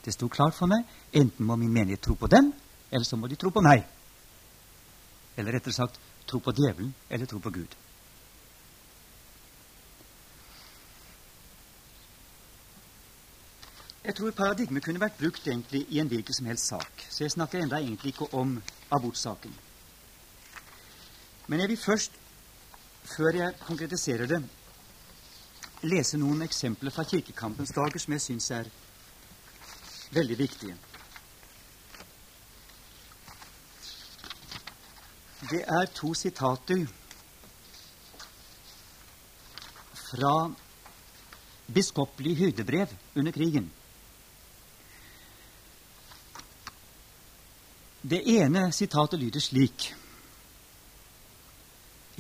Det 0.05 0.13
sto 0.15 0.29
klart 0.29 0.57
for 0.57 0.71
meg 0.71 0.87
enten 1.13 1.45
må 1.45 1.55
min 1.59 1.73
menighet 1.73 2.01
tro 2.01 2.15
på 2.17 2.27
dem, 2.27 2.51
eller 2.91 3.05
så 3.05 3.17
må 3.17 3.27
de 3.27 3.37
tro 3.39 3.51
på 3.53 3.61
meg. 3.61 3.85
Eller 5.37 5.57
rettere 5.57 5.73
sagt 5.73 5.99
tro 6.27 6.39
på 6.39 6.53
djevelen 6.57 6.93
eller 7.09 7.29
tro 7.29 7.39
på 7.39 7.53
Gud. 7.53 7.77
Jeg 14.01 14.15
tror 14.17 14.31
paradigmet 14.33 14.83
kunne 14.83 14.99
vært 14.99 15.19
brukt 15.19 15.45
egentlig 15.45 15.83
i 15.93 15.99
en 16.01 16.07
hvilken 16.09 16.33
som 16.33 16.47
helst 16.49 16.71
sak. 16.71 17.03
Så 17.09 17.23
jeg 17.23 17.31
snakker 17.35 17.61
enda 17.61 17.77
egentlig 17.77 18.15
ikke 18.15 18.31
om 18.33 18.55
abortsaken. 18.91 19.53
Men 21.47 21.59
jeg 21.59 21.69
vil 21.69 21.77
først, 21.77 22.11
før 23.03 23.37
jeg 23.37 23.59
konkretiserer 23.61 24.25
det, 24.25 24.41
lese 25.83 26.17
noen 26.17 26.41
eksempler 26.41 26.93
fra 26.93 27.05
kirkekampens 27.05 27.73
dager 27.77 28.01
som 28.01 28.13
jeg 28.17 28.25
syns 28.25 28.49
er 28.57 28.71
veldig 30.11 30.37
viktige. 30.37 30.77
Det 35.49 35.61
er 35.67 35.85
to 35.95 36.13
sitater 36.13 36.85
fra 40.11 40.51
biskopelig 41.73 42.35
hyrdebrev 42.37 42.87
under 43.15 43.31
krigen. 43.31 43.71
Det 48.01 48.21
ene 48.37 48.71
sitatet 48.73 49.19
lyder 49.19 49.39
slik 49.39 49.91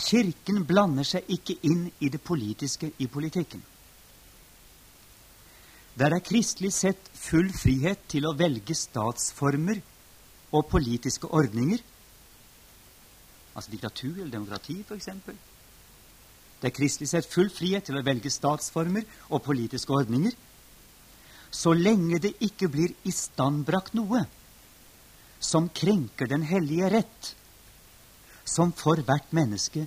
Kirken 0.01 0.63
blander 0.65 1.05
seg 1.05 1.27
ikke 1.29 1.55
inn 1.67 1.83
i 2.01 2.09
det 2.09 2.23
politiske 2.25 2.89
i 2.97 3.07
politikken. 3.07 3.61
Der 5.99 6.13
er 6.15 6.23
kristelig 6.23 6.71
sett 6.73 7.09
full 7.17 7.49
frihet 7.51 8.05
til 8.11 8.27
å 8.27 8.35
velge 8.37 8.75
statsformer 8.77 9.81
og 10.55 10.69
politiske 10.71 11.27
ordninger, 11.27 11.81
altså 13.51 13.71
diktatur 13.73 14.13
eller 14.15 14.31
demokrati, 14.31 14.77
f.eks. 14.87 15.09
Det 16.61 16.69
er 16.69 16.75
kristelig 16.75 17.09
sett 17.11 17.27
full 17.27 17.49
frihet 17.51 17.89
til 17.89 17.99
å 17.99 18.05
velge 18.05 18.31
statsformer 18.31 19.03
og 19.29 19.43
politiske 19.43 19.91
ordninger, 19.91 20.31
så 21.51 21.73
lenge 21.75 22.21
det 22.23 22.37
ikke 22.39 22.69
blir 22.71 22.93
istandbrakt 23.03 23.97
noe 23.97 24.23
som 25.43 25.67
krenker 25.75 26.29
den 26.31 26.45
hellige 26.47 26.91
rett, 26.93 27.33
som 28.47 28.71
for 28.71 29.01
hvert 29.03 29.33
menneske 29.35 29.83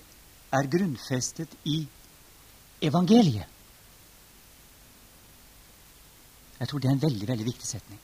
er 0.54 0.68
grunnfestet 0.70 1.56
i 1.64 1.80
evangeliet. 2.84 3.53
Jeg 6.58 6.68
tror 6.70 6.80
det 6.80 6.88
er 6.88 6.96
en 6.96 7.02
veldig, 7.02 7.28
veldig 7.28 7.46
viktig 7.46 7.68
setning. 7.68 8.00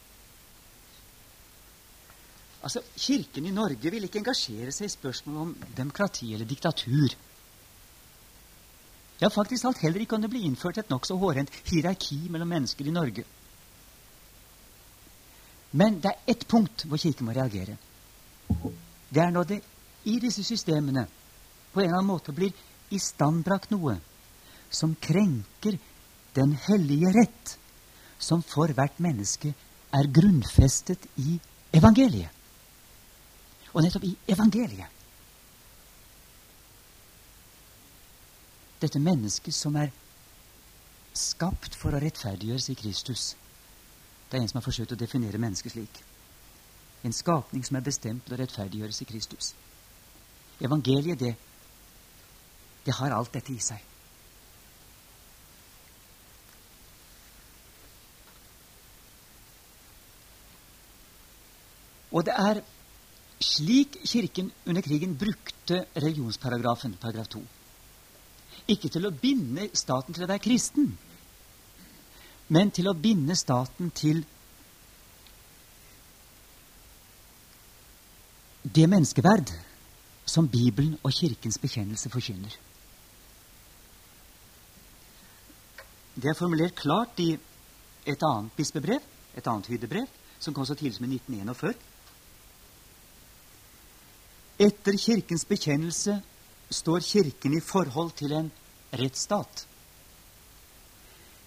Altså, 2.61 2.82
Kirken 2.96 3.46
i 3.48 3.55
Norge 3.57 3.90
vil 3.92 4.05
ikke 4.05 4.20
engasjere 4.20 4.72
seg 4.74 4.88
i 4.88 4.92
spørsmål 4.92 5.42
om 5.42 5.53
demokrati 5.76 6.34
eller 6.34 6.48
diktatur. 6.48 7.14
Ja, 9.20 9.28
faktisk 9.28 9.68
alt 9.68 9.80
heller 9.84 10.01
ikke 10.01 10.16
om 10.16 10.24
det 10.24 10.30
blir 10.32 10.44
innført 10.48 10.80
et 10.80 10.90
nokså 10.92 11.16
hårrent 11.20 11.53
hierarki 11.68 12.22
mellom 12.32 12.48
mennesker 12.48 12.88
i 12.88 12.94
Norge. 12.94 13.24
Men 15.72 16.01
det 16.03 16.11
er 16.11 16.32
ett 16.34 16.46
punkt 16.48 16.84
hvor 16.88 17.01
Kirken 17.01 17.28
må 17.28 17.36
reagere. 17.36 17.76
Det 19.11 19.22
er 19.22 19.32
når 19.32 19.48
det 19.53 19.61
i 20.09 20.18
disse 20.20 20.42
systemene 20.44 21.07
på 21.72 21.80
en 21.80 21.86
eller 21.86 22.01
annen 22.01 22.11
måte 22.11 22.34
blir 22.34 22.57
istandbrakt 22.90 23.70
noe 23.70 23.96
som 24.70 24.96
krenker 25.01 25.76
den 26.34 26.55
hellige 26.66 27.12
rett, 27.14 27.57
som 28.21 28.43
for 28.45 28.73
hvert 28.77 29.01
menneske 29.01 29.55
er 29.97 30.11
grunnfestet 30.12 31.07
i 31.16 31.39
evangeliet. 31.75 32.31
Og 33.73 33.83
nettopp 33.85 34.05
i 34.05 34.14
evangeliet. 34.29 34.99
Dette 38.81 39.01
mennesket 39.03 39.55
som 39.55 39.77
er 39.77 39.91
skapt 41.16 41.75
for 41.77 41.95
å 41.95 42.01
rettferdiggjøres 42.01 42.71
i 42.73 42.79
Kristus. 42.79 43.35
Det 44.31 44.39
er 44.39 44.45
en 44.45 44.49
som 44.51 44.61
har 44.61 44.66
forsøkt 44.66 44.95
å 44.95 45.01
definere 45.01 45.41
mennesket 45.43 45.75
slik. 45.75 46.01
En 47.05 47.14
skapning 47.16 47.64
som 47.66 47.77
er 47.77 47.85
bestemt 47.85 48.25
til 48.27 48.37
å 48.37 48.41
rettferdiggjøres 48.41 49.03
i 49.03 49.09
Kristus. 49.09 49.53
Evangeliet, 50.61 51.18
det, 51.18 51.35
det 52.85 52.97
har 53.01 53.16
alt 53.16 53.33
dette 53.33 53.53
i 53.53 53.61
seg. 53.64 53.89
Og 62.11 62.27
det 62.27 62.35
er 62.35 62.61
slik 63.41 63.97
Kirken 64.05 64.51
under 64.67 64.83
krigen 64.83 65.17
brukte 65.19 65.85
religionsparagrafen, 65.97 66.97
paragraf 67.01 67.31
2. 67.33 67.43
Ikke 68.69 68.91
til 68.93 69.07
å 69.07 69.15
binde 69.15 69.71
staten 69.75 70.15
til 70.15 70.27
å 70.27 70.29
være 70.31 70.45
kristen, 70.45 70.91
men 72.51 72.71
til 72.75 72.91
å 72.91 72.97
binde 72.99 73.37
staten 73.39 73.93
til 73.95 74.25
det 78.63 78.89
menneskeverd 78.91 79.53
som 80.29 80.49
Bibelen 80.51 80.99
og 81.03 81.15
Kirkens 81.15 81.59
bekjennelse 81.63 82.11
forkynner. 82.13 82.53
Det 86.15 86.29
er 86.29 86.37
formulert 86.37 86.77
klart 86.77 87.23
i 87.23 87.31
et 88.05 88.27
annet 88.27 88.53
bispebrev, 88.59 89.01
et 89.39 89.47
annet 89.47 89.71
hyrdebrev, 89.71 90.11
som 90.41 90.55
kom 90.55 90.67
så 90.67 90.75
tidlig 90.75 90.99
som 90.99 91.07
i 91.07 91.17
1941. 91.17 91.79
Etter 94.61 94.99
Kirkens 95.01 95.47
bekjennelse 95.49 96.19
står 96.71 97.01
Kirken 97.01 97.57
i 97.57 97.63
forhold 97.65 98.13
til 98.19 98.35
en 98.37 98.51
rettsstat 98.93 99.65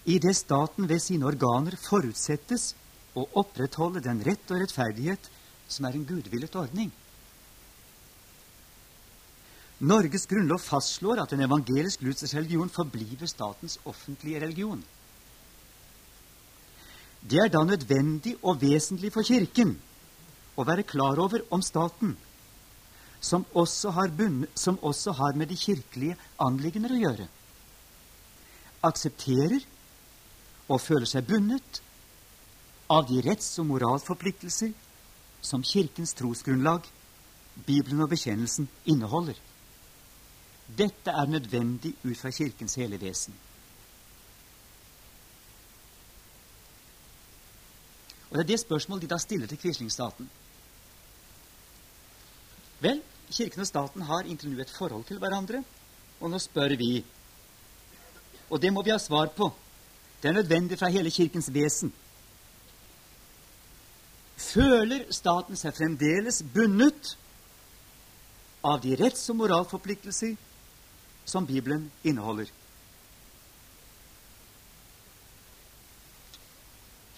idet 0.04 0.36
staten 0.36 0.88
ved 0.88 1.00
sine 1.00 1.24
organer 1.28 1.76
forutsettes 1.80 2.72
å 3.16 3.24
opprettholde 3.40 4.02
den 4.04 4.20
rett 4.26 4.50
og 4.52 4.60
rettferdighet 4.60 5.30
som 5.70 5.86
er 5.88 5.96
en 5.96 6.04
gudvillet 6.04 6.56
ordning. 6.60 6.90
Norges 9.84 10.26
grunnlov 10.28 10.60
fastslår 10.64 11.22
at 11.22 11.32
en 11.34 11.44
evangelisk-lutherske 11.46 12.38
religion 12.38 12.70
forbliver 12.72 13.28
statens 13.28 13.78
offentlige 13.88 14.42
religion. 14.44 14.82
Det 17.24 17.40
er 17.40 17.50
da 17.52 17.64
nødvendig 17.64 18.36
og 18.42 18.60
vesentlig 18.60 19.10
for 19.12 19.24
Kirken 19.26 19.74
å 20.54 20.66
være 20.68 20.84
klar 20.86 21.18
over 21.18 21.42
om 21.52 21.64
staten, 21.64 22.14
som 23.24 23.46
også, 23.56 23.92
bunnet, 24.16 24.50
som 24.54 24.78
også 24.82 25.12
har 25.12 25.32
med 25.32 25.48
de 25.48 25.56
kirkelige 25.56 26.16
anliggender 26.38 26.92
å 26.92 27.00
gjøre, 27.00 27.28
aksepterer 28.84 29.64
og 30.68 30.80
føler 30.80 31.08
seg 31.08 31.24
bundet 31.28 31.80
av 32.92 33.06
de 33.08 33.22
retts- 33.24 33.56
og 33.62 33.70
moralforpliktelser 33.70 34.74
som 35.44 35.64
Kirkens 35.64 36.12
trosgrunnlag, 36.18 36.84
Bibelen 37.66 38.02
og 38.04 38.10
bekjennelsen, 38.12 38.68
inneholder. 38.84 39.36
Dette 40.66 41.12
er 41.12 41.30
nødvendig 41.30 41.94
ut 42.04 42.16
fra 42.18 42.32
Kirkens 42.32 42.76
hele 42.80 43.00
vesen. 43.00 43.34
Og 48.30 48.36
Det 48.36 48.44
er 48.44 48.48
det 48.52 48.60
spørsmålet 48.60 49.02
de 49.02 49.12
da 49.12 49.18
stiller 49.22 49.46
til 49.46 49.60
quislingstaten. 49.62 50.30
Vel, 52.80 53.02
Kirken 53.30 53.64
og 53.64 53.68
staten 53.68 54.04
har 54.08 54.28
inntil 54.28 54.52
nå 54.52 54.60
et 54.62 54.70
forhold 54.70 55.04
til 55.08 55.18
hverandre, 55.18 55.62
og 56.20 56.30
nå 56.30 56.38
spør 56.38 56.76
vi. 56.78 57.04
Og 58.50 58.60
det 58.62 58.72
må 58.72 58.82
vi 58.84 58.92
ha 58.92 58.98
svar 58.98 59.32
på. 59.36 59.50
Det 60.22 60.28
er 60.30 60.38
nødvendig 60.38 60.78
fra 60.78 60.88
hele 60.92 61.10
Kirkens 61.10 61.50
vesen. 61.52 61.92
Føler 64.36 65.06
staten 65.14 65.56
seg 65.56 65.74
fremdeles 65.76 66.42
bundet 66.54 67.14
av 68.64 68.80
de 68.82 68.96
retts- 68.96 69.28
og 69.30 69.40
moralforpliktelser 69.42 70.36
som 71.24 71.46
Bibelen 71.46 71.90
inneholder? 72.04 72.48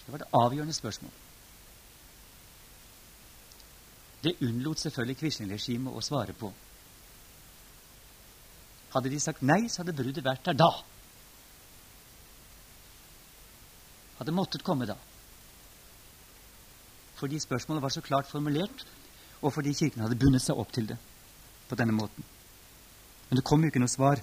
Det 0.06 0.12
var 0.12 0.22
det 0.22 0.28
avgjørende 0.32 0.74
spørsmål. 0.74 1.25
Det 4.26 4.34
unnlot 4.42 4.82
selvfølgelig 4.82 5.20
Quisling-regimet 5.20 5.94
å 5.94 6.02
svare 6.02 6.34
på. 6.34 6.50
Hadde 8.96 9.12
de 9.12 9.20
sagt 9.22 9.44
nei, 9.46 9.66
så 9.70 9.84
hadde 9.84 9.94
bruddet 9.94 10.24
vært 10.26 10.48
der 10.48 10.56
da. 10.58 10.70
Hadde 14.18 14.34
måttet 14.34 14.64
komme 14.66 14.88
da. 14.88 14.96
Fordi 17.20 17.38
spørsmålet 17.40 17.84
var 17.84 17.94
så 17.94 18.02
klart 18.02 18.30
formulert, 18.30 18.82
og 19.44 19.52
fordi 19.54 19.76
Kirken 19.76 20.02
hadde 20.02 20.18
bundet 20.18 20.42
seg 20.42 20.58
opp 20.58 20.72
til 20.74 20.88
det 20.90 20.98
på 21.68 21.78
denne 21.78 21.94
måten. 21.94 22.24
Men 23.28 23.38
det 23.38 23.46
kom 23.46 23.62
jo 23.62 23.70
ikke 23.70 23.82
noe 23.82 23.92
svar. 23.92 24.22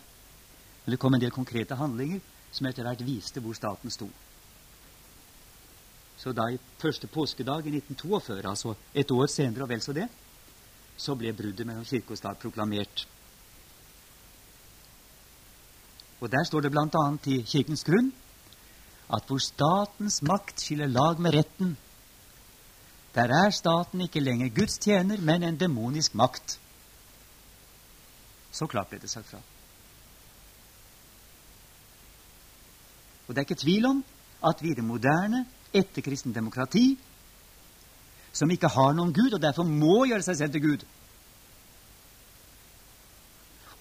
Men 0.84 0.96
det 0.96 1.00
kom 1.00 1.16
en 1.16 1.24
del 1.24 1.32
konkrete 1.32 1.78
handlinger 1.80 2.20
som 2.52 2.68
etter 2.68 2.84
hvert 2.84 3.06
viste 3.08 3.42
hvor 3.44 3.56
staten 3.56 3.94
sto. 3.94 4.10
Så 6.24 6.32
da 6.32 6.46
i 6.48 6.60
første 6.80 7.08
påskedag 7.12 7.66
i 7.68 7.74
1942, 7.76 8.48
altså 8.48 8.76
et 8.96 9.12
år 9.12 9.28
senere 9.28 9.66
og 9.66 9.70
vel 9.74 9.82
så 9.84 9.92
det, 9.94 10.08
så 10.96 11.18
ble 11.20 11.34
bruddet 11.36 11.68
mellom 11.68 11.84
kirke 11.84 12.16
og 12.16 12.20
stat 12.20 12.40
proklamert. 12.40 13.08
Og 16.24 16.32
Der 16.32 16.46
står 16.48 16.62
det 16.64 16.72
bl.a. 16.72 17.02
i 17.28 17.42
Kirkens 17.44 17.84
grunn 17.84 18.14
at 19.12 19.26
hvor 19.28 19.42
statens 19.44 20.22
makt 20.24 20.62
skiller 20.64 20.88
lag 20.88 21.20
med 21.20 21.36
retten, 21.36 21.74
der 23.16 23.34
er 23.44 23.52
staten 23.52 24.02
ikke 24.02 24.24
lenger 24.24 24.50
Guds 24.56 24.78
tjener, 24.78 25.20
men 25.22 25.44
en 25.44 25.60
demonisk 25.60 26.16
makt. 26.16 26.56
Så 28.52 28.66
klart 28.72 28.90
ble 28.90 29.02
det 29.04 29.12
sagt 29.12 29.28
fra. 29.28 29.42
Og 33.28 33.36
det 33.36 33.44
er 33.44 33.48
ikke 33.50 33.60
tvil 33.60 33.86
om 33.92 34.00
at 34.48 34.64
vi 34.64 34.72
i 34.72 34.80
det 34.80 34.88
moderne 34.88 35.44
etterkristen 35.74 36.36
demokrati 36.36 36.94
som 38.34 38.52
ikke 38.52 38.72
har 38.74 38.94
noen 38.98 39.14
Gud, 39.14 39.34
og 39.36 39.42
derfor 39.42 39.68
må 39.68 40.06
gjøre 40.10 40.26
seg 40.26 40.40
selv 40.40 40.56
til 40.56 40.64
Gud. 40.64 40.86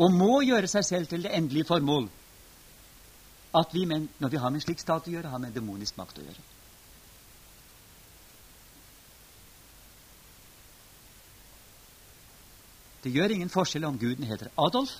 Og 0.00 0.12
må 0.12 0.40
gjøre 0.44 0.68
seg 0.68 0.84
selv 0.84 1.08
til 1.08 1.24
det 1.24 1.32
endelige 1.36 1.68
formål 1.68 2.10
at 3.52 3.74
vi, 3.76 3.84
men, 3.84 4.08
når 4.18 4.32
vi 4.32 4.40
har 4.40 4.50
med 4.50 4.62
en 4.62 4.64
slik 4.64 4.80
stat 4.80 5.08
å 5.08 5.12
gjøre, 5.12 5.28
har 5.28 5.40
med 5.40 5.52
en 5.52 5.58
demonisk 5.60 5.96
makt 6.00 6.20
å 6.20 6.24
gjøre. 6.24 6.44
Det 13.02 13.10
gjør 13.10 13.34
ingen 13.34 13.50
forskjell 13.50 13.84
om 13.84 13.98
guden 13.98 14.24
heter 14.28 14.52
Adolf, 14.56 14.94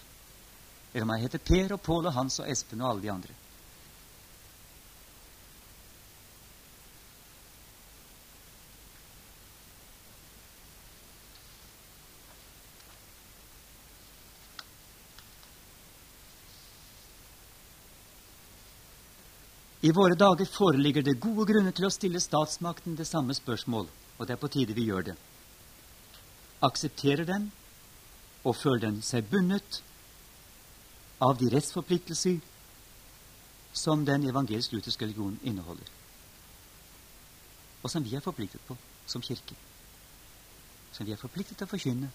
eller 0.93 1.07
om 1.07 1.15
han 1.15 1.23
heter 1.23 1.41
Per 1.41 1.77
og 1.77 1.81
Pål 1.87 2.11
og 2.11 2.17
Hans 2.17 2.41
og 2.43 2.51
Espen 2.51 2.83
og 2.83 2.91
alle 2.91 3.05
de 3.05 3.13
andre. 3.13 3.37
I 19.83 19.91
våre 19.91 20.15
dager 20.15 20.47
foreligger 20.47 21.03
det 21.03 21.19
gode 21.19 21.49
grunner 21.49 21.75
til 21.75 21.89
å 21.89 21.91
stille 21.91 22.21
statsmakten 22.23 22.95
det 22.95 23.07
samme 23.09 23.35
spørsmål, 23.35 23.89
og 24.19 24.29
det 24.29 24.37
er 24.37 24.39
på 24.39 24.51
tide 24.55 24.77
vi 24.77 24.85
gjør 24.87 25.09
det. 25.09 25.17
Aksepterer 26.63 27.27
den 27.27 27.49
og 28.47 28.55
føler 28.55 28.85
den 28.85 29.01
seg 29.03 29.27
bundet 29.31 29.81
av 31.23 31.35
de 31.41 31.51
rettsforpliktelser 31.51 32.39
som 33.75 34.07
den 34.07 34.29
evangelisk-lutherske 34.31 35.09
religionen 35.09 35.43
inneholder, 35.43 35.91
og 37.83 37.91
som 37.91 38.07
vi 38.07 38.15
er 38.15 38.23
forpliktet 38.23 38.63
på 38.69 38.79
som 39.11 39.25
kirke, 39.25 39.59
som 40.95 41.09
vi 41.09 41.17
er 41.17 41.19
forpliktet 41.19 41.59
til 41.59 41.67
å 41.67 41.75
forkynne 41.75 42.15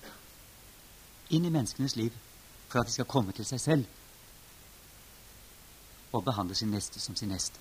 inn 1.36 1.44
i 1.44 1.52
menneskenes 1.52 2.00
liv 2.00 2.16
for 2.70 2.80
at 2.80 2.88
de 2.88 2.96
skal 2.96 3.12
komme 3.12 3.36
til 3.36 3.48
seg 3.48 3.60
selv 3.60 4.04
og 6.12 6.24
behandle 6.24 6.56
sin 6.56 6.72
neste 6.72 7.00
som 7.00 7.16
sin 7.16 7.30
neste. 7.30 7.60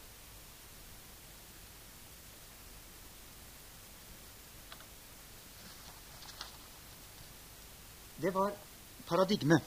Det 8.16 8.32
var 8.34 8.52
paradigme. 9.06 9.60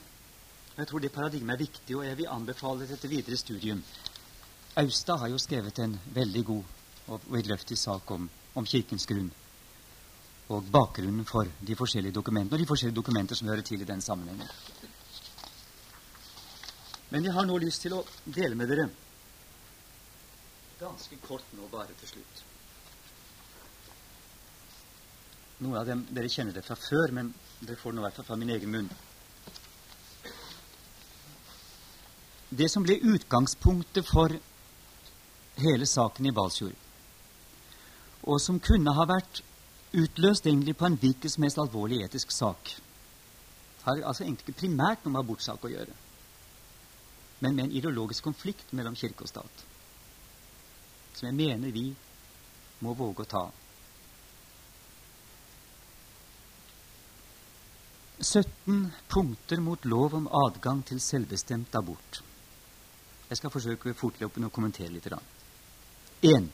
Jeg 0.76 0.88
tror 0.88 0.98
det 0.98 1.12
paradigmet 1.12 1.54
er 1.54 1.58
viktig, 1.58 1.96
og 1.96 2.06
jeg 2.06 2.16
vil 2.18 2.30
anbefale 2.30 2.88
dette 2.88 3.08
videre 3.08 3.36
studium. 3.36 3.82
Austad 4.76 5.18
har 5.18 5.28
jo 5.28 5.38
skrevet 5.38 5.78
en 5.78 5.98
veldig 6.14 6.44
god 6.44 6.64
og 7.08 7.20
vidløftig 7.30 7.78
sak 7.78 8.10
om, 8.10 8.28
om 8.54 8.66
Kirkens 8.66 9.06
grunn 9.06 9.30
og 10.50 10.66
bakgrunnen 10.72 11.24
for 11.24 11.46
de 11.66 11.76
forskjellige 11.78 12.14
dokumentene, 12.14 12.56
og 12.56 12.62
de 12.62 12.66
forskjellige 12.66 12.96
dokumenter 12.96 13.38
som 13.38 13.48
hører 13.48 13.62
til 13.62 13.82
i 13.82 13.86
den 13.86 14.00
sammenhengen. 14.02 14.48
Men 17.10 17.26
jeg 17.26 17.34
har 17.34 17.46
nå 17.46 17.56
lyst 17.58 17.82
til 17.82 17.96
å 17.96 18.04
dele 18.24 18.58
med 18.58 18.70
dere 18.70 18.88
ganske 20.80 21.16
kort 21.26 21.44
nå, 21.52 21.66
bare 21.68 21.92
til 22.00 22.08
slutt. 22.14 22.42
Noen 25.60 25.76
av 25.76 25.88
dem 25.90 26.06
dere 26.08 26.30
kjenner 26.32 26.56
det 26.56 26.64
fra 26.64 26.76
før, 26.78 27.12
men 27.12 27.34
dere 27.60 27.76
får 27.76 27.92
det 27.92 27.98
nå 27.98 28.04
i 28.04 28.06
hvert 28.06 28.20
fall 28.20 28.28
fra 28.30 28.38
min 28.40 28.52
egen 28.54 28.72
munn. 28.72 28.88
Det 32.50 32.70
som 32.72 32.86
ble 32.86 32.96
utgangspunktet 33.12 34.08
for 34.08 34.32
hele 35.60 35.86
saken 35.86 36.30
i 36.30 36.34
Balsfjord, 36.34 36.78
og 38.24 38.40
som 38.42 38.62
kunne 38.64 38.94
ha 38.96 39.04
vært 39.08 39.42
utløst 39.96 40.46
egentlig 40.46 40.78
på 40.78 40.88
en 40.88 40.96
hvilken 41.02 41.32
som 41.32 41.44
helst 41.44 41.60
alvorlig 41.60 42.00
etisk 42.06 42.32
sak, 42.32 42.72
har 43.84 44.00
altså 44.00 44.24
egentlig 44.24 44.48
ikke 44.48 44.62
primært 44.64 45.04
noe 45.04 45.14
med 45.14 45.22
abortsak 45.26 45.66
å 45.66 45.72
gjøre 45.72 45.99
men 47.40 47.56
med 47.56 47.64
en 47.64 47.72
ideologisk 47.72 48.24
konflikt 48.24 48.72
mellom 48.76 48.96
kirke 48.96 49.24
og 49.24 49.32
stat, 49.32 49.64
som 51.16 51.28
jeg 51.28 51.36
mener 51.36 51.72
vi 51.74 51.88
må 52.84 52.94
våge 52.96 53.24
å 53.24 53.30
ta. 53.30 53.44
17 58.20 58.90
punkter 59.08 59.60
mot 59.64 59.84
lov 59.88 60.14
om 60.14 60.28
adgang 60.46 60.82
til 60.84 61.00
selvbestemt 61.00 61.74
abort. 61.74 62.20
Jeg 63.30 63.38
skal 63.40 63.52
forsøke 63.52 63.94
fortløpende 63.96 64.50
å 64.50 64.52
kommentere 64.52 64.92
litt. 64.92 65.06
1. 66.20 66.48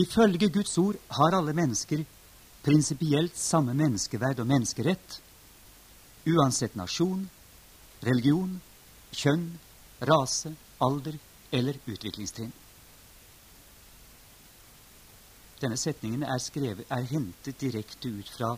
Ifølge 0.00 0.48
Guds 0.50 0.74
ord 0.82 0.98
har 1.18 1.36
alle 1.36 1.54
mennesker 1.54 2.02
prinsipielt 2.64 3.38
samme 3.38 3.74
menneskeverd 3.76 4.42
og 4.42 4.50
menneskerett, 4.50 5.20
uansett 6.28 6.74
nasjon, 6.76 7.22
religion, 8.04 8.58
kjønn, 9.12 9.46
rase, 10.06 10.54
alder 10.80 11.18
eller 11.52 11.78
utviklingstrinn. 11.86 12.52
Denne 15.60 15.76
setningen 15.76 16.22
er, 16.24 16.38
skrevet, 16.40 16.86
er 16.88 17.08
hentet 17.10 17.60
direkte 17.60 18.08
ut 18.08 18.28
fra 18.32 18.54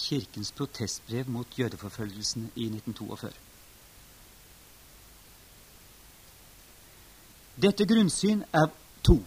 Kirkens 0.00 0.52
protestbrev 0.56 1.28
mot 1.28 1.58
jødeforfølgelsen 1.58 2.52
i 2.54 2.68
1942. 2.70 3.32
Dette 7.60 7.84
grunnsyn 7.84 8.44
er 8.56 8.70
to. 9.04 9.18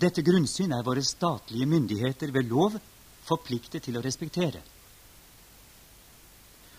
Dette 0.00 0.24
grunnsyn 0.26 0.72
er 0.74 0.86
våre 0.86 1.04
statlige 1.06 1.68
myndigheter 1.68 2.32
ved 2.34 2.48
lov 2.50 2.78
forpliktet 3.28 3.84
til 3.86 3.98
å 3.98 4.02
respektere. 4.02 4.62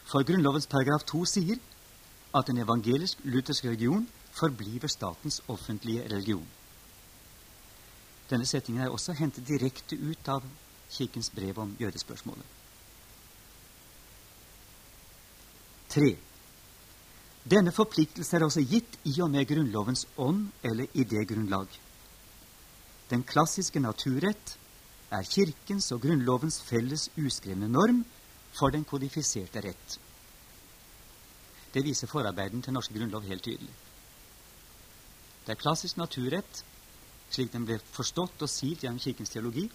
For 0.09 0.26
Grunnlovens 0.28 0.68
paragraf 0.68 1.05
2 1.07 1.22
sier 1.30 1.61
at 2.34 2.49
en 2.49 2.61
evangelisk-luthersk 2.63 3.65
religion 3.65 4.07
forbliver 4.34 4.88
statens 4.88 5.41
offentlige 5.47 6.03
religion. 6.09 6.47
Denne 8.29 8.45
setningen 8.45 8.84
er 8.84 8.89
også 8.93 9.13
hentet 9.13 9.47
direkte 9.47 9.97
ut 9.99 10.27
av 10.27 10.45
Kirkens 10.93 11.29
brev 11.29 11.59
om 11.59 11.75
jødespørsmålet. 11.79 12.45
3. 15.93 16.15
Denne 17.49 17.73
forpliktelse 17.75 18.38
er 18.38 18.45
også 18.45 18.63
gitt 18.65 18.95
i 19.05 19.13
og 19.21 19.29
med 19.29 19.45
Grunnlovens 19.45 20.07
ånd 20.17 20.47
eller 20.63 20.89
idégrunnlag. 20.97 21.67
Den 23.09 23.23
klassiske 23.23 23.81
naturrett 23.84 24.55
er 25.13 25.27
Kirkens 25.27 25.91
og 25.93 26.01
Grunnlovens 26.01 26.61
felles 26.65 27.09
uskrevne 27.19 27.69
norm 27.69 28.01
for 28.57 28.73
den 28.73 28.88
kodifiserte 28.89 29.61
rett. 29.61 29.99
Det 31.74 31.82
viser 31.82 32.07
forarbeiden 32.07 32.61
til 32.61 32.74
norsk 32.74 32.93
grunnlov 32.93 33.26
helt 33.26 33.43
tydelig. 33.43 33.74
Det 35.43 35.55
er 35.55 35.59
klassisk 35.59 35.97
naturrett, 35.97 36.61
slik 37.34 37.51
den 37.53 37.65
ble 37.65 37.80
forstått 37.95 38.45
og 38.45 38.51
silt 38.51 38.84
gjennom 38.84 39.01
Kirkens 39.01 39.34
teologi, 39.34 39.65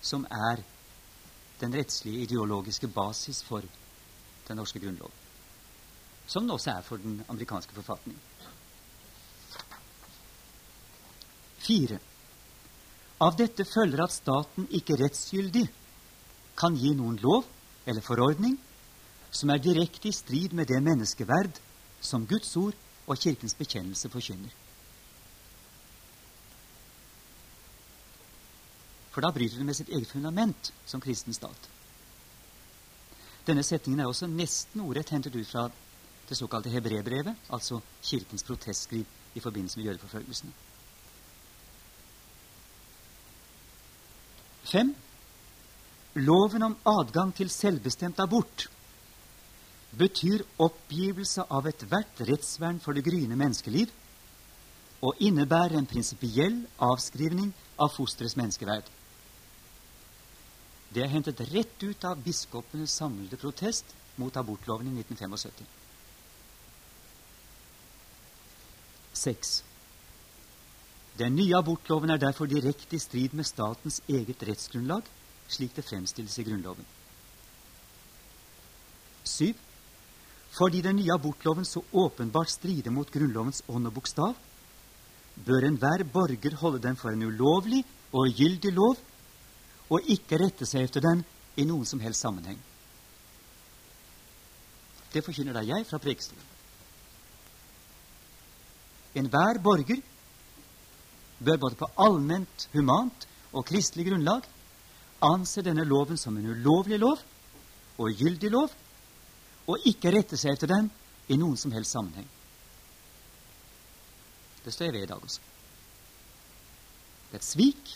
som 0.00 0.24
er 0.32 0.62
den 1.60 1.74
rettslige 1.74 2.24
ideologiske 2.24 2.88
basis 2.88 3.42
for 3.44 3.66
den 4.48 4.56
norske 4.56 4.80
grunnlov. 4.80 5.10
Som 6.26 6.46
den 6.46 6.54
også 6.56 6.70
er 6.70 6.86
for 6.86 7.02
den 7.02 7.20
amerikanske 7.28 7.74
forfatning. 7.74 8.16
Fire. 11.58 11.98
Av 13.20 13.36
dette 13.36 13.66
følger 13.66 14.04
at 14.04 14.14
staten 14.14 14.68
ikke 14.78 14.96
rettsgyldig 15.00 15.66
kan 16.58 16.76
gi 16.78 16.94
noen 16.96 17.18
lov 17.20 17.44
eller 17.84 18.04
forordning 18.04 18.56
som 19.30 19.50
er 19.50 19.62
direkte 19.62 20.08
i 20.08 20.12
strid 20.12 20.54
med 20.56 20.68
det 20.68 20.80
menneskeverd 20.82 21.60
som 22.00 22.26
Guds 22.26 22.56
ord 22.56 22.76
og 23.06 23.18
Kirkens 23.18 23.54
bekjennelse 23.54 24.08
forkynner. 24.12 24.52
For 29.10 29.24
da 29.24 29.32
bryter 29.34 29.58
det 29.58 29.66
med 29.66 29.74
sitt 29.74 29.88
eget 29.90 30.08
fundament 30.08 30.70
som 30.86 31.00
kristen 31.02 31.34
stat. 31.34 31.68
Denne 33.48 33.64
setningen 33.64 34.00
er 34.04 34.08
også 34.10 34.28
nesten 34.30 34.84
ordrett 34.84 35.10
hentet 35.10 35.34
ut 35.34 35.48
fra 35.48 35.68
det 36.28 36.36
såkalte 36.36 36.70
hebrebrevet, 36.70 37.34
altså 37.50 37.80
Kirkens 38.04 38.44
protestskriv 38.44 39.06
i 39.34 39.40
forbindelse 39.40 39.78
med 39.78 39.86
jødeforfølgelsene. 39.86 40.52
Fem. 44.68 44.94
Loven 46.14 46.62
om 46.62 46.76
adgang 46.86 47.32
til 47.34 47.50
selvbestemt 47.50 48.20
abort 48.20 48.68
betyr 49.96 50.44
oppgivelse 50.60 51.46
av 51.48 51.66
ethvert 51.66 52.20
rettsvern 52.28 52.80
for 52.80 52.92
det 52.92 53.06
gryende 53.06 53.38
menneskeliv 53.38 53.92
og 55.00 55.20
innebærer 55.22 55.78
en 55.78 55.86
prinsipiell 55.86 56.60
avskrivning 56.82 57.52
av 57.78 57.92
fosterets 57.94 58.36
menneskeverd. 58.36 58.84
Det 60.94 61.04
er 61.04 61.12
hentet 61.12 61.40
rett 61.52 61.82
ut 61.84 62.04
av 62.08 62.20
biskopenes 62.24 62.96
samlede 62.98 63.38
protest 63.40 63.94
mot 64.18 64.36
abortloven 64.36 64.88
i 64.90 65.00
1975. 65.00 65.66
6. 69.18 69.54
Den 71.18 71.34
nye 71.34 71.56
abortloven 71.58 72.10
er 72.10 72.20
derfor 72.22 72.46
direkte 72.46 72.96
i 72.96 73.02
strid 73.02 73.34
med 73.34 73.46
statens 73.46 74.00
eget 74.08 74.42
rettsgrunnlag, 74.46 75.02
slik 75.48 75.74
det 75.76 75.84
fremstilles 75.86 76.38
i 76.38 76.44
Grunnloven. 76.46 76.86
7. 79.24 79.54
Fordi 80.58 80.82
den 80.82 80.98
nye 80.98 81.14
abortloven 81.14 81.64
så 81.64 81.84
åpenbart 81.92 82.50
strider 82.50 82.90
mot 82.90 83.10
Grunnlovens 83.14 83.62
ånd 83.70 83.86
og 83.86 83.94
bokstav, 83.94 84.34
bør 85.46 85.68
enhver 85.68 86.02
borger 86.12 86.56
holde 86.58 86.80
den 86.82 86.96
for 86.98 87.14
en 87.14 87.22
ulovlig 87.22 87.84
og 88.10 88.32
gyldig 88.34 88.72
lov 88.74 88.98
og 89.88 90.10
ikke 90.10 90.40
rette 90.42 90.66
seg 90.66 90.88
etter 90.88 91.04
den 91.04 91.22
i 91.56 91.66
noen 91.68 91.86
som 91.86 92.02
helst 92.02 92.24
sammenheng. 92.24 92.58
Det 95.12 95.22
forkynner 95.24 95.56
da 95.56 95.62
jeg 95.64 95.86
fra 95.88 96.00
prekestolen. 96.02 96.44
Enhver 99.16 99.62
borger 99.62 100.02
bør 101.38 101.62
både 101.62 101.78
på 101.78 101.88
allment, 102.02 102.68
humant 102.74 103.26
og 103.52 103.64
kristelig 103.66 104.08
grunnlag 104.10 104.44
anse 105.24 105.62
denne 105.64 105.86
loven 105.86 106.18
som 106.20 106.36
en 106.36 106.50
ulovlig 106.50 106.98
lov 107.00 107.22
og 107.98 108.20
gyldig 108.20 108.50
lov, 108.52 108.74
og 109.68 109.88
ikke 109.88 110.12
rette 110.14 110.38
seg 110.40 110.56
etter 110.56 110.70
den 110.70 110.88
i 111.28 111.36
noen 111.36 111.56
som 111.60 111.72
helst 111.76 111.92
sammenheng. 111.92 112.28
Det 114.64 114.72
står 114.72 114.88
jeg 114.88 114.96
ved 114.96 115.06
i 115.06 115.10
dag 115.10 115.24
også. 115.24 115.44
Det 117.28 117.36
er 117.36 117.42
et 117.42 117.44
svik 117.44 117.92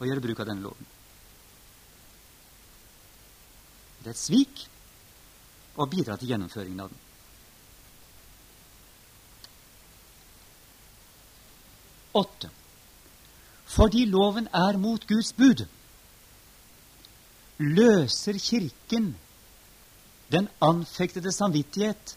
å 0.00 0.08
gjøre 0.08 0.24
bruk 0.24 0.42
av 0.42 0.50
denne 0.50 0.64
loven. 0.64 0.90
Det 4.00 4.10
er 4.10 4.16
et 4.16 4.20
svik 4.20 4.64
å 5.78 5.86
bidra 5.90 6.16
til 6.18 6.32
gjennomføringen 6.32 6.82
av 6.82 6.90
den. 6.90 7.06
Åtte. 12.20 12.50
Fordi 13.70 14.02
loven 14.10 14.48
er 14.50 14.78
mot 14.82 15.04
Guds 15.06 15.30
bud, 15.36 15.62
løser 17.60 18.40
Kirken 18.42 19.12
den 20.32 20.48
anfektede 20.60 21.32
samvittighet 21.32 22.16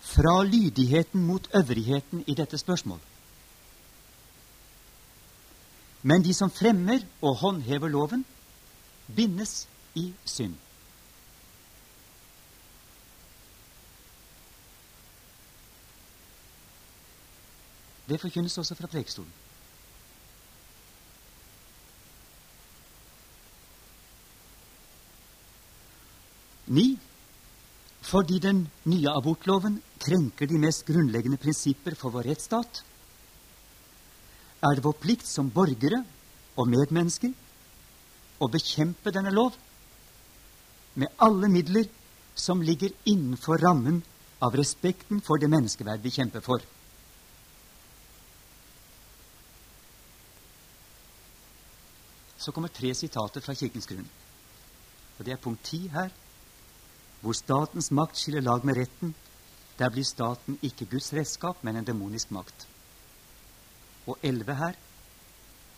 fra 0.00 0.44
lydigheten 0.44 1.26
mot 1.26 1.48
øvrigheten 1.54 2.24
i 2.26 2.34
dette 2.34 2.58
spørsmål. 2.58 3.00
Men 6.02 6.24
de 6.24 6.34
som 6.34 6.50
fremmer 6.50 6.98
og 7.22 7.36
håndhever 7.36 7.88
loven, 7.88 8.24
bindes 9.16 9.68
i 9.94 10.14
synd. 10.24 10.54
Det 18.08 18.20
forkynnes 18.20 18.58
også 18.58 18.74
fra 18.74 18.86
prekestolen. 18.86 19.32
Ni. 26.70 26.94
Fordi 28.06 28.38
den 28.40 28.64
nye 28.88 29.12
abortloven 29.12 29.80
krenker 30.00 30.48
de 30.48 30.58
mest 30.62 30.86
grunnleggende 30.88 31.38
prinsipper 31.40 31.96
for 31.98 32.14
vår 32.14 32.30
rettsstat, 32.30 32.82
er 34.60 34.76
det 34.76 34.84
vår 34.84 34.96
plikt 35.00 35.28
som 35.28 35.50
borgere 35.52 36.02
og 36.56 36.68
medmennesker 36.68 37.32
å 38.40 38.48
bekjempe 38.48 39.12
denne 39.12 39.32
lov 39.32 39.56
med 41.00 41.12
alle 41.20 41.48
midler 41.52 41.88
som 42.36 42.62
ligger 42.64 42.92
innenfor 43.08 43.60
rammen 43.60 44.00
av 44.40 44.56
respekten 44.56 45.20
for 45.24 45.40
det 45.40 45.50
menneskeverd 45.52 46.00
vi 46.04 46.12
kjemper 46.12 46.44
for. 46.44 46.64
Så 52.40 52.52
kommer 52.56 52.72
tre 52.72 52.94
sitater 52.96 53.44
fra 53.44 53.54
Kirkens 53.54 53.88
grunn. 53.88 54.08
Og 55.18 55.24
Det 55.24 55.34
er 55.34 55.44
punkt 55.44 55.64
ti 55.68 55.82
her, 55.92 56.08
hvor 57.20 57.36
statens 57.36 57.90
makt 57.90 58.16
skiller 58.16 58.44
lag 58.44 58.64
med 58.64 58.76
retten. 58.76 59.14
Der 59.78 59.90
blir 59.90 60.04
staten 60.04 60.58
ikke 60.62 60.88
Guds 60.90 61.12
redskap, 61.12 61.64
men 61.64 61.76
en 61.76 61.86
demonisk 61.86 62.30
makt 62.30 62.66
og 64.10 64.18
11 64.22 64.54
her. 64.58 64.76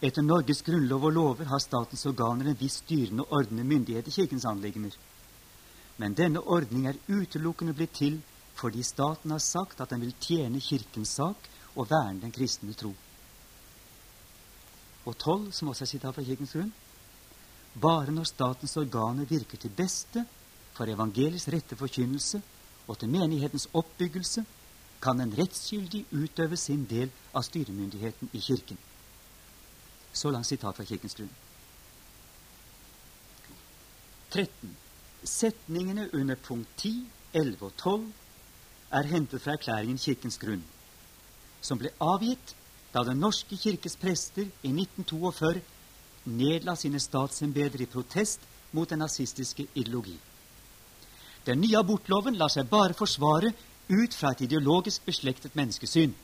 Etter 0.03 0.25
Norges 0.27 0.63
grunnlov 0.67 1.05
og 1.07 1.15
lover 1.15 1.51
har 1.51 1.63
statens 1.63 2.05
organer 2.11 2.51
en 2.51 2.59
viss 2.59 2.81
styrende 2.83 3.27
og 3.27 3.39
ordnende 3.39 3.67
myndighet 3.69 4.09
i 4.09 4.15
Kirkens 4.17 4.47
anliggender. 4.49 4.95
Men 5.99 6.17
denne 6.19 6.41
ordning 6.41 6.89
er 6.89 7.01
utelukkende 7.09 7.75
blitt 7.77 7.95
til 8.01 8.21
fordi 8.59 8.83
staten 8.85 9.33
har 9.33 9.41
sagt 9.41 9.81
at 9.81 9.91
den 9.91 10.03
vil 10.03 10.15
tjene 10.21 10.61
Kirkens 10.61 11.15
sak 11.17 11.49
og 11.75 11.89
verne 11.91 12.21
den 12.21 12.35
kristne 12.35 12.75
tro. 12.77 12.91
Og 15.07 15.17
12, 15.19 15.53
som 15.53 15.69
også 15.69 15.85
er 15.87 15.91
sitat 15.91 16.15
fra 16.15 16.25
Kirkens 16.27 16.53
grunn, 16.53 16.73
bare 17.81 18.13
når 18.13 18.29
statens 18.29 18.77
organer 18.77 19.25
virker 19.25 19.59
til 19.59 19.73
beste 19.77 20.27
for 20.73 20.89
evangeliets 20.89 21.49
rette 21.53 21.77
forkynnelse 21.77 22.43
og 22.89 22.99
til 22.99 23.09
menighetens 23.13 23.69
oppbyggelse, 23.75 24.45
kan 25.03 25.21
en 25.21 25.35
rettskyldig 25.39 26.05
utøve 26.15 26.57
sin 26.57 26.85
del 26.91 27.11
av 27.35 27.43
styremyndigheten 27.43 28.31
i 28.33 28.41
Kirken. 28.41 28.79
Så 30.13 30.31
langt 30.31 30.47
sitat 30.47 30.77
fra 30.77 30.85
Kirkens 30.87 31.17
grunn. 31.19 31.33
13. 34.31 34.77
Setningene 35.25 36.09
under 36.15 36.35
punkt 36.35 36.69
10, 36.79 37.07
11 37.35 37.67
og 37.67 37.73
12 37.77 38.13
er 38.93 39.11
hentet 39.11 39.43
fra 39.43 39.57
erklæringen 39.57 39.99
Kirkens 39.99 40.39
grunn, 40.39 40.63
som 41.61 41.79
ble 41.79 41.93
avgitt 42.01 42.57
da 42.93 43.03
Den 43.09 43.23
norske 43.25 43.57
kirkes 43.57 43.97
prester 43.97 44.45
i 44.63 44.69
1942 44.69 45.63
nedla 46.25 46.75
sine 46.77 47.01
statsembeter 47.01 47.81
i 47.81 47.89
protest 47.89 48.41
mot 48.73 48.91
den 48.91 49.01
nazistiske 49.01 49.67
ideologi. 49.75 50.19
Den 51.47 51.61
nye 51.61 51.79
abortloven 51.79 52.39
lar 52.39 52.53
seg 52.53 52.69
bare 52.71 52.95
forsvare 52.95 53.51
ut 53.91 54.15
fra 54.15 54.31
et 54.33 54.45
ideologisk 54.47 55.05
beslektet 55.07 55.57
menneskesyn. 55.59 56.15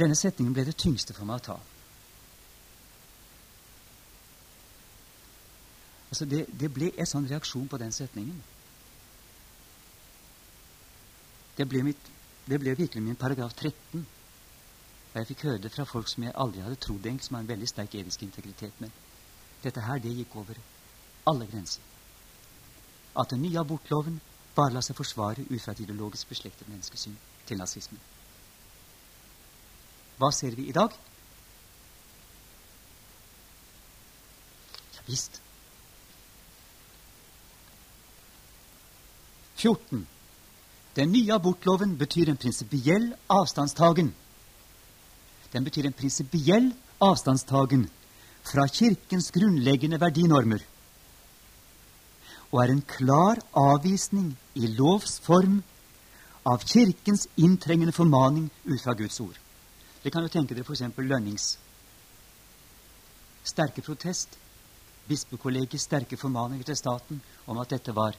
Denne 0.00 0.16
setningen 0.18 0.54
ble 0.56 0.64
det 0.66 0.78
tyngste 0.80 1.14
for 1.14 1.28
meg 1.28 1.42
å 1.42 1.46
ta. 1.52 1.58
Altså 6.10 6.26
det, 6.30 6.44
det 6.60 6.70
ble 6.72 6.90
en 6.94 7.10
sånn 7.10 7.28
reaksjon 7.30 7.68
på 7.70 7.78
den 7.82 7.94
setningen. 7.94 8.40
Det 11.54 11.66
ble, 11.70 11.84
mitt, 11.86 12.10
det 12.48 12.58
ble 12.62 12.74
virkelig 12.74 13.02
min 13.02 13.18
paragraf 13.18 13.52
13 13.54 14.00
Og 14.02 15.18
jeg 15.20 15.28
fikk 15.28 15.44
høre 15.46 15.62
det 15.62 15.70
fra 15.70 15.84
folk 15.86 16.08
som 16.10 16.24
jeg 16.26 16.34
aldri 16.34 16.64
hadde 16.64 16.78
trodd 16.82 17.04
egentlig, 17.06 17.28
som 17.28 17.36
har 17.36 17.44
en 17.44 17.50
veldig 17.52 17.68
sterk 17.70 17.92
etisk 17.94 18.24
integritet. 18.26 18.80
Men 18.82 18.90
dette 19.62 19.84
her, 19.84 20.00
det 20.02 20.10
gikk 20.16 20.34
over 20.40 20.58
alle 21.24 21.46
grenser. 21.46 21.82
At 23.16 23.30
den 23.30 23.42
nye 23.42 23.60
abortloven 23.60 24.20
bare 24.54 24.74
lar 24.74 24.84
seg 24.86 24.96
forsvare 24.96 25.46
ut 25.48 25.62
fra 25.62 25.74
et 25.74 25.82
ideologisk 25.84 26.28
beslektet 26.30 26.68
menneskesyn 26.70 27.16
til 27.48 27.58
nazismen. 27.58 28.00
Hva 30.18 30.30
ser 30.30 30.54
vi 30.54 30.68
i 30.70 30.74
dag? 30.74 30.92
Ja 34.94 35.06
visst. 35.08 35.40
14. 39.64 40.04
Den 40.94 41.10
nye 41.10 41.34
abortloven 41.34 41.96
betyr 41.98 42.30
en 42.30 42.38
prinsipiell 42.38 43.08
avstandstagen. 43.32 44.12
Den 45.54 45.64
betyr 45.66 45.88
en 45.88 45.96
prinsipiell 45.96 46.70
avstandstagen 47.02 47.88
fra 48.44 48.66
Kirkens 48.68 49.30
grunnleggende 49.34 49.98
verdinormer 50.02 50.62
og 52.54 52.60
er 52.62 52.70
en 52.70 52.84
klar 52.86 53.40
avvisning 53.58 54.28
i 54.54 54.68
lovs 54.78 55.16
form 55.24 55.56
av 56.46 56.62
Kirkens 56.62 57.26
inntrengende 57.34 57.92
formaning 57.92 58.46
ut 58.68 58.82
fra 58.82 58.94
Guds 58.94 59.18
ord. 59.24 59.34
Det 60.04 60.12
kan 60.14 60.22
jo 60.22 60.30
tenke 60.30 60.54
dere 60.54 60.62
f.eks. 60.62 60.84
Lønnings 61.02 61.46
sterke 63.42 63.82
protest, 63.82 64.38
bispekollegiets 65.08 65.88
sterke 65.88 66.16
formaninger 66.16 66.70
til 66.70 66.78
staten 66.78 67.18
om 67.50 67.58
at 67.58 67.74
dette 67.74 67.96
var 67.96 68.14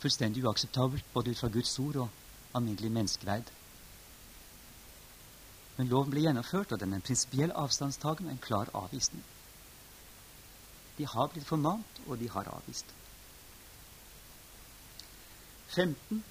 fullstendig 0.00 0.40
uakseptabelt 0.46 1.12
både 1.12 1.36
ut 1.36 1.42
fra 1.44 1.52
Guds 1.52 1.76
ord 1.78 2.00
og 2.06 2.56
alminnelig 2.56 2.90
menneskeverd. 2.94 3.52
Men 5.76 5.92
loven 5.92 6.10
ble 6.14 6.24
gjennomført, 6.24 6.72
og 6.72 6.80
den 6.80 6.92
er 6.92 7.02
en 7.02 7.04
prinsipiell 7.04 7.52
avstandstagen 7.52 8.26
og 8.26 8.32
en 8.32 8.42
klar 8.48 8.72
avvisning. 8.74 9.22
De 11.02 11.08
har 11.10 11.30
blitt 11.32 11.48
formant, 11.48 12.00
og 12.06 12.20
de 12.20 12.28
har 12.30 12.46
avvist. 12.52 12.86
15. 15.74 16.22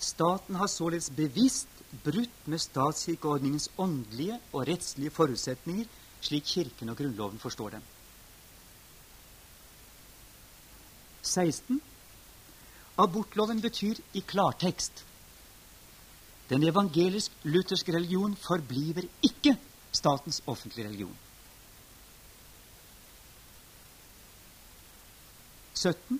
Staten 0.00 0.56
har 0.56 0.70
således 0.72 1.10
bevisst 1.12 1.82
brutt 2.04 2.48
med 2.48 2.62
statskirkeordningens 2.62 3.68
åndelige 3.78 4.38
og 4.52 4.64
rettslige 4.70 5.12
forutsetninger, 5.12 5.90
slik 6.24 6.48
Kirken 6.48 6.88
og 6.88 6.96
Grunnloven 6.96 7.42
forstår 7.42 7.76
dem. 7.76 7.88
16. 11.22 11.82
Abortloven 13.04 13.60
betyr 13.60 14.00
i 14.14 14.22
klartekst 14.24 15.04
den 16.48 16.64
evangelisk-lutherske 16.68 17.92
religion 17.94 18.34
forbliver 18.36 19.06
ikke 19.24 19.56
statens 19.92 20.42
offentlige 20.46 20.88
religion. 20.88 21.14
17. 25.84 26.18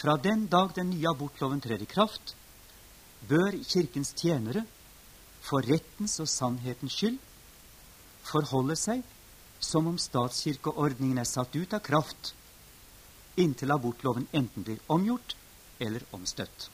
Fra 0.00 0.16
den 0.16 0.46
dag 0.50 0.74
den 0.74 0.90
nye 0.90 1.10
abortloven 1.10 1.60
trer 1.60 1.82
i 1.82 1.88
kraft, 1.88 2.34
bør 3.28 3.56
Kirkens 3.62 4.12
tjenere 4.16 4.64
for 5.44 5.64
rettens 5.64 6.18
og 6.22 6.28
sannhetens 6.28 6.96
skyld 6.96 7.18
forholde 8.30 8.76
seg 8.76 9.04
som 9.60 9.88
om 9.90 9.96
statskirkeordningen 10.00 11.20
er 11.20 11.28
satt 11.28 11.56
ut 11.56 11.74
av 11.76 11.82
kraft 11.84 12.34
inntil 13.40 13.72
abortloven 13.72 14.26
enten 14.32 14.64
blir 14.66 14.80
omgjort 14.92 15.36
eller 15.80 16.04
omstøtt. 16.16 16.68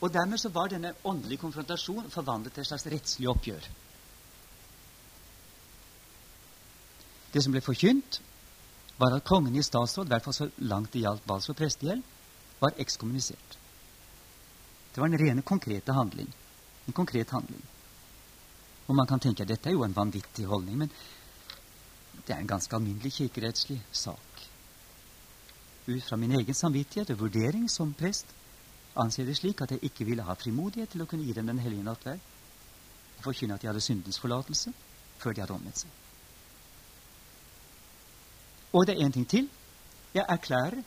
Og 0.00 0.12
Dermed 0.12 0.40
så 0.40 0.48
var 0.48 0.70
denne 0.72 0.94
åndelige 1.04 1.42
konfrontasjon 1.42 2.08
forvandlet 2.12 2.54
til 2.56 2.64
et 2.64 2.70
slags 2.70 2.86
rettslig 2.88 3.28
oppgjør. 3.28 3.66
Det 7.32 7.42
som 7.42 7.54
ble 7.54 7.62
forkynt, 7.62 8.20
var 9.00 9.14
at 9.16 9.24
kongen 9.24 9.56
i 9.56 9.62
statsråd, 9.64 10.08
i 10.08 10.12
hvert 10.12 10.26
fall 10.26 10.36
så 10.36 10.48
langt 10.68 10.92
det 10.92 11.04
gjaldt 11.04 11.26
Balsfjord 11.28 11.56
prestegjeld, 11.56 12.02
var 12.60 12.76
ekskommunisert. 12.82 13.56
Det 14.92 15.00
var 15.00 15.08
en 15.08 15.20
rene 15.20 15.42
konkrete 15.46 15.94
handling. 15.96 16.28
En 16.86 16.96
konkret 16.96 17.30
handling. 17.30 17.62
Og 18.88 18.96
man 18.98 19.06
kan 19.06 19.22
tenke 19.22 19.44
at 19.46 19.48
dette 19.48 19.70
er 19.70 19.76
jo 19.76 19.86
en 19.86 19.96
vanvittig 19.96 20.44
holdning, 20.50 20.82
men 20.82 20.90
det 22.26 22.34
er 22.34 22.42
en 22.42 22.50
ganske 22.50 22.76
alminnelig 22.76 23.12
kirkerettslig 23.20 23.78
sak. 23.92 24.42
Ut 25.86 26.04
fra 26.04 26.18
min 26.20 26.34
egen 26.36 26.54
samvittighet 26.54 27.14
og 27.14 27.22
vurdering 27.24 27.70
som 27.70 27.94
prest 27.94 28.34
anser 28.98 29.22
jeg 29.22 29.30
det 29.30 29.38
slik 29.38 29.62
at 29.62 29.70
jeg 29.70 29.84
ikke 29.86 30.04
ville 30.04 30.26
ha 30.26 30.34
frimodighet 30.34 30.92
til 30.92 31.04
å 31.04 31.06
kunne 31.08 31.24
gi 31.24 31.32
dem 31.32 31.46
Den 31.46 31.62
hellige 31.62 31.86
nattverd 31.86 32.20
og 33.16 33.24
forkynne 33.24 33.54
at 33.54 33.62
de 33.62 33.70
hadde 33.70 33.82
syndens 33.84 34.18
forlatelse 34.18 34.72
før 35.22 35.32
de 35.32 35.44
hadde 35.44 35.54
omvendt 35.54 35.84
seg. 35.84 36.09
Og 38.72 38.86
det 38.86 38.94
er 38.94 39.06
én 39.06 39.12
ting 39.12 39.28
til. 39.28 39.48
Jeg 40.14 40.26
erklærer 40.28 40.82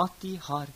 at 0.00 0.12
de 0.22 0.38
har, 0.38 0.68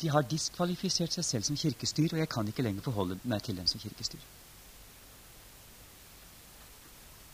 de 0.00 0.10
har 0.10 0.22
diskvalifisert 0.22 1.12
seg 1.12 1.24
selv 1.24 1.46
som 1.48 1.56
kirkestyr, 1.56 2.12
og 2.12 2.18
jeg 2.18 2.28
kan 2.28 2.48
ikke 2.48 2.64
lenger 2.64 2.84
forholde 2.84 3.18
meg 3.24 3.42
til 3.44 3.56
dem 3.56 3.66
som 3.66 3.80
kirkestyr. 3.80 4.20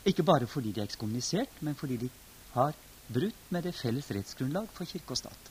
Ikke 0.07 0.23
bare 0.27 0.47
fordi 0.47 0.73
de 0.73 0.81
er 0.81 0.89
ekskommunisert, 0.91 1.63
men 1.63 1.75
fordi 1.79 1.97
de 1.97 2.11
har 2.55 2.75
brutt 3.13 3.51
med 3.51 3.63
det 3.63 3.75
felles 3.75 4.11
rettsgrunnlag 4.11 4.71
for 4.75 4.85
kirke 4.85 5.15
og 5.15 5.19
stat. 5.19 5.51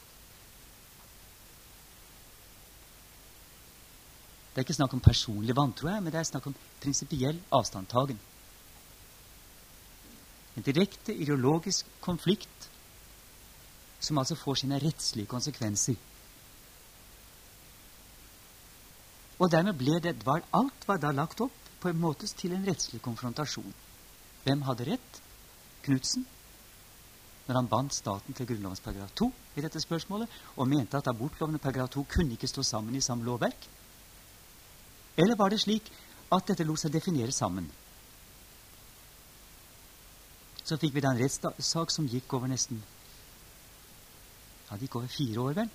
Det 4.51 4.59
er 4.59 4.67
ikke 4.67 4.75
snakk 4.75 4.93
om 4.93 5.03
personlig 5.03 5.55
vantro, 5.55 5.87
men 5.87 6.11
det 6.11 6.19
er 6.19 6.27
snakk 6.27 6.47
om 6.51 6.55
prinsipiell 6.83 7.39
avstandtagen. 7.55 8.19
En 10.57 10.65
direkte 10.65 11.13
ideologisk 11.15 11.87
konflikt 12.03 12.67
som 14.01 14.17
altså 14.17 14.35
får 14.35 14.63
sine 14.63 14.79
rettslige 14.81 15.29
konsekvenser. 15.29 15.95
Og 19.41 19.49
dermed 19.51 19.77
ble 19.77 19.97
det, 20.03 20.15
var 20.25 20.43
alt 20.53 20.87
var 20.87 20.99
da 21.01 21.13
lagt 21.15 21.41
opp 21.41 21.55
på 21.81 21.89
en 21.89 22.01
måte 22.01 22.27
til 22.37 22.53
en 22.53 22.65
rettslig 22.67 23.01
konfrontasjon. 23.01 23.73
Hvem 24.43 24.61
hadde 24.67 24.85
rett? 24.91 25.21
Knutsen, 25.81 26.27
når 27.47 27.57
han 27.57 27.69
bandt 27.69 27.95
staten 27.97 28.37
til 28.37 28.45
Grunnlovens 28.47 28.83
paragraf 28.85 29.13
2 29.17 29.31
i 29.57 29.63
dette 29.65 29.81
spørsmålet, 29.81 30.29
og 30.55 30.69
mente 30.69 30.97
at 30.97 31.09
abortloven 31.09 31.57
og 31.57 31.61
paragraf 31.61 31.89
2 31.95 32.03
kunne 32.09 32.37
ikke 32.37 32.49
stå 32.49 32.63
sammen 32.63 32.95
i 32.95 33.01
samme 33.01 33.25
lovverk? 33.25 33.65
Eller 35.17 35.35
var 35.35 35.49
det 35.49 35.59
slik 35.63 35.89
at 36.31 36.47
dette 36.47 36.67
lot 36.67 36.79
seg 36.79 36.93
definere 36.93 37.33
sammen? 37.33 37.65
Så 40.71 40.77
fikk 40.79 40.93
vi 40.95 41.01
da 41.03 41.09
en 41.11 41.19
rettssak 41.19 41.91
som 41.91 42.05
gikk 42.07 42.31
over 42.37 42.47
nesten 42.47 42.77
Ja, 44.69 44.77
det 44.77 44.85
gikk 44.85 44.93
over 45.01 45.09
fire 45.11 45.41
år, 45.43 45.55
vel? 45.57 45.71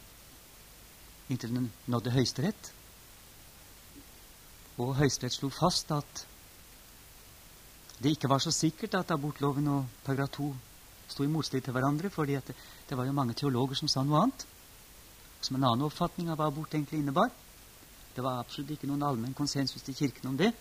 Inntil 1.28 1.52
den 1.52 1.66
nådde 1.92 2.14
Høyesterett. 2.14 2.70
Og 4.80 4.94
Høyesterett 4.96 5.36
slo 5.36 5.50
fast 5.52 5.92
at 5.92 6.22
det 8.00 8.14
ikke 8.14 8.30
var 8.32 8.40
så 8.40 8.54
sikkert 8.54 8.96
at 8.96 9.12
abortloven 9.12 9.68
og 9.74 9.92
paragraf 10.06 10.32
2 10.38 10.48
sto 11.12 11.26
i 11.26 11.28
motstrid 11.34 11.66
til 11.66 11.76
hverandre, 11.76 12.08
fordi 12.08 12.40
det, 12.40 12.56
det, 12.88 12.96
var 12.96 13.04
jo 13.04 13.12
mange 13.12 13.36
teologer 13.36 13.76
som 13.76 13.92
sa 13.92 14.00
noe 14.00 14.22
annet. 14.22 14.46
Som 15.44 15.58
en 15.60 15.68
annen 15.74 15.84
oppfatning 15.90 16.32
av 16.32 16.40
hva 16.40 16.48
abort 16.48 16.72
egentlig 16.72 17.02
innebar. 17.02 17.28
Det 18.16 18.24
var 18.24 18.40
absolutt 18.40 18.72
ikke 18.78 18.88
noen 18.88 19.04
allmenn 19.04 19.36
konsensus 19.36 19.84
i 19.92 19.98
Kirken 20.00 20.32
om 20.32 20.40
det. 20.40 20.54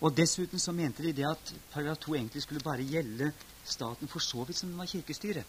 Og 0.00 0.16
dessuten 0.16 0.58
så 0.60 0.72
mente 0.72 1.02
de 1.02 1.12
det 1.12 1.26
at 1.28 1.54
paragraf 1.72 1.98
2 2.04 2.14
egentlig 2.14 2.42
skulle 2.42 2.64
bare 2.64 2.82
gjelde 2.82 3.32
staten 3.64 4.08
for 4.08 4.18
så 4.18 4.44
vidt 4.44 4.58
som 4.58 4.68
den 4.68 4.78
var 4.78 4.90
kirkestyret. 4.90 5.44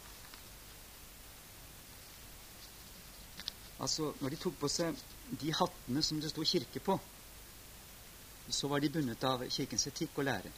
Altså, 3.79 4.13
når 4.21 4.29
de 4.29 4.35
tok 4.39 4.55
på 4.59 4.69
seg 4.71 4.95
de 5.41 5.51
hattene 5.53 6.01
som 6.03 6.21
det 6.21 6.31
sto 6.31 6.45
kirke 6.47 6.79
på, 6.79 6.95
så 8.49 8.67
var 8.67 8.79
de 8.79 8.89
bundet 8.89 9.23
av 9.25 9.43
Kirkens 9.49 9.87
etikk 9.89 10.19
og 10.21 10.27
lære. 10.29 10.51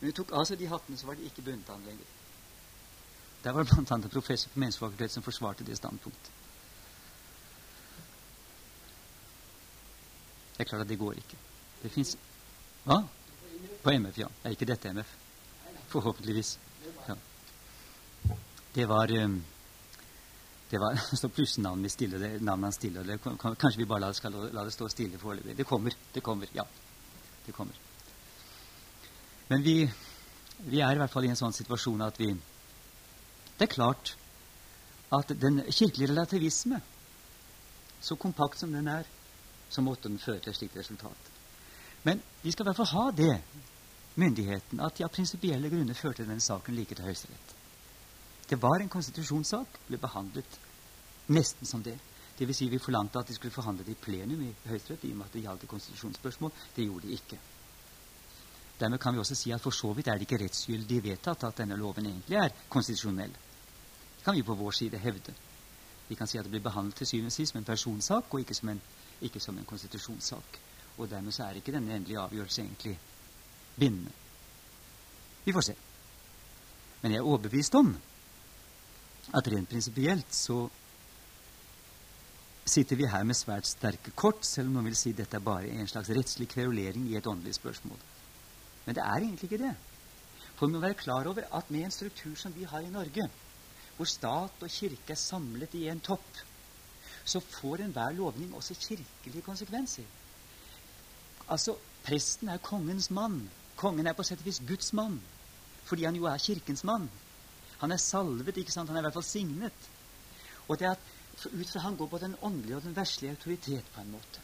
Men 0.00 0.10
de 0.10 0.14
tok 0.16 0.32
av 0.32 0.46
seg 0.48 0.58
de 0.58 0.68
hattene, 0.68 0.98
så 0.98 1.06
var 1.06 1.16
de 1.16 1.28
ikke 1.28 1.44
bundet 1.44 1.68
av 1.70 1.78
den 1.78 1.92
lenger. 1.92 2.14
Der 3.44 3.52
var 3.52 3.64
det 3.64 3.76
bl.a. 3.76 3.98
professor 4.10 4.50
på 4.50 4.58
Menneskefakultetet 4.58 5.14
som 5.14 5.22
forsvarte 5.22 5.64
det 5.64 5.76
standpunktet. 5.78 6.32
Det 10.56 10.64
er 10.64 10.68
klart 10.70 10.86
at 10.86 10.88
det 10.88 10.98
går 10.98 11.20
ikke. 11.20 11.38
Det 11.82 11.92
fins 11.92 12.16
Hva? 12.86 13.00
På 13.82 13.90
MF, 13.90 14.18
ja. 14.18 14.30
Er 14.44 14.54
ikke 14.54 14.68
dette 14.68 14.90
MF? 14.94 15.12
Forhåpentligvis. 15.90 16.56
Ja. 17.08 17.16
Det 18.74 18.86
var 18.86 19.10
um, 19.24 19.40
det 20.70 20.78
var, 20.78 20.96
så 21.16 21.28
plutselig 21.28 21.62
navnet 21.62 21.92
stille, 21.92 22.18
det, 22.18 22.42
navnet 22.42 22.74
stille. 22.74 23.02
Det, 23.02 23.18
kanskje 23.22 23.78
vi 23.78 23.88
bare 23.90 24.12
skal 24.14 24.34
la 24.52 24.64
det 24.64 24.74
stå 24.74 24.88
stille 24.90 25.18
foreløpig. 25.18 25.56
Det 25.56 25.66
kommer. 25.66 25.94
Det 26.12 26.22
kommer. 26.22 26.50
Ja. 26.52 26.66
Det 27.46 27.52
kommer. 27.52 27.74
Men 29.48 29.62
vi, 29.62 29.78
vi 30.66 30.80
er 30.82 30.94
i 30.94 30.98
hvert 31.02 31.12
fall 31.12 31.26
i 31.26 31.30
en 31.30 31.38
sånn 31.38 31.54
situasjon 31.54 32.02
at 32.02 32.18
vi 32.20 32.34
Det 33.56 33.64
er 33.64 33.72
klart 33.72 34.16
at 35.16 35.30
den 35.40 35.62
kirkelige 35.70 36.10
relativisme, 36.10 36.80
så 38.00 38.16
kompakt 38.20 38.58
som 38.60 38.74
den 38.74 38.88
er, 38.90 39.06
så 39.70 39.80
måtte 39.80 40.10
den 40.10 40.18
føre 40.20 40.42
til 40.44 40.52
et 40.52 40.58
slikt 40.58 40.76
resultat. 40.76 41.30
Men 42.04 42.22
de 42.42 42.52
skal 42.52 42.64
i 42.64 42.68
hvert 42.68 42.80
fall 42.82 42.92
ha 42.92 43.10
det, 43.10 43.34
myndigheten, 44.16 44.80
at 44.80 44.96
de 44.96 45.04
av 45.04 45.12
prinsipielle 45.12 45.70
grunner 45.70 45.94
førte 45.94 46.24
denne 46.24 46.40
saken 46.40 46.76
like 46.76 46.94
til 46.94 47.04
Høyesterett. 47.04 47.54
Det 48.48 48.58
var 48.62 48.80
en 48.80 48.92
konstitusjonssak, 48.92 49.80
ble 49.88 49.98
behandlet 49.98 50.60
nesten 51.34 51.66
som 51.66 51.82
det. 51.82 51.96
Det 52.38 52.46
vil 52.46 52.54
si 52.54 52.68
vi 52.68 52.78
forlangte 52.78 53.18
at 53.18 53.28
de 53.28 53.34
skulle 53.34 53.54
forhandle 53.54 53.84
det 53.84 53.96
i 53.96 54.00
plenum 54.00 54.42
i 54.44 54.52
Høyesterett 54.68 55.04
i 55.04 55.12
og 55.12 55.20
med 55.20 55.26
at 55.26 55.36
det 55.36 55.42
gjaldt 55.42 55.68
konstitusjonsspørsmål. 55.68 56.52
Det 56.76 56.84
gjorde 56.84 57.08
de 57.08 57.16
ikke. 57.16 57.38
Dermed 58.80 59.00
kan 59.00 59.14
vi 59.14 59.18
også 59.18 59.34
si 59.34 59.50
at 59.50 59.60
for 59.60 59.70
så 59.70 59.92
vidt 59.96 60.08
er 60.08 60.18
det 60.18 60.28
ikke 60.28 60.42
rettsgyldig 60.44 61.02
vedtatt 61.04 61.44
at 61.48 61.58
denne 61.58 61.78
loven 61.80 62.06
egentlig 62.06 62.36
er 62.36 62.54
konstitusjonell. 62.68 63.32
Det 63.32 64.24
kan 64.24 64.36
vi 64.36 64.42
på 64.42 64.54
vår 64.54 64.70
side 64.70 64.98
hevde. 64.98 65.34
Vi 66.08 66.14
kan 66.14 66.26
si 66.26 66.38
at 66.38 66.44
det 66.44 66.50
blir 66.50 66.62
behandlet 66.62 66.94
til 66.96 67.06
syvende 67.06 67.32
og 67.32 67.32
sist 67.32 67.52
som 67.52 67.58
en 67.58 67.64
personsak 67.64 68.34
og 68.34 68.40
ikke 68.40 68.54
som 68.54 68.68
en, 68.68 68.82
ikke 69.20 69.40
som 69.40 69.58
en 69.58 69.64
konstitusjonssak. 69.64 70.60
Og 70.98 71.10
dermed 71.10 71.32
så 71.32 71.44
er 71.44 71.58
ikke 71.58 71.74
denne 71.74 71.94
endelige 71.96 72.20
avgjørelse 72.20 72.62
egentlig 72.62 72.98
bindende. 73.78 74.12
Vi 75.44 75.52
får 75.52 75.68
se. 75.68 75.74
Men 77.02 77.12
jeg 77.12 77.18
er 77.18 77.28
overbevist 77.28 77.74
om 77.74 77.92
at 79.34 79.48
rent 79.52 79.68
prinsipielt 79.68 80.34
så 80.34 80.68
sitter 82.66 82.98
vi 82.98 83.06
her 83.06 83.22
med 83.22 83.38
svært 83.38 83.68
sterke 83.68 84.10
kort, 84.18 84.46
selv 84.46 84.70
om 84.70 84.78
noen 84.78 84.88
vil 84.90 84.98
si 84.98 85.12
dette 85.14 85.38
er 85.38 85.44
bare 85.44 85.70
en 85.70 85.90
slags 85.90 86.10
rettslig 86.10 86.48
kverulering 86.50 87.06
i 87.10 87.16
et 87.18 87.26
åndelig 87.30 87.54
spørsmål. 87.60 87.98
Men 88.86 88.96
det 88.98 89.04
er 89.04 89.22
egentlig 89.22 89.50
ikke 89.50 89.62
det. 89.62 89.74
For 90.56 90.66
vi 90.66 90.74
må 90.74 90.82
være 90.82 90.98
klar 90.98 91.28
over 91.28 91.46
at 91.58 91.70
med 91.70 91.86
en 91.86 91.94
struktur 91.94 92.34
som 92.38 92.54
vi 92.56 92.66
har 92.66 92.82
i 92.82 92.90
Norge, 92.90 93.28
hvor 93.96 94.08
stat 94.08 94.62
og 94.62 94.70
kirke 94.70 95.14
er 95.14 95.20
samlet 95.20 95.74
i 95.78 95.86
en 95.88 96.00
topp, 96.00 96.42
så 97.24 97.40
får 97.40 97.84
enhver 97.84 98.14
lovning 98.18 98.54
også 98.54 98.74
kirkelige 98.74 99.42
konsekvenser. 99.42 100.06
Altså, 101.48 101.76
presten 102.04 102.48
er 102.48 102.62
kongens 102.62 103.10
mann. 103.10 103.50
Kongen 103.76 104.06
er 104.06 104.16
på 104.16 104.24
sett 104.26 104.40
og 104.42 104.48
vis 104.48 104.62
Guds 104.68 104.92
mann, 104.96 105.20
fordi 105.84 106.06
han 106.08 106.16
jo 106.16 106.24
er 106.24 106.40
kirkens 106.42 106.84
mann. 106.84 107.10
Han 107.78 107.92
er 107.92 108.00
salvet, 108.00 108.56
ikke 108.56 108.72
sant? 108.72 108.88
Han 108.88 108.96
er 108.96 109.04
i 109.04 109.06
hvert 109.06 109.18
fall 109.18 109.26
signet. 109.26 109.88
Og 110.68 110.78
det 110.80 110.88
at 110.90 111.12
ut 111.44 111.68
fra 111.68 111.80
han 111.84 111.96
går 111.96 112.08
på 112.08 112.18
den 112.18 112.36
åndelige 112.42 112.76
og 112.76 112.82
den 112.82 112.96
verslige 112.96 113.30
autoritet 113.30 113.84
på 113.94 114.00
en 114.00 114.10
måte. 114.10 114.40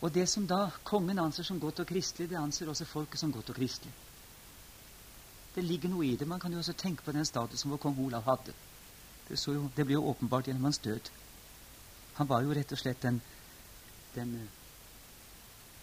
Og 0.00 0.14
det 0.14 0.28
som 0.28 0.46
da 0.46 0.70
kongen 0.84 1.18
anser 1.18 1.44
som 1.44 1.60
godt 1.60 1.80
og 1.80 1.86
kristelig, 1.86 2.30
det 2.30 2.38
anser 2.40 2.68
også 2.68 2.84
folket 2.84 3.20
som 3.20 3.32
godt 3.32 3.50
og 3.50 3.56
kristelig. 3.56 3.92
Det 5.54 5.64
ligger 5.64 5.88
noe 5.88 6.04
i 6.06 6.16
det. 6.16 6.28
Man 6.28 6.40
kan 6.40 6.52
jo 6.52 6.58
også 6.58 6.72
tenke 6.72 7.04
på 7.04 7.12
den 7.12 7.24
statusen 7.24 7.70
hvor 7.72 7.80
kong 7.80 7.98
Olav 8.04 8.24
hadde. 8.24 8.52
Det, 9.28 9.38
jo, 9.46 9.70
det 9.76 9.86
ble 9.86 9.96
jo 9.96 10.04
åpenbart 10.10 10.48
gjennom 10.48 10.68
hans 10.68 10.78
død. 10.78 11.08
Han 12.16 12.28
var 12.28 12.44
jo 12.44 12.52
rett 12.54 12.72
og 12.72 12.78
slett 12.78 13.02
den, 13.02 13.20
den 14.14 14.36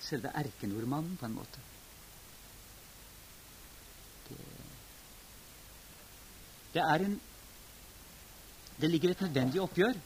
selve 0.03 0.31
erkenordmannen, 0.35 1.15
på 1.17 1.27
en 1.27 1.37
måte. 1.37 1.63
Det, 6.73 6.81
er 6.81 7.05
en 7.05 7.19
det 8.81 8.89
ligger 8.89 9.13
et 9.13 9.21
nødvendig 9.21 9.61
oppgjør. 9.61 9.99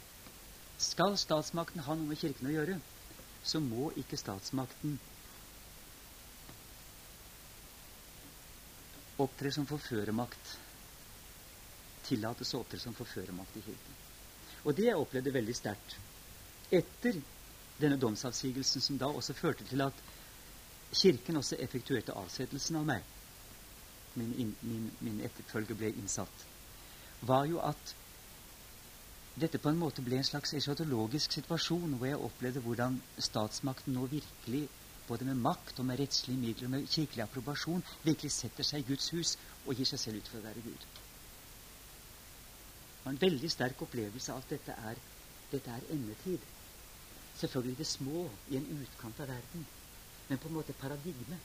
Skal 0.77 1.15
statsmakten 1.17 1.81
ha 1.85 1.95
noe 1.95 2.09
med 2.09 2.19
Kirken 2.19 2.49
å 2.49 2.53
gjøre, 2.53 2.75
så 3.47 3.61
må 3.63 3.89
ikke 3.97 4.19
statsmakten 4.19 4.97
opptre 9.23 9.51
som 9.55 9.65
forførermakt. 9.69 10.51
Tillates 12.05 12.53
å 12.53 12.61
opptre 12.61 12.79
som 12.83 12.93
forførermakt 12.97 13.57
i 13.57 13.63
Kirken. 13.65 13.97
Og 14.67 14.75
det 14.77 14.89
jeg 14.89 14.99
opplevde 14.99 15.33
veldig 15.33 15.55
sterkt 15.57 15.97
etter 16.75 17.17
denne 17.81 17.99
domsavsigelsen, 18.01 18.81
som 18.81 18.97
da 18.97 19.09
også 19.09 19.33
førte 19.37 19.67
til 19.67 19.81
at 19.85 20.01
Kirken 20.95 21.35
også 21.35 21.57
effektuerte 21.59 22.13
avsettelsen 22.15 22.77
av 22.79 22.85
meg, 22.87 23.03
min, 24.15 24.53
min, 24.63 24.85
min 25.03 25.17
etterfølger 25.27 25.75
ble 25.75 25.89
innsatt, 25.99 26.45
var 27.27 27.43
jo 27.49 27.59
at 27.59 27.91
dette 29.37 29.59
på 29.61 29.69
en 29.69 29.77
måte 29.77 30.01
ble 30.01 30.17
en 30.17 30.25
slags 30.25 30.55
eschatologisk 30.57 31.35
situasjon 31.35 31.97
hvor 31.97 32.07
jeg 32.09 32.21
opplevde 32.29 32.63
hvordan 32.65 32.95
statsmakten 33.21 33.93
nå 33.93 34.07
virkelig, 34.09 34.63
både 35.07 35.27
med 35.27 35.43
makt 35.43 35.79
og 35.79 35.85
med 35.91 35.99
rettslige 36.01 36.39
midler 36.41 36.67
og 36.67 36.73
med 36.73 36.87
kirkelig 36.89 37.23
approbasjon, 37.27 37.83
virkelig 38.07 38.31
setter 38.33 38.65
seg 38.65 38.81
i 38.81 38.87
Guds 38.87 39.11
hus 39.13 39.35
og 39.65 39.75
gir 39.77 39.91
seg 39.91 40.01
selv 40.01 40.23
ut 40.23 40.31
for 40.31 40.39
å 40.39 40.47
være 40.47 40.63
Gud. 40.65 40.87
Det 42.97 43.05
var 43.05 43.13
en 43.13 43.21
veldig 43.21 43.51
sterk 43.53 43.83
opplevelse 43.85 44.33
av 44.33 44.41
at 44.41 44.55
dette 44.55 44.79
er, 44.89 45.03
dette 45.51 45.75
er 45.77 45.85
endetid. 45.95 46.47
Selvfølgelig 47.37 47.77
det 47.77 47.87
små 47.87 48.23
i 48.47 48.57
en 48.57 48.67
utkant 48.81 49.19
av 49.19 49.29
verden, 49.29 49.65
men 50.27 50.39
på 50.41 50.49
en 50.49 50.57
måte 50.57 50.73
paradigme. 50.73 51.39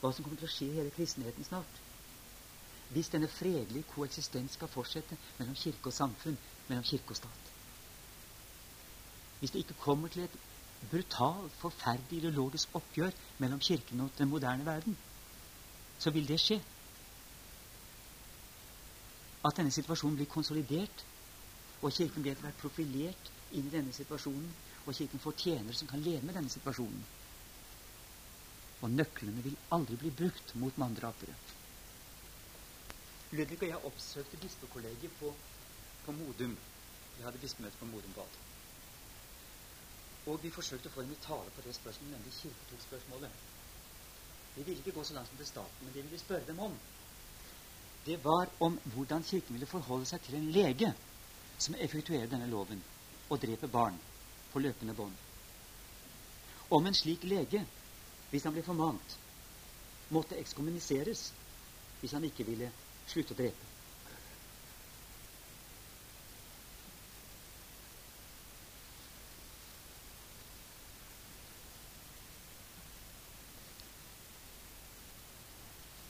Hva 0.00 0.12
som 0.12 0.24
kommer 0.24 0.38
til 0.42 0.48
å 0.48 0.52
skje 0.52 0.68
i 0.68 0.76
hele 0.76 0.92
kristenheten 0.92 1.46
snart. 1.46 1.80
Hvis 2.92 3.08
denne 3.10 3.28
fredelige 3.32 3.88
koeksistens 3.94 4.58
skal 4.58 4.70
fortsette 4.70 5.16
mellom 5.38 5.56
kirke 5.58 5.90
og 5.90 5.96
samfunn, 5.96 6.36
mellom 6.68 6.84
kirke 6.86 7.16
og 7.16 7.20
stat. 7.22 7.52
Hvis 9.40 9.50
det 9.50 9.64
ikke 9.64 9.80
kommer 9.80 10.08
til 10.12 10.22
et 10.26 10.36
brutalt, 10.90 11.56
forferdelig 11.56 12.18
ideologisk 12.20 12.76
oppgjør 12.76 13.10
mellom 13.38 13.60
Kirken 13.60 14.00
og 14.00 14.10
den 14.18 14.28
moderne 14.28 14.64
verden, 14.66 14.96
så 15.98 16.10
vil 16.10 16.28
det 16.28 16.40
skje. 16.40 16.60
At 19.44 19.56
denne 19.56 19.72
situasjonen 19.72 20.16
blir 20.16 20.28
konsolidert, 20.30 21.06
og 21.82 21.92
Kirken 21.92 22.22
blir 22.22 22.32
etter 22.32 22.48
hvert 22.48 22.60
profilert 22.60 23.30
inn 23.50 23.68
i 23.68 23.72
denne 23.72 23.92
situasjonen, 23.94 24.50
og 24.86 24.94
Kirken 24.94 25.20
får 25.20 25.38
tjenere 25.42 25.74
som 25.74 25.88
kan 25.90 26.02
leve 26.02 26.22
med 26.22 26.36
denne 26.38 26.52
situasjonen. 26.52 27.02
Og 28.82 28.90
nøklene 28.92 29.42
vil 29.42 29.58
aldri 29.74 29.98
bli 29.98 30.12
brukt 30.14 30.54
mot 30.54 30.78
manndrapere. 30.78 31.34
Ludvig 33.32 33.58
og 33.58 33.68
jeg 33.68 33.84
oppsøkte 33.90 34.38
bispekollegiet 34.40 35.18
på 35.18 35.34
på 36.06 36.12
Modum. 36.12 36.56
Vi 37.16 37.22
hadde 37.22 37.38
bispemøte 37.42 37.78
på 37.78 37.86
Modum 37.90 38.12
Bad. 38.14 38.36
Og 40.26 40.42
vi 40.42 40.52
forsøkte 40.54 40.90
å 40.90 40.94
få 40.94 41.02
i 41.02 41.18
tale 41.22 41.50
på 41.50 41.64
det 41.66 41.74
spørsmålet, 41.74 42.12
nemlig 42.14 42.32
kirketogspørsmålet. 42.36 43.32
Vi 44.54 44.62
ville 44.62 44.78
ikke 44.78 44.94
gå 44.94 45.04
så 45.04 45.14
langt 45.14 45.28
som 45.28 45.36
til 45.36 45.46
staten, 45.46 45.84
men 45.84 45.92
det 45.92 46.02
ville 46.02 46.14
vi 46.14 46.22
spørre 46.22 46.46
dem 46.46 46.60
om. 46.60 46.78
Det 48.06 48.20
var 48.24 48.52
om 48.60 48.78
hvordan 48.94 49.24
Kirken 49.26 49.54
ville 49.54 49.66
forholde 49.66 50.06
seg 50.06 50.22
til 50.22 50.38
en 50.38 50.50
lege 50.54 50.92
som 51.58 51.74
effektuerer 51.74 52.30
denne 52.30 52.46
loven 52.46 52.84
og 53.28 53.40
dreper 53.42 53.72
barn 53.72 53.98
på 54.56 54.60
løpende 54.64 54.94
bånd. 54.96 55.12
Om 56.72 56.86
en 56.88 56.94
slik 56.96 57.24
lege, 57.28 57.60
hvis 58.30 58.44
han 58.48 58.54
ble 58.56 58.62
formant, 58.64 59.16
måtte 60.08 60.38
ekskommuniseres 60.40 61.26
hvis 62.00 62.14
han 62.16 62.24
ikke 62.24 62.46
ville 62.48 62.70
slutte 63.10 63.36
å 63.36 63.38
drepe. 63.42 63.68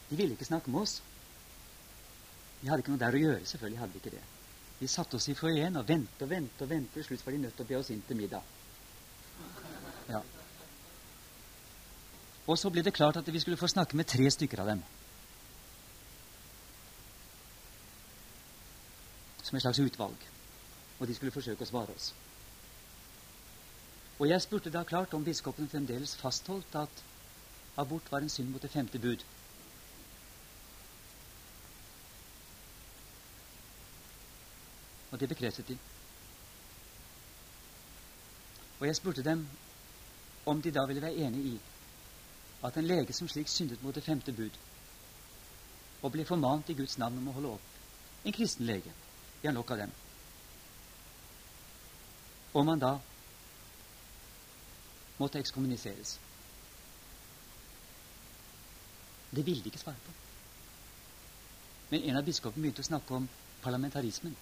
De 0.07 0.15
ville 0.23 0.39
ikke 0.39 0.47
snakke 0.47 0.71
med 0.71 0.87
oss. 0.87 1.01
Vi 2.63 2.71
hadde 2.71 2.87
ikke 2.87 2.95
noe 2.95 3.03
der 3.03 3.19
å 3.19 3.27
gjøre. 3.27 3.45
Selvfølgelig 3.51 3.83
hadde 3.83 3.99
vi 3.99 4.05
ikke 4.05 4.17
det. 4.21 4.25
Vi 4.79 4.89
satte 4.89 5.17
oss 5.17 5.29
i 5.29 5.35
foajeen 5.35 5.77
og 5.81 5.89
ventet 5.89 6.23
og 6.23 6.31
ventet. 6.31 6.63
og 6.63 6.69
ventet. 6.69 6.95
Til 6.95 7.05
slutt 7.05 7.27
var 7.27 7.33
de 7.33 7.39
nødt 7.39 7.57
til 7.57 7.65
å 7.65 7.69
be 7.69 7.79
oss 7.79 7.91
inn 7.91 8.03
til 8.09 8.17
middag. 8.17 8.43
Ja. 10.09 10.21
Og 12.47 12.59
så 12.59 12.71
ble 12.71 12.83
det 12.83 12.95
klart 12.95 13.17
at 13.17 13.33
vi 13.33 13.41
skulle 13.41 13.57
få 13.57 13.67
snakke 13.67 13.97
med 13.97 14.07
tre 14.07 14.31
stykker 14.31 14.61
av 14.61 14.67
dem. 14.67 14.85
Som 19.43 19.57
et 19.57 19.63
slags 19.63 19.81
utvalg. 19.81 20.29
Og 21.01 21.07
de 21.07 21.15
skulle 21.15 21.33
forsøke 21.33 21.65
å 21.65 21.71
svare 21.71 21.97
oss. 21.97 22.13
Og 24.19 24.29
jeg 24.29 24.43
spurte 24.43 24.73
da 24.73 24.85
klart 24.85 25.15
om 25.15 25.25
biskopen 25.25 25.69
fremdeles 25.69 26.17
fastholdt 26.17 26.77
at 26.77 27.03
abort 27.77 28.13
var 28.13 28.25
en 28.25 28.33
synd 28.33 28.53
mot 28.53 28.63
det 28.63 28.71
femte 28.73 28.99
bud. 28.99 29.25
Og 35.17 35.21
det 35.21 35.29
bekreftet 35.29 35.69
de. 35.69 35.79
Og 38.81 38.87
jeg 38.87 38.97
spurte 38.97 39.23
dem 39.25 39.47
om 40.47 40.63
de 40.63 40.71
da 40.71 40.83
ville 40.87 41.03
være 41.03 41.15
enig 41.25 41.45
i 41.55 41.61
at 42.69 42.77
en 42.77 42.85
lege 42.85 43.13
som 43.17 43.29
slik 43.29 43.49
syndet 43.49 43.83
mot 43.83 43.95
det 43.95 44.05
femte 44.05 44.33
bud, 44.33 44.59
og 46.03 46.13
ble 46.13 46.27
formant 46.29 46.69
i 46.69 46.77
Guds 46.77 46.99
navn 47.01 47.17
om 47.17 47.31
å 47.31 47.33
holde 47.33 47.53
opp, 47.57 47.71
en 48.25 48.37
kristen 48.37 48.69
lege 48.69 48.93
Vi 49.41 49.49
har 49.49 49.55
nok 49.55 49.71
av 49.71 49.79
dem. 49.79 49.91
Om 52.53 52.69
han 52.69 52.83
da 52.83 52.93
måtte 55.19 55.41
ekskommuniseres. 55.41 56.19
Det 59.31 59.47
ville 59.47 59.63
de 59.63 59.73
ikke 59.73 59.81
svare 59.81 60.05
på. 60.07 60.13
Men 61.91 62.03
en 62.03 62.21
av 62.21 62.29
biskopene 62.29 62.67
begynte 62.67 62.85
å 62.85 62.91
snakke 62.91 63.15
om 63.15 63.29
parlamentarismen 63.63 64.37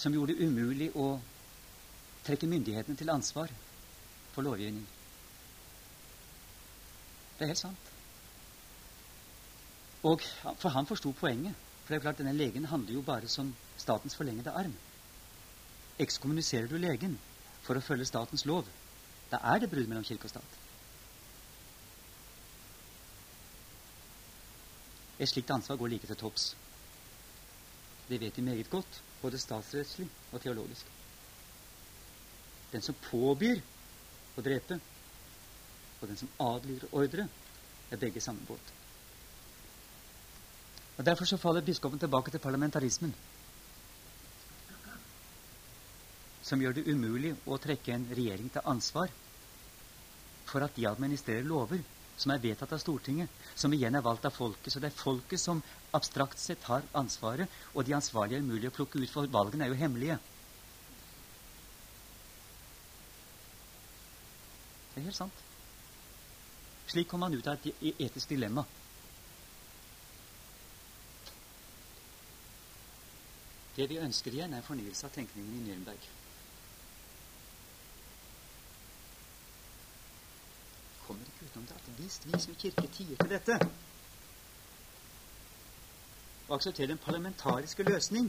som 0.00 0.14
gjorde 0.14 0.32
det 0.32 0.48
umulig 0.48 0.88
å 0.96 1.12
trekke 2.24 2.48
myndighetene 2.48 2.96
til 2.96 3.12
ansvar 3.12 3.52
for 4.32 4.46
lovgivning. 4.46 4.86
Det 7.36 7.44
er 7.44 7.52
helt 7.52 7.60
sant. 7.60 7.90
Og 10.04 10.22
For 10.60 10.72
han 10.72 10.88
forsto 10.88 11.12
poenget. 11.12 11.56
For 11.84 11.92
det 11.92 11.98
er 11.98 12.04
klart, 12.04 12.18
denne 12.20 12.36
legen 12.36 12.64
handler 12.70 12.94
jo 12.94 13.02
bare 13.02 13.28
som 13.28 13.50
statens 13.76 14.16
forlengede 14.16 14.52
arm. 14.56 14.72
Ekskommuniserer 16.00 16.68
du 16.70 16.78
legen 16.78 17.18
for 17.66 17.76
å 17.76 17.84
følge 17.84 18.08
statens 18.08 18.46
lov, 18.48 18.68
da 19.30 19.40
er 19.52 19.60
det 19.60 19.68
brudd 19.72 19.88
mellom 19.88 20.04
kirke 20.06 20.28
og 20.28 20.32
stat. 20.32 20.56
Et 25.20 25.28
slikt 25.28 25.52
ansvar 25.52 25.76
går 25.76 25.92
like 25.92 26.08
til 26.08 26.16
topps. 26.16 26.54
Det 28.08 28.20
vet 28.20 28.36
de 28.36 28.42
meget 28.42 28.70
godt, 28.70 29.02
både 29.22 29.38
statsrettslig 29.38 30.08
og 30.32 30.42
teologisk. 30.42 30.90
Den 32.72 32.84
som 32.84 32.96
påbyr 33.10 33.60
å 34.38 34.44
drepe, 34.44 34.78
og 36.00 36.08
den 36.08 36.20
som 36.20 36.30
adlyder 36.40 36.94
ordre, 36.96 37.26
er 37.90 38.00
begge 38.00 38.22
samme 38.22 38.46
båt. 38.46 38.72
Og 40.96 41.04
Derfor 41.04 41.24
så 41.24 41.38
faller 41.40 41.64
biskopen 41.64 41.98
tilbake 41.98 42.30
til 42.30 42.42
parlamentarismen, 42.44 43.14
som 46.44 46.60
gjør 46.60 46.78
det 46.78 46.86
umulig 46.88 47.34
å 47.46 47.58
trekke 47.62 47.94
en 47.94 48.06
regjering 48.10 48.48
til 48.52 48.64
ansvar 48.68 49.12
for 50.50 50.64
at 50.64 50.74
de 50.76 50.86
administrerer 50.88 51.46
lover 51.46 51.82
som 52.20 52.32
er 52.34 52.42
vedtatt 52.42 52.72
av 52.74 52.80
Stortinget, 52.82 53.30
som 53.56 53.72
igjen 53.72 53.96
er 53.96 54.04
valgt 54.04 54.26
av 54.28 54.34
folket. 54.34 54.72
Så 54.72 54.80
det 54.82 54.90
er 54.90 54.98
folket 54.98 55.40
som 55.40 55.62
abstrakt 55.96 56.38
sett 56.38 56.64
har 56.70 56.86
ansvaret, 56.94 57.50
og 57.74 57.84
de 57.86 57.94
ansvarlige 57.96 58.40
er 58.40 58.46
umulig 58.46 58.70
å 58.70 58.74
plukke 58.74 59.00
ut, 59.00 59.10
for 59.10 59.30
valgene 59.30 59.66
er 59.66 59.72
jo 59.72 59.80
hemmelige. 59.80 60.18
Det 64.90 65.00
er 65.00 65.08
helt 65.08 65.18
sant. 65.18 65.46
Slik 66.90 67.08
kom 67.10 67.22
man 67.22 67.34
ut 67.34 67.46
av 67.46 67.58
et 67.62 67.84
etisk 68.02 68.32
dilemma. 68.32 68.64
Det 73.76 73.86
vi 73.88 74.00
ønsker 74.02 74.34
igjen, 74.34 74.54
er 74.54 74.66
fornyelse 74.66 75.06
av 75.06 75.14
tenkningen 75.14 75.54
i 75.56 75.68
Nürnberg. 75.68 76.08
Kommer 81.06 81.30
ikke 81.30 81.46
utenom 81.46 81.70
det 81.70 81.78
at 81.78 81.94
hvis 82.00 82.18
vi 82.26 82.42
som 82.42 82.58
kirke 82.58 82.90
tier 82.92 83.22
til 83.22 83.30
dette 83.30 83.56
og 86.50 86.56
aksepterer 86.58 86.90
den 86.90 86.98
parlamentariske 86.98 87.86
løsning. 87.86 88.26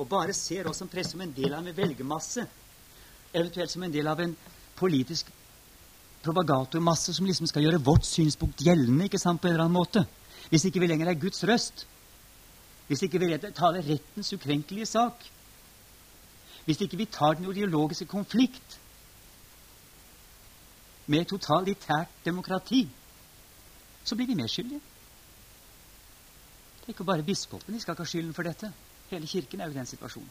Og 0.00 0.08
bare 0.08 0.32
ser 0.32 0.68
oss 0.70 0.80
som 0.80 0.88
presse 0.88 1.12
som 1.12 1.20
en 1.20 1.34
del 1.36 1.52
av 1.52 1.66
en 1.66 1.76
velgermasse, 1.76 2.46
eventuelt 3.32 3.70
som 3.70 3.84
en 3.84 3.92
del 3.92 4.08
av 4.08 4.20
en 4.24 4.32
politisk 4.76 5.28
propagatormasse 6.24 7.12
som 7.12 7.26
liksom 7.28 7.50
skal 7.50 7.66
gjøre 7.66 7.82
vårt 7.84 8.06
synspunkt 8.08 8.62
gjeldende 8.64 9.08
ikke 9.10 9.20
sant, 9.20 9.40
på 9.42 9.50
en 9.50 9.56
eller 9.56 9.66
annen 9.66 9.76
måte, 9.76 10.06
hvis 10.48 10.64
ikke 10.68 10.80
vi 10.80 10.88
lenger 10.88 11.10
er 11.10 11.20
Guds 11.20 11.44
røst, 11.48 11.84
hvis 12.88 13.04
ikke 13.04 13.20
vi 13.20 13.30
taler 13.52 13.84
rettens 13.84 14.32
ukrenkelige 14.32 14.88
sak, 14.88 15.26
hvis 16.64 16.80
ikke 16.80 16.96
vi 16.96 17.08
tar 17.10 17.36
den 17.36 17.50
ideologiske 17.50 18.06
konflikt 18.06 18.78
med 21.10 21.28
totalitært 21.28 22.12
demokrati, 22.24 22.86
så 24.04 24.16
blir 24.16 24.30
vi 24.30 24.38
medskyldige. 24.38 24.80
Det 26.82 26.88
er 26.88 26.96
ikke 26.96 27.04
bare 27.06 27.22
biskopen 27.22 27.74
de 27.74 27.80
skal 27.80 27.94
ikke 27.94 28.02
ha 28.02 28.10
skylden 28.10 28.34
for 28.34 28.42
dette. 28.42 28.72
Hele 29.10 29.26
Kirken 29.26 29.60
er 29.60 29.70
jo 29.70 29.70
i 29.70 29.78
den 29.78 29.86
situasjonen. 29.86 30.30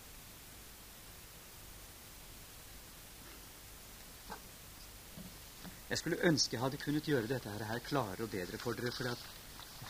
Jeg 5.90 5.98
skulle 5.98 6.20
ønske 6.28 6.56
jeg 6.56 6.62
hadde 6.64 6.78
kunnet 6.80 7.08
gjøre 7.08 7.28
dette 7.28 7.52
her 7.52 7.80
klarere 7.88 8.24
og 8.24 8.30
bedre 8.32 8.58
for 8.58 8.76
dere, 8.76 8.92
for 8.92 9.08
jeg 9.08 9.18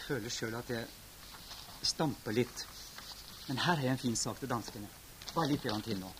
føler 0.05 0.29
sjøl 0.29 0.55
at 0.57 0.69
jeg 0.69 0.85
stamper 1.81 2.33
litt. 2.33 2.65
Men 3.47 3.57
her 3.57 3.75
har 3.75 3.83
jeg 3.83 3.97
en 3.97 4.03
fin 4.05 4.15
sak 4.15 4.39
til 4.39 4.49
danskene. 4.49 4.87
Bare 5.33 5.49
litt 5.49 5.61
til 5.65 5.99
nå. 5.99 6.13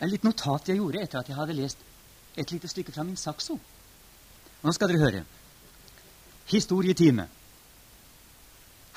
Et 0.00 0.10
litt 0.10 0.24
notat 0.24 0.68
jeg 0.68 0.76
gjorde 0.76 1.00
etter 1.02 1.20
at 1.20 1.28
jeg 1.28 1.36
hadde 1.36 1.56
lest 1.56 1.84
et 2.36 2.52
lite 2.52 2.68
stykke 2.68 2.92
fra 2.92 3.02
min 3.02 3.16
sakso. 3.16 3.58
Nå 4.62 4.72
skal 4.72 4.92
dere 4.92 5.04
høre. 5.04 5.24
Historietime. 6.52 7.28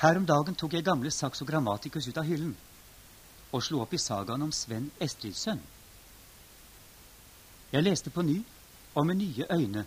Her 0.02 0.18
om 0.18 0.24
dagen 0.26 0.56
tok 0.58 0.72
jeg 0.74 0.82
gamle 0.82 1.12
Saxo 1.14 1.44
Grammaticus 1.46 2.08
ut 2.10 2.16
av 2.18 2.26
hyllen 2.26 2.56
og 3.54 3.62
slo 3.62 3.84
opp 3.84 3.92
i 3.94 4.00
sagaen 4.02 4.42
om 4.42 4.50
Sven 4.50 4.88
Estridssønn. 5.04 5.60
Jeg 7.70 7.84
leste 7.86 8.10
på 8.10 8.24
ny 8.26 8.40
og 8.98 9.06
med 9.06 9.20
nye 9.20 9.46
øyne 9.46 9.84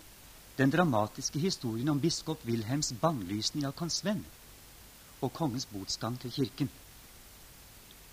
den 0.56 0.72
dramatiske 0.72 1.42
historien 1.42 1.90
om 1.92 2.00
biskop 2.00 2.46
Wilhelms 2.48 2.94
bannlysning 3.02 3.66
av 3.68 3.74
kong 3.76 3.92
Sven 3.92 4.22
og 5.20 5.34
kongens 5.36 5.68
botsgang 5.68 6.16
til 6.22 6.32
kirken. 6.32 6.72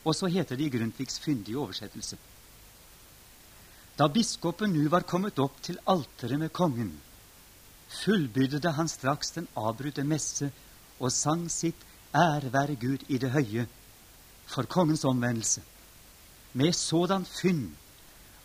Og 0.03 0.17
så 0.19 0.27
heter 0.27 0.59
det 0.59 0.67
i 0.67 0.75
Grundtvigs 0.75 1.21
fyndige 1.23 1.61
oversettelse. 1.61 2.19
Da 3.95 4.09
biskopen 4.11 4.75
nu 4.75 4.89
var 4.91 5.07
kommet 5.07 5.39
opp 5.39 5.61
til 5.63 5.79
alteret 5.87 6.41
med 6.41 6.51
kongen, 6.51 6.91
fullbyrdede 8.03 8.75
han 8.75 8.91
straks 8.91 9.31
den 9.37 9.47
avbrutte 9.55 10.03
messe 10.03 10.51
og 10.99 11.13
sang 11.13 11.47
sitt 11.47 11.92
Ære 12.15 12.53
være 12.53 12.75
Gud 12.75 13.05
i 13.09 13.17
det 13.17 13.31
høye 13.31 13.67
for 14.45 14.67
kongens 14.69 15.05
omvendelse, 15.05 15.61
med 16.53 16.73
sådan 16.73 17.25
fynd 17.25 17.71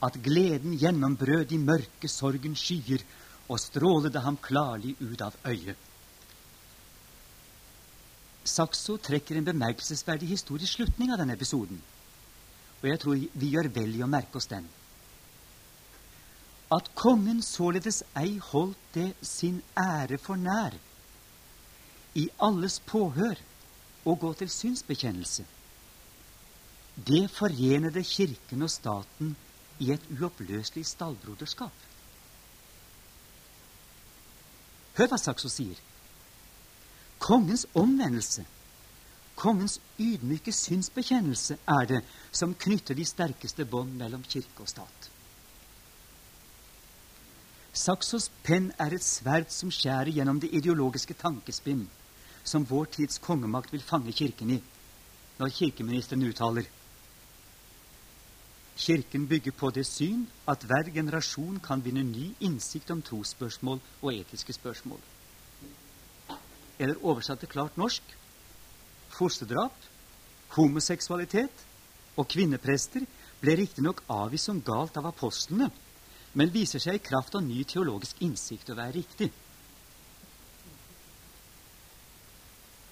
at 0.02 0.16
gleden 0.24 0.78
gjennombrød 0.78 1.44
de 1.50 1.58
mørke 1.58 2.08
sorgens 2.08 2.62
skyer 2.64 3.04
og 3.48 3.60
strålede 3.60 4.20
ham 4.20 4.38
klarlig 4.40 4.94
ut 5.00 5.20
av 5.20 5.36
øyet. 5.46 5.76
Saxo 8.44 8.96
trekker 8.96 9.36
en 9.36 9.44
bemerkelsesverdig 9.44 10.28
historisk 10.28 10.78
slutning 10.78 11.12
av 11.12 11.20
denne 11.20 11.36
episoden. 11.36 11.80
Og 12.80 12.88
jeg 12.88 13.00
tror 13.02 13.18
vi 13.42 13.50
gjør 13.52 13.68
vel 13.74 13.96
i 13.98 14.04
å 14.04 14.08
merke 14.08 14.40
oss 14.40 14.48
den. 14.48 14.64
At 16.72 16.88
kongen 16.96 17.42
således 17.44 18.02
ei 18.16 18.38
holdt 18.50 18.94
det 18.94 19.10
sin 19.24 19.60
ære 19.76 20.18
for 20.20 20.40
nær, 20.40 20.76
i 22.14 22.28
alles 22.42 22.78
påhør, 22.88 23.36
å 24.08 24.16
gå 24.16 24.32
til 24.40 24.50
synsbekjennelse. 24.52 25.44
Det 27.08 27.28
forenede 27.30 28.02
Kirken 28.02 28.64
og 28.66 28.72
staten 28.72 29.34
i 29.78 29.92
et 29.94 30.06
uoppløselig 30.16 30.86
stallbroderskap. 30.88 31.84
Hør 34.98 35.10
hva 35.12 35.18
Saxo 35.20 35.50
sier. 35.52 35.78
Kongens 37.22 37.66
omvendelse, 37.78 38.42
kongens 39.38 39.78
ydmyke 39.98 40.54
synsbekjennelse, 40.54 41.58
er 41.66 41.86
det 41.92 42.00
som 42.32 42.54
knytter 42.54 42.98
de 42.98 43.06
sterkeste 43.06 43.66
bånd 43.66 43.94
mellom 44.00 44.24
kirke 44.26 44.64
og 44.64 44.70
stat. 44.70 45.10
Saxos 47.78 48.26
penn 48.42 48.72
er 48.80 48.96
et 48.96 49.06
sverd 49.06 49.52
som 49.54 49.70
skjærer 49.70 50.10
gjennom 50.16 50.40
det 50.42 50.50
ideologiske 50.58 51.14
tankespinn 51.14 51.86
som 52.44 52.66
vår 52.68 52.90
tids 52.98 53.18
kongemakt 53.18 53.72
vil 53.72 53.84
fange 53.84 54.12
Kirken 54.12 54.50
i, 54.56 54.58
når 55.38 55.54
kirkeministeren 55.54 56.26
uttaler 56.28 56.68
Kirken 58.78 59.26
bygger 59.26 59.52
på 59.58 59.70
det 59.74 59.86
syn 59.86 60.28
at 60.46 60.62
hver 60.62 60.90
generasjon 60.94 61.58
kan 61.62 61.82
vinne 61.82 62.04
ny 62.06 62.28
innsikt 62.46 62.92
om 62.94 63.02
trosspørsmål 63.02 63.80
og 64.02 64.12
etiske 64.14 64.54
spørsmål 64.54 65.00
eller 66.78 67.02
oversatt 67.02 67.42
til 67.42 67.50
klart 67.50 67.78
norsk 67.78 68.14
fosterdrap, 69.18 69.74
homoseksualitet 70.54 71.64
og 72.18 72.28
kvinneprester 72.30 73.06
ble 73.42 73.56
riktignok 73.58 74.02
avvist 74.10 74.48
som 74.50 74.62
galt 74.64 74.96
av 74.98 75.08
apostlene, 75.10 75.70
men 76.38 76.52
viser 76.54 76.82
seg 76.82 76.98
i 76.98 77.04
kraft 77.04 77.34
av 77.38 77.44
ny 77.44 77.64
teologisk 77.66 78.20
innsikt 78.22 78.70
å 78.70 78.78
være 78.78 78.98
riktig. 78.98 79.30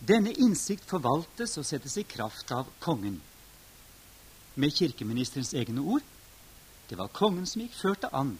Denne 0.06 0.30
innsikt 0.32 0.86
forvaltes 0.86 1.56
og 1.58 1.66
settes 1.66 1.96
i 1.98 2.04
kraft 2.06 2.52
av 2.54 2.68
kongen. 2.84 3.18
Med 4.54 4.74
kirkeministerens 4.76 5.54
egne 5.58 5.82
ord 5.82 6.04
det 6.86 6.98
var 6.98 7.10
kongen 7.10 7.46
som 7.46 7.64
gikk 7.64 7.74
førte 7.74 8.10
an. 8.14 8.36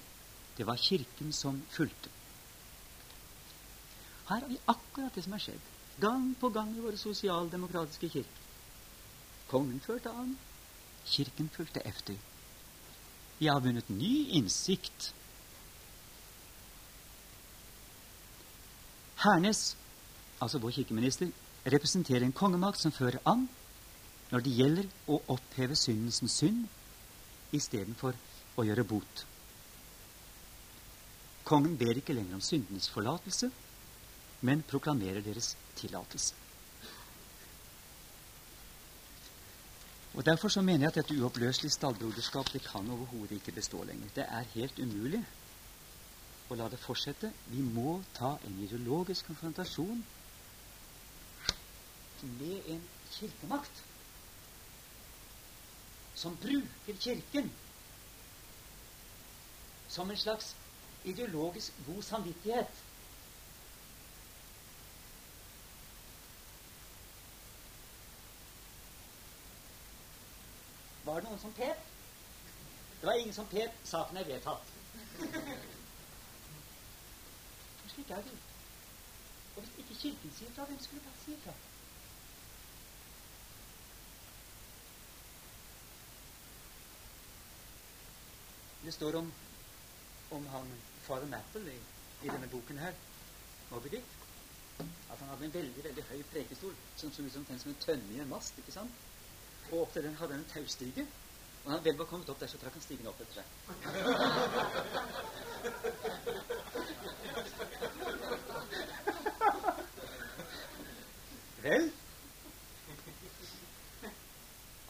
Det 0.57 0.67
var 0.67 0.79
Kirken 0.79 1.33
som 1.35 1.59
fulgte. 1.71 2.13
Her 4.29 4.41
har 4.41 4.49
vi 4.49 4.59
akkurat 4.67 5.15
det 5.15 5.25
som 5.25 5.35
har 5.35 5.43
skjedd. 5.43 5.67
Gang 6.01 6.35
på 6.41 6.49
gang 6.55 6.71
i 6.77 6.83
våre 6.85 6.99
sosialdemokratiske 7.01 8.09
kirker. 8.09 8.45
Kongen 9.51 9.81
førte 9.81 10.11
an, 10.11 10.37
Kirken 11.07 11.49
fulgte 11.55 11.83
efter. 11.87 12.17
Vi 13.39 13.47
har 13.47 13.61
vunnet 13.61 13.91
ny 13.91 14.29
innsikt. 14.39 15.13
Hernes, 19.23 19.77
altså 20.41 20.59
vår 20.59 20.75
kirkeminister, 20.81 21.31
representerer 21.67 22.23
en 22.23 22.33
kongemakt 22.37 22.81
som 22.81 22.95
fører 22.95 23.19
an 23.27 23.47
når 24.31 24.43
det 24.43 24.55
gjelder 24.59 24.89
å 25.11 25.21
oppheve 25.35 25.77
syndens 25.79 26.23
synd 26.35 26.67
istedenfor 27.55 28.17
å 28.59 28.65
gjøre 28.67 28.85
bot. 28.87 29.23
Kongen 31.47 31.77
ber 31.79 32.01
ikke 32.01 32.15
lenger 32.17 32.39
om 32.39 32.43
syndenes 32.43 32.89
forlatelse, 32.91 33.51
men 34.47 34.65
proklamerer 34.67 35.23
deres 35.23 35.55
tillatelse. 35.79 36.35
Og 40.17 40.25
Derfor 40.25 40.49
så 40.49 40.63
mener 40.65 40.87
jeg 40.87 40.95
at 40.95 40.99
dette 41.03 41.17
uoppløselige 41.21 41.75
stallbroderskap 41.77 42.51
det 42.53 42.63
kan 42.65 42.89
overhodet 42.91 43.37
ikke 43.37 43.53
bestå 43.53 43.83
lenger. 43.85 44.09
Det 44.17 44.25
er 44.25 44.53
helt 44.55 44.79
umulig 44.81 45.21
å 46.49 46.57
la 46.57 46.71
det 46.73 46.81
fortsette. 46.81 47.31
Vi 47.53 47.61
må 47.61 47.99
ta 48.17 48.39
en 48.47 48.63
ideologisk 48.65 49.29
konfrontasjon 49.29 50.01
med 52.27 52.73
en 52.75 52.83
kirkemakt 53.11 53.85
som 56.15 56.37
bruker 56.37 56.97
Kirken 57.01 57.53
som 59.89 60.11
en 60.11 60.17
slags 60.17 60.57
ideologisk 61.05 61.73
god 61.87 62.03
samvittighet. 62.03 62.85
Var 71.05 71.21
det 71.21 71.29
noen 71.29 71.39
som 71.41 71.53
pep? 71.53 71.85
Det 73.01 73.07
var 73.07 73.21
ingen 73.21 73.35
som 73.35 73.47
pep. 73.47 73.79
Saken 73.85 74.17
er 74.17 74.25
vedtatt. 74.25 74.73
Slik 77.95 78.11
er 78.11 78.23
det. 78.27 78.35
Og 79.57 79.63
hvis 79.63 79.79
ikke 79.79 80.01
Kirken 80.01 80.37
sier 80.39 80.53
fra, 80.57 80.65
hvem 80.65 80.81
skulle 80.83 81.05
da 81.05 81.15
si 81.25 81.37
fra? 81.45 81.55
Det 88.87 88.93
står 88.95 89.15
om, 89.15 89.33
om 90.31 90.47
han 90.47 90.67
Father 91.03 91.27
Mapple 91.27 91.73
i, 91.73 91.79
i, 92.23 92.29
denne 92.29 92.47
boken 92.53 92.79
her, 92.79 92.93
Moby 93.71 93.89
Dick, 93.89 94.05
at 94.79 95.19
han 95.19 95.29
hadde 95.29 95.45
en 95.49 95.55
veldig 95.55 95.85
veldig 95.85 96.05
høy 96.11 96.23
prekestol 96.31 96.75
som 96.97 97.11
så 97.13 97.23
ut 97.23 97.33
som 97.33 97.43
en 97.51 97.75
tønne 97.83 98.15
i 98.15 98.21
en 98.23 98.31
mast. 98.31 98.59
ikke 98.63 98.73
sant? 98.77 98.91
Og 99.73 99.81
opp 99.81 99.93
til 99.93 100.07
den 100.07 100.15
hadde 100.21 100.33
han 100.39 100.45
en 100.45 100.51
taustige. 100.55 101.07
Og 101.65 101.73
han 101.73 101.85
vel 101.85 101.99
var 101.99 102.07
kommet 102.13 102.31
opp 102.31 102.41
der, 102.41 102.47
så 102.47 102.59
trakk 102.63 102.75
han 102.79 102.87
stigen 102.87 103.11
opp 103.11 103.21
etter 103.27 103.35
seg. 103.41 103.47
vel 111.67 111.91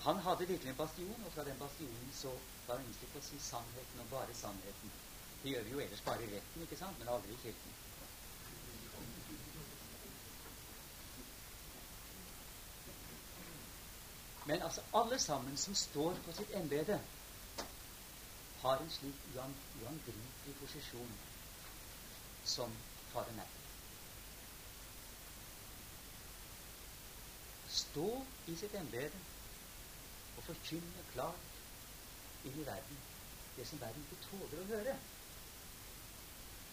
Han 0.06 0.16
hadde 0.16 0.46
virkelig 0.48 0.70
en 0.70 0.76
bastion, 0.76 1.24
og 1.26 1.32
fra 1.32 1.44
den 1.44 1.58
bastionen 1.58 2.12
så 2.14 2.30
var 2.66 2.76
han 2.76 2.84
innstilt 2.86 3.12
på 3.12 3.18
å 3.18 3.24
si 3.26 3.38
sannheten 3.42 4.02
og 4.04 4.12
bare 4.12 4.36
sannheten. 4.38 4.92
Det 5.42 5.50
gjør 5.50 5.66
vi 5.66 5.72
jo 5.74 5.80
ellers 5.82 6.04
bare 6.06 6.22
i 6.22 6.28
retten, 6.34 6.62
ikke 6.62 6.78
sant? 6.78 7.00
men 7.00 7.10
aldri 7.10 7.34
i 7.34 7.40
kirken. 7.42 7.74
Men 14.46 14.62
altså, 14.62 14.86
alle 14.94 15.18
sammen 15.18 15.56
som 15.56 15.74
står 15.74 16.22
på 16.24 16.38
sitt 16.38 16.54
embete, 16.54 17.02
har 18.62 18.78
en 18.78 18.90
slik 18.90 19.28
uangripelig 19.34 20.58
posisjon 20.62 21.14
som 22.56 22.82
fader 23.10 23.42
er. 23.42 23.54
Stå 27.68 28.12
i 28.46 28.54
sitt 28.56 28.74
embete 28.74 29.26
og 30.36 30.46
forkynne 30.48 31.04
klart 31.12 31.60
inn 32.44 32.60
i 32.62 32.66
verden 32.66 33.04
det 33.56 33.66
som 33.66 33.80
verden 33.80 34.04
ikke 34.04 34.22
tåler 34.28 34.62
å 34.62 34.68
høre. 34.70 34.94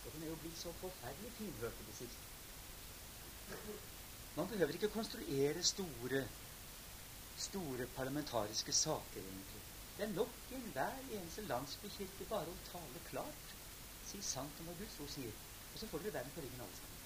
Og 0.03 0.15
den 0.15 0.23
er 0.25 0.31
jo 0.33 0.39
blitt 0.43 0.59
så 0.59 0.71
forferdelig 0.81 1.31
finhørt 1.37 1.79
i 1.79 1.85
det 1.87 1.95
siste. 1.95 2.31
Man 4.35 4.49
behøver 4.51 4.75
ikke 4.75 4.91
konstruere 4.91 5.63
store 5.63 6.25
store 7.37 7.87
parlamentariske 7.95 8.73
saker, 8.73 9.21
egentlig. 9.21 9.61
Det 9.97 10.05
er 10.05 10.13
nok 10.13 10.29
i 10.51 10.55
enhver 10.55 10.99
eneste 11.17 11.45
landsbykirke 11.47 12.27
bare 12.29 12.51
å 12.51 12.61
tale 12.67 13.01
klart. 13.09 13.55
Si 14.05 14.21
sant 14.21 14.61
om 14.61 14.69
hva 14.69 14.77
Guds 14.79 14.99
ord 15.01 15.11
sier. 15.15 15.33
Og 15.73 15.79
så 15.79 15.89
får 15.89 16.03
dere 16.03 16.17
verden 16.19 16.35
på 16.35 16.45
ryggen, 16.45 16.61
alle 16.61 16.77
sammen. 16.77 17.01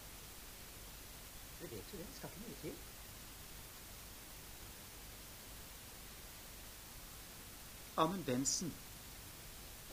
Dere 1.61 1.71
vet 1.75 1.93
jo 1.93 1.99
det. 2.01 2.07
Det 2.09 2.19
skal 2.19 2.33
ikke 2.33 2.45
mye 2.47 2.61
til. 2.65 2.96
Amund 7.97 8.25
Bensen, 8.25 8.71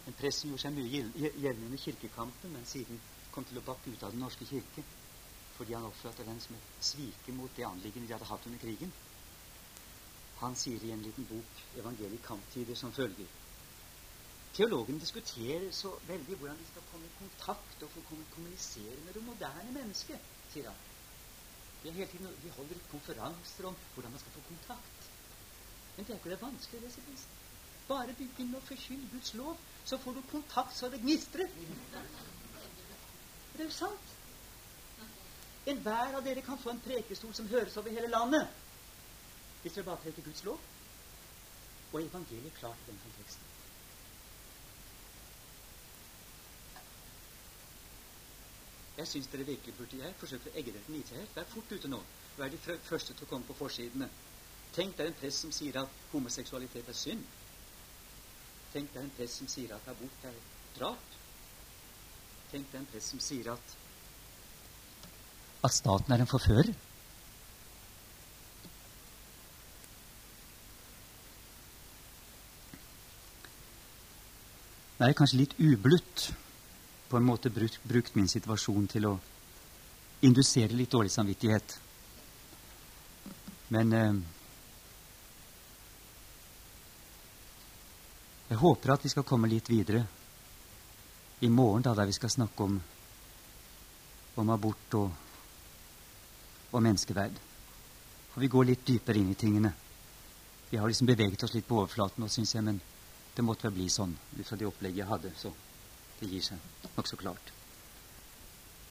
en 0.06 0.16
prest 0.18 0.42
som 0.42 0.50
gjorde 0.50 0.60
seg 0.66 0.74
mye 0.76 0.88
gjeldende 0.90 1.70
under 1.70 1.80
kirkekampen, 1.80 2.50
men 2.52 2.66
siden 2.68 2.98
kom 3.32 3.46
til 3.48 3.56
å 3.56 3.62
bakke 3.64 3.92
ut 3.94 4.02
av 4.04 4.12
Den 4.12 4.20
norske 4.20 4.44
kirke 4.44 4.84
fordi 5.54 5.72
han 5.72 5.86
oppførte 5.86 6.26
den 6.26 6.40
som 6.42 6.56
et 6.58 6.84
svike 6.84 7.32
mot 7.32 7.52
det 7.56 7.64
anliggende 7.64 8.08
de 8.08 8.12
hadde 8.16 8.26
hatt 8.26 8.46
under 8.50 8.60
krigen. 8.60 8.90
Han 10.40 10.56
sier 10.58 10.82
i 10.84 10.90
en 10.92 11.04
liten 11.06 11.24
bok, 11.30 11.52
'Evangeliet 11.78 12.26
kamptider', 12.26 12.76
som 12.76 12.92
følger 12.92 13.30
Teologene 14.54 15.00
diskuterer 15.00 15.70
så 15.72 15.94
veldig 16.06 16.36
hvordan 16.38 16.58
de 16.58 16.66
skal 16.66 16.84
komme 16.90 17.06
i 17.06 17.16
kontakt 17.18 17.82
og 17.82 17.90
få 17.90 18.02
kommunisere 18.34 19.00
med 19.06 19.14
det 19.14 19.22
moderne 19.26 19.72
mennesket, 19.78 20.28
sier 20.52 20.68
han. 20.68 20.82
De, 21.82 22.06
tiden, 22.06 22.28
de 22.42 22.50
holder 22.58 22.84
konferanser 22.90 23.66
om 23.66 23.80
hvordan 23.94 24.12
man 24.12 24.20
skal 24.20 24.36
få 24.36 24.44
kontakt. 24.48 25.08
Men 25.96 26.06
det 26.06 26.14
er 26.14 26.20
ikke 26.20 26.30
det 26.30 26.42
vanskelig. 26.42 26.92
Bare 27.88 28.14
begynn 28.16 28.54
å 28.56 28.62
forkynne 28.64 29.10
Guds 29.12 29.34
lov, 29.36 29.56
så 29.84 29.98
får 30.00 30.16
du 30.16 30.22
kontakt 30.30 30.76
så 30.76 30.88
det 30.92 31.02
gnistrer. 31.02 31.50
Det 33.54 33.60
er 33.60 33.66
jo 33.68 33.74
sant. 33.76 34.14
Enhver 35.68 36.16
av 36.16 36.24
dere 36.24 36.44
kan 36.44 36.60
få 36.60 36.72
en 36.72 36.80
prekestol 36.84 37.34
som 37.36 37.48
høres 37.48 37.76
over 37.80 37.92
hele 37.92 38.08
landet. 38.12 38.48
Hvis 39.62 39.76
dere 39.76 39.88
bare 39.88 40.02
trekker 40.04 40.26
Guds 40.26 40.44
lov 40.44 40.60
og 41.94 42.00
evangeliet 42.02 42.56
klart 42.58 42.80
i 42.82 42.90
den 42.90 42.98
konteksten. 43.04 43.52
Jeg 48.96 49.06
syns 49.10 49.30
dere 49.30 49.46
virkelig 49.46 49.76
burde 49.78 50.02
jeg 50.02 50.16
forsøke 50.18 50.50
å 50.50 50.58
egge 50.58 50.74
dere 50.74 50.84
til 50.86 50.96
nitighet. 50.98 51.30
Vær 51.36 51.48
fort 51.50 51.72
ute 51.72 51.88
nå. 51.90 52.02
Vær 52.38 52.50
de 52.50 52.58
første 52.58 53.14
til 53.14 53.26
å 53.26 53.30
komme 53.30 53.46
på 53.46 53.56
forsidene. 53.58 54.10
Tenk 54.74 54.96
det 54.98 55.06
er 55.06 55.10
en 55.12 55.18
press 55.18 55.40
som 55.42 55.54
sier 55.54 55.78
at 55.80 56.04
homoseksualitet 56.12 56.90
er 56.90 56.98
synd. 56.98 57.24
Tenk 58.74 58.96
er 58.96 59.04
en 59.06 59.12
press 59.14 59.36
som 59.38 59.46
sier 59.46 59.70
at 59.76 59.86
abort 59.86 60.24
er 60.26 60.38
drap. 60.74 61.10
Tenk 62.50 62.72
er 62.74 62.80
en 62.80 62.88
press 62.90 63.12
som 63.12 63.22
sier 63.22 63.52
at 63.52 63.74
at 65.64 65.72
staten 65.72 66.12
er 66.12 66.20
en 66.20 66.28
forfører. 66.28 66.72
Det 74.98 75.06
er 75.06 75.16
kanskje 75.16 75.40
litt 75.40 75.54
ublutt 75.58 76.26
på 77.08 77.18
en 77.18 77.24
måte 77.26 77.50
brukt, 77.54 77.80
brukt 77.86 78.14
min 78.18 78.28
situasjon 78.28 78.90
til 78.90 79.08
å 79.08 79.14
indusere 80.26 80.76
litt 80.76 80.92
dårlig 80.92 81.14
samvittighet. 81.14 81.78
Men 83.74 83.92
eh, 83.92 84.20
jeg 88.54 88.60
håper 88.60 88.92
at 88.94 89.02
vi 89.02 89.10
skal 89.10 89.26
komme 89.26 89.48
litt 89.50 89.66
videre 89.66 90.04
i 91.42 91.48
morgen, 91.50 91.82
da, 91.82 91.90
der 91.98 92.06
vi 92.06 92.14
skal 92.14 92.30
snakke 92.30 92.62
om, 92.62 92.76
om 94.38 94.52
abort 94.54 94.94
og, 94.94 95.08
og 96.70 96.84
menneskeverd. 96.86 97.40
Og 98.34 98.38
vi 98.44 98.50
går 98.52 98.68
litt 98.68 98.86
dypere 98.86 99.18
inn 99.18 99.32
i 99.32 99.38
tingene. 99.38 99.72
Vi 100.70 100.78
har 100.78 100.86
liksom 100.86 101.10
beveget 101.10 101.42
oss 101.42 101.56
litt 101.56 101.66
på 101.66 101.80
overflaten 101.80 102.22
nå, 102.22 102.30
syns 102.30 102.54
jeg. 102.54 102.62
men 102.62 102.78
det 103.34 103.42
måtte 103.42 103.66
vel 103.66 103.74
bli 103.80 103.88
sånn 103.90 104.14
ut 104.38 104.46
fra 104.46 104.60
det 104.60 104.70
opplegget 104.70 105.02
jeg 105.02 105.10
hadde. 105.10 105.34
Så 105.34 105.50
det 106.20 106.30
gir 106.30 106.46
seg 106.46 106.94
nokså 106.94 107.18
klart. 107.18 107.50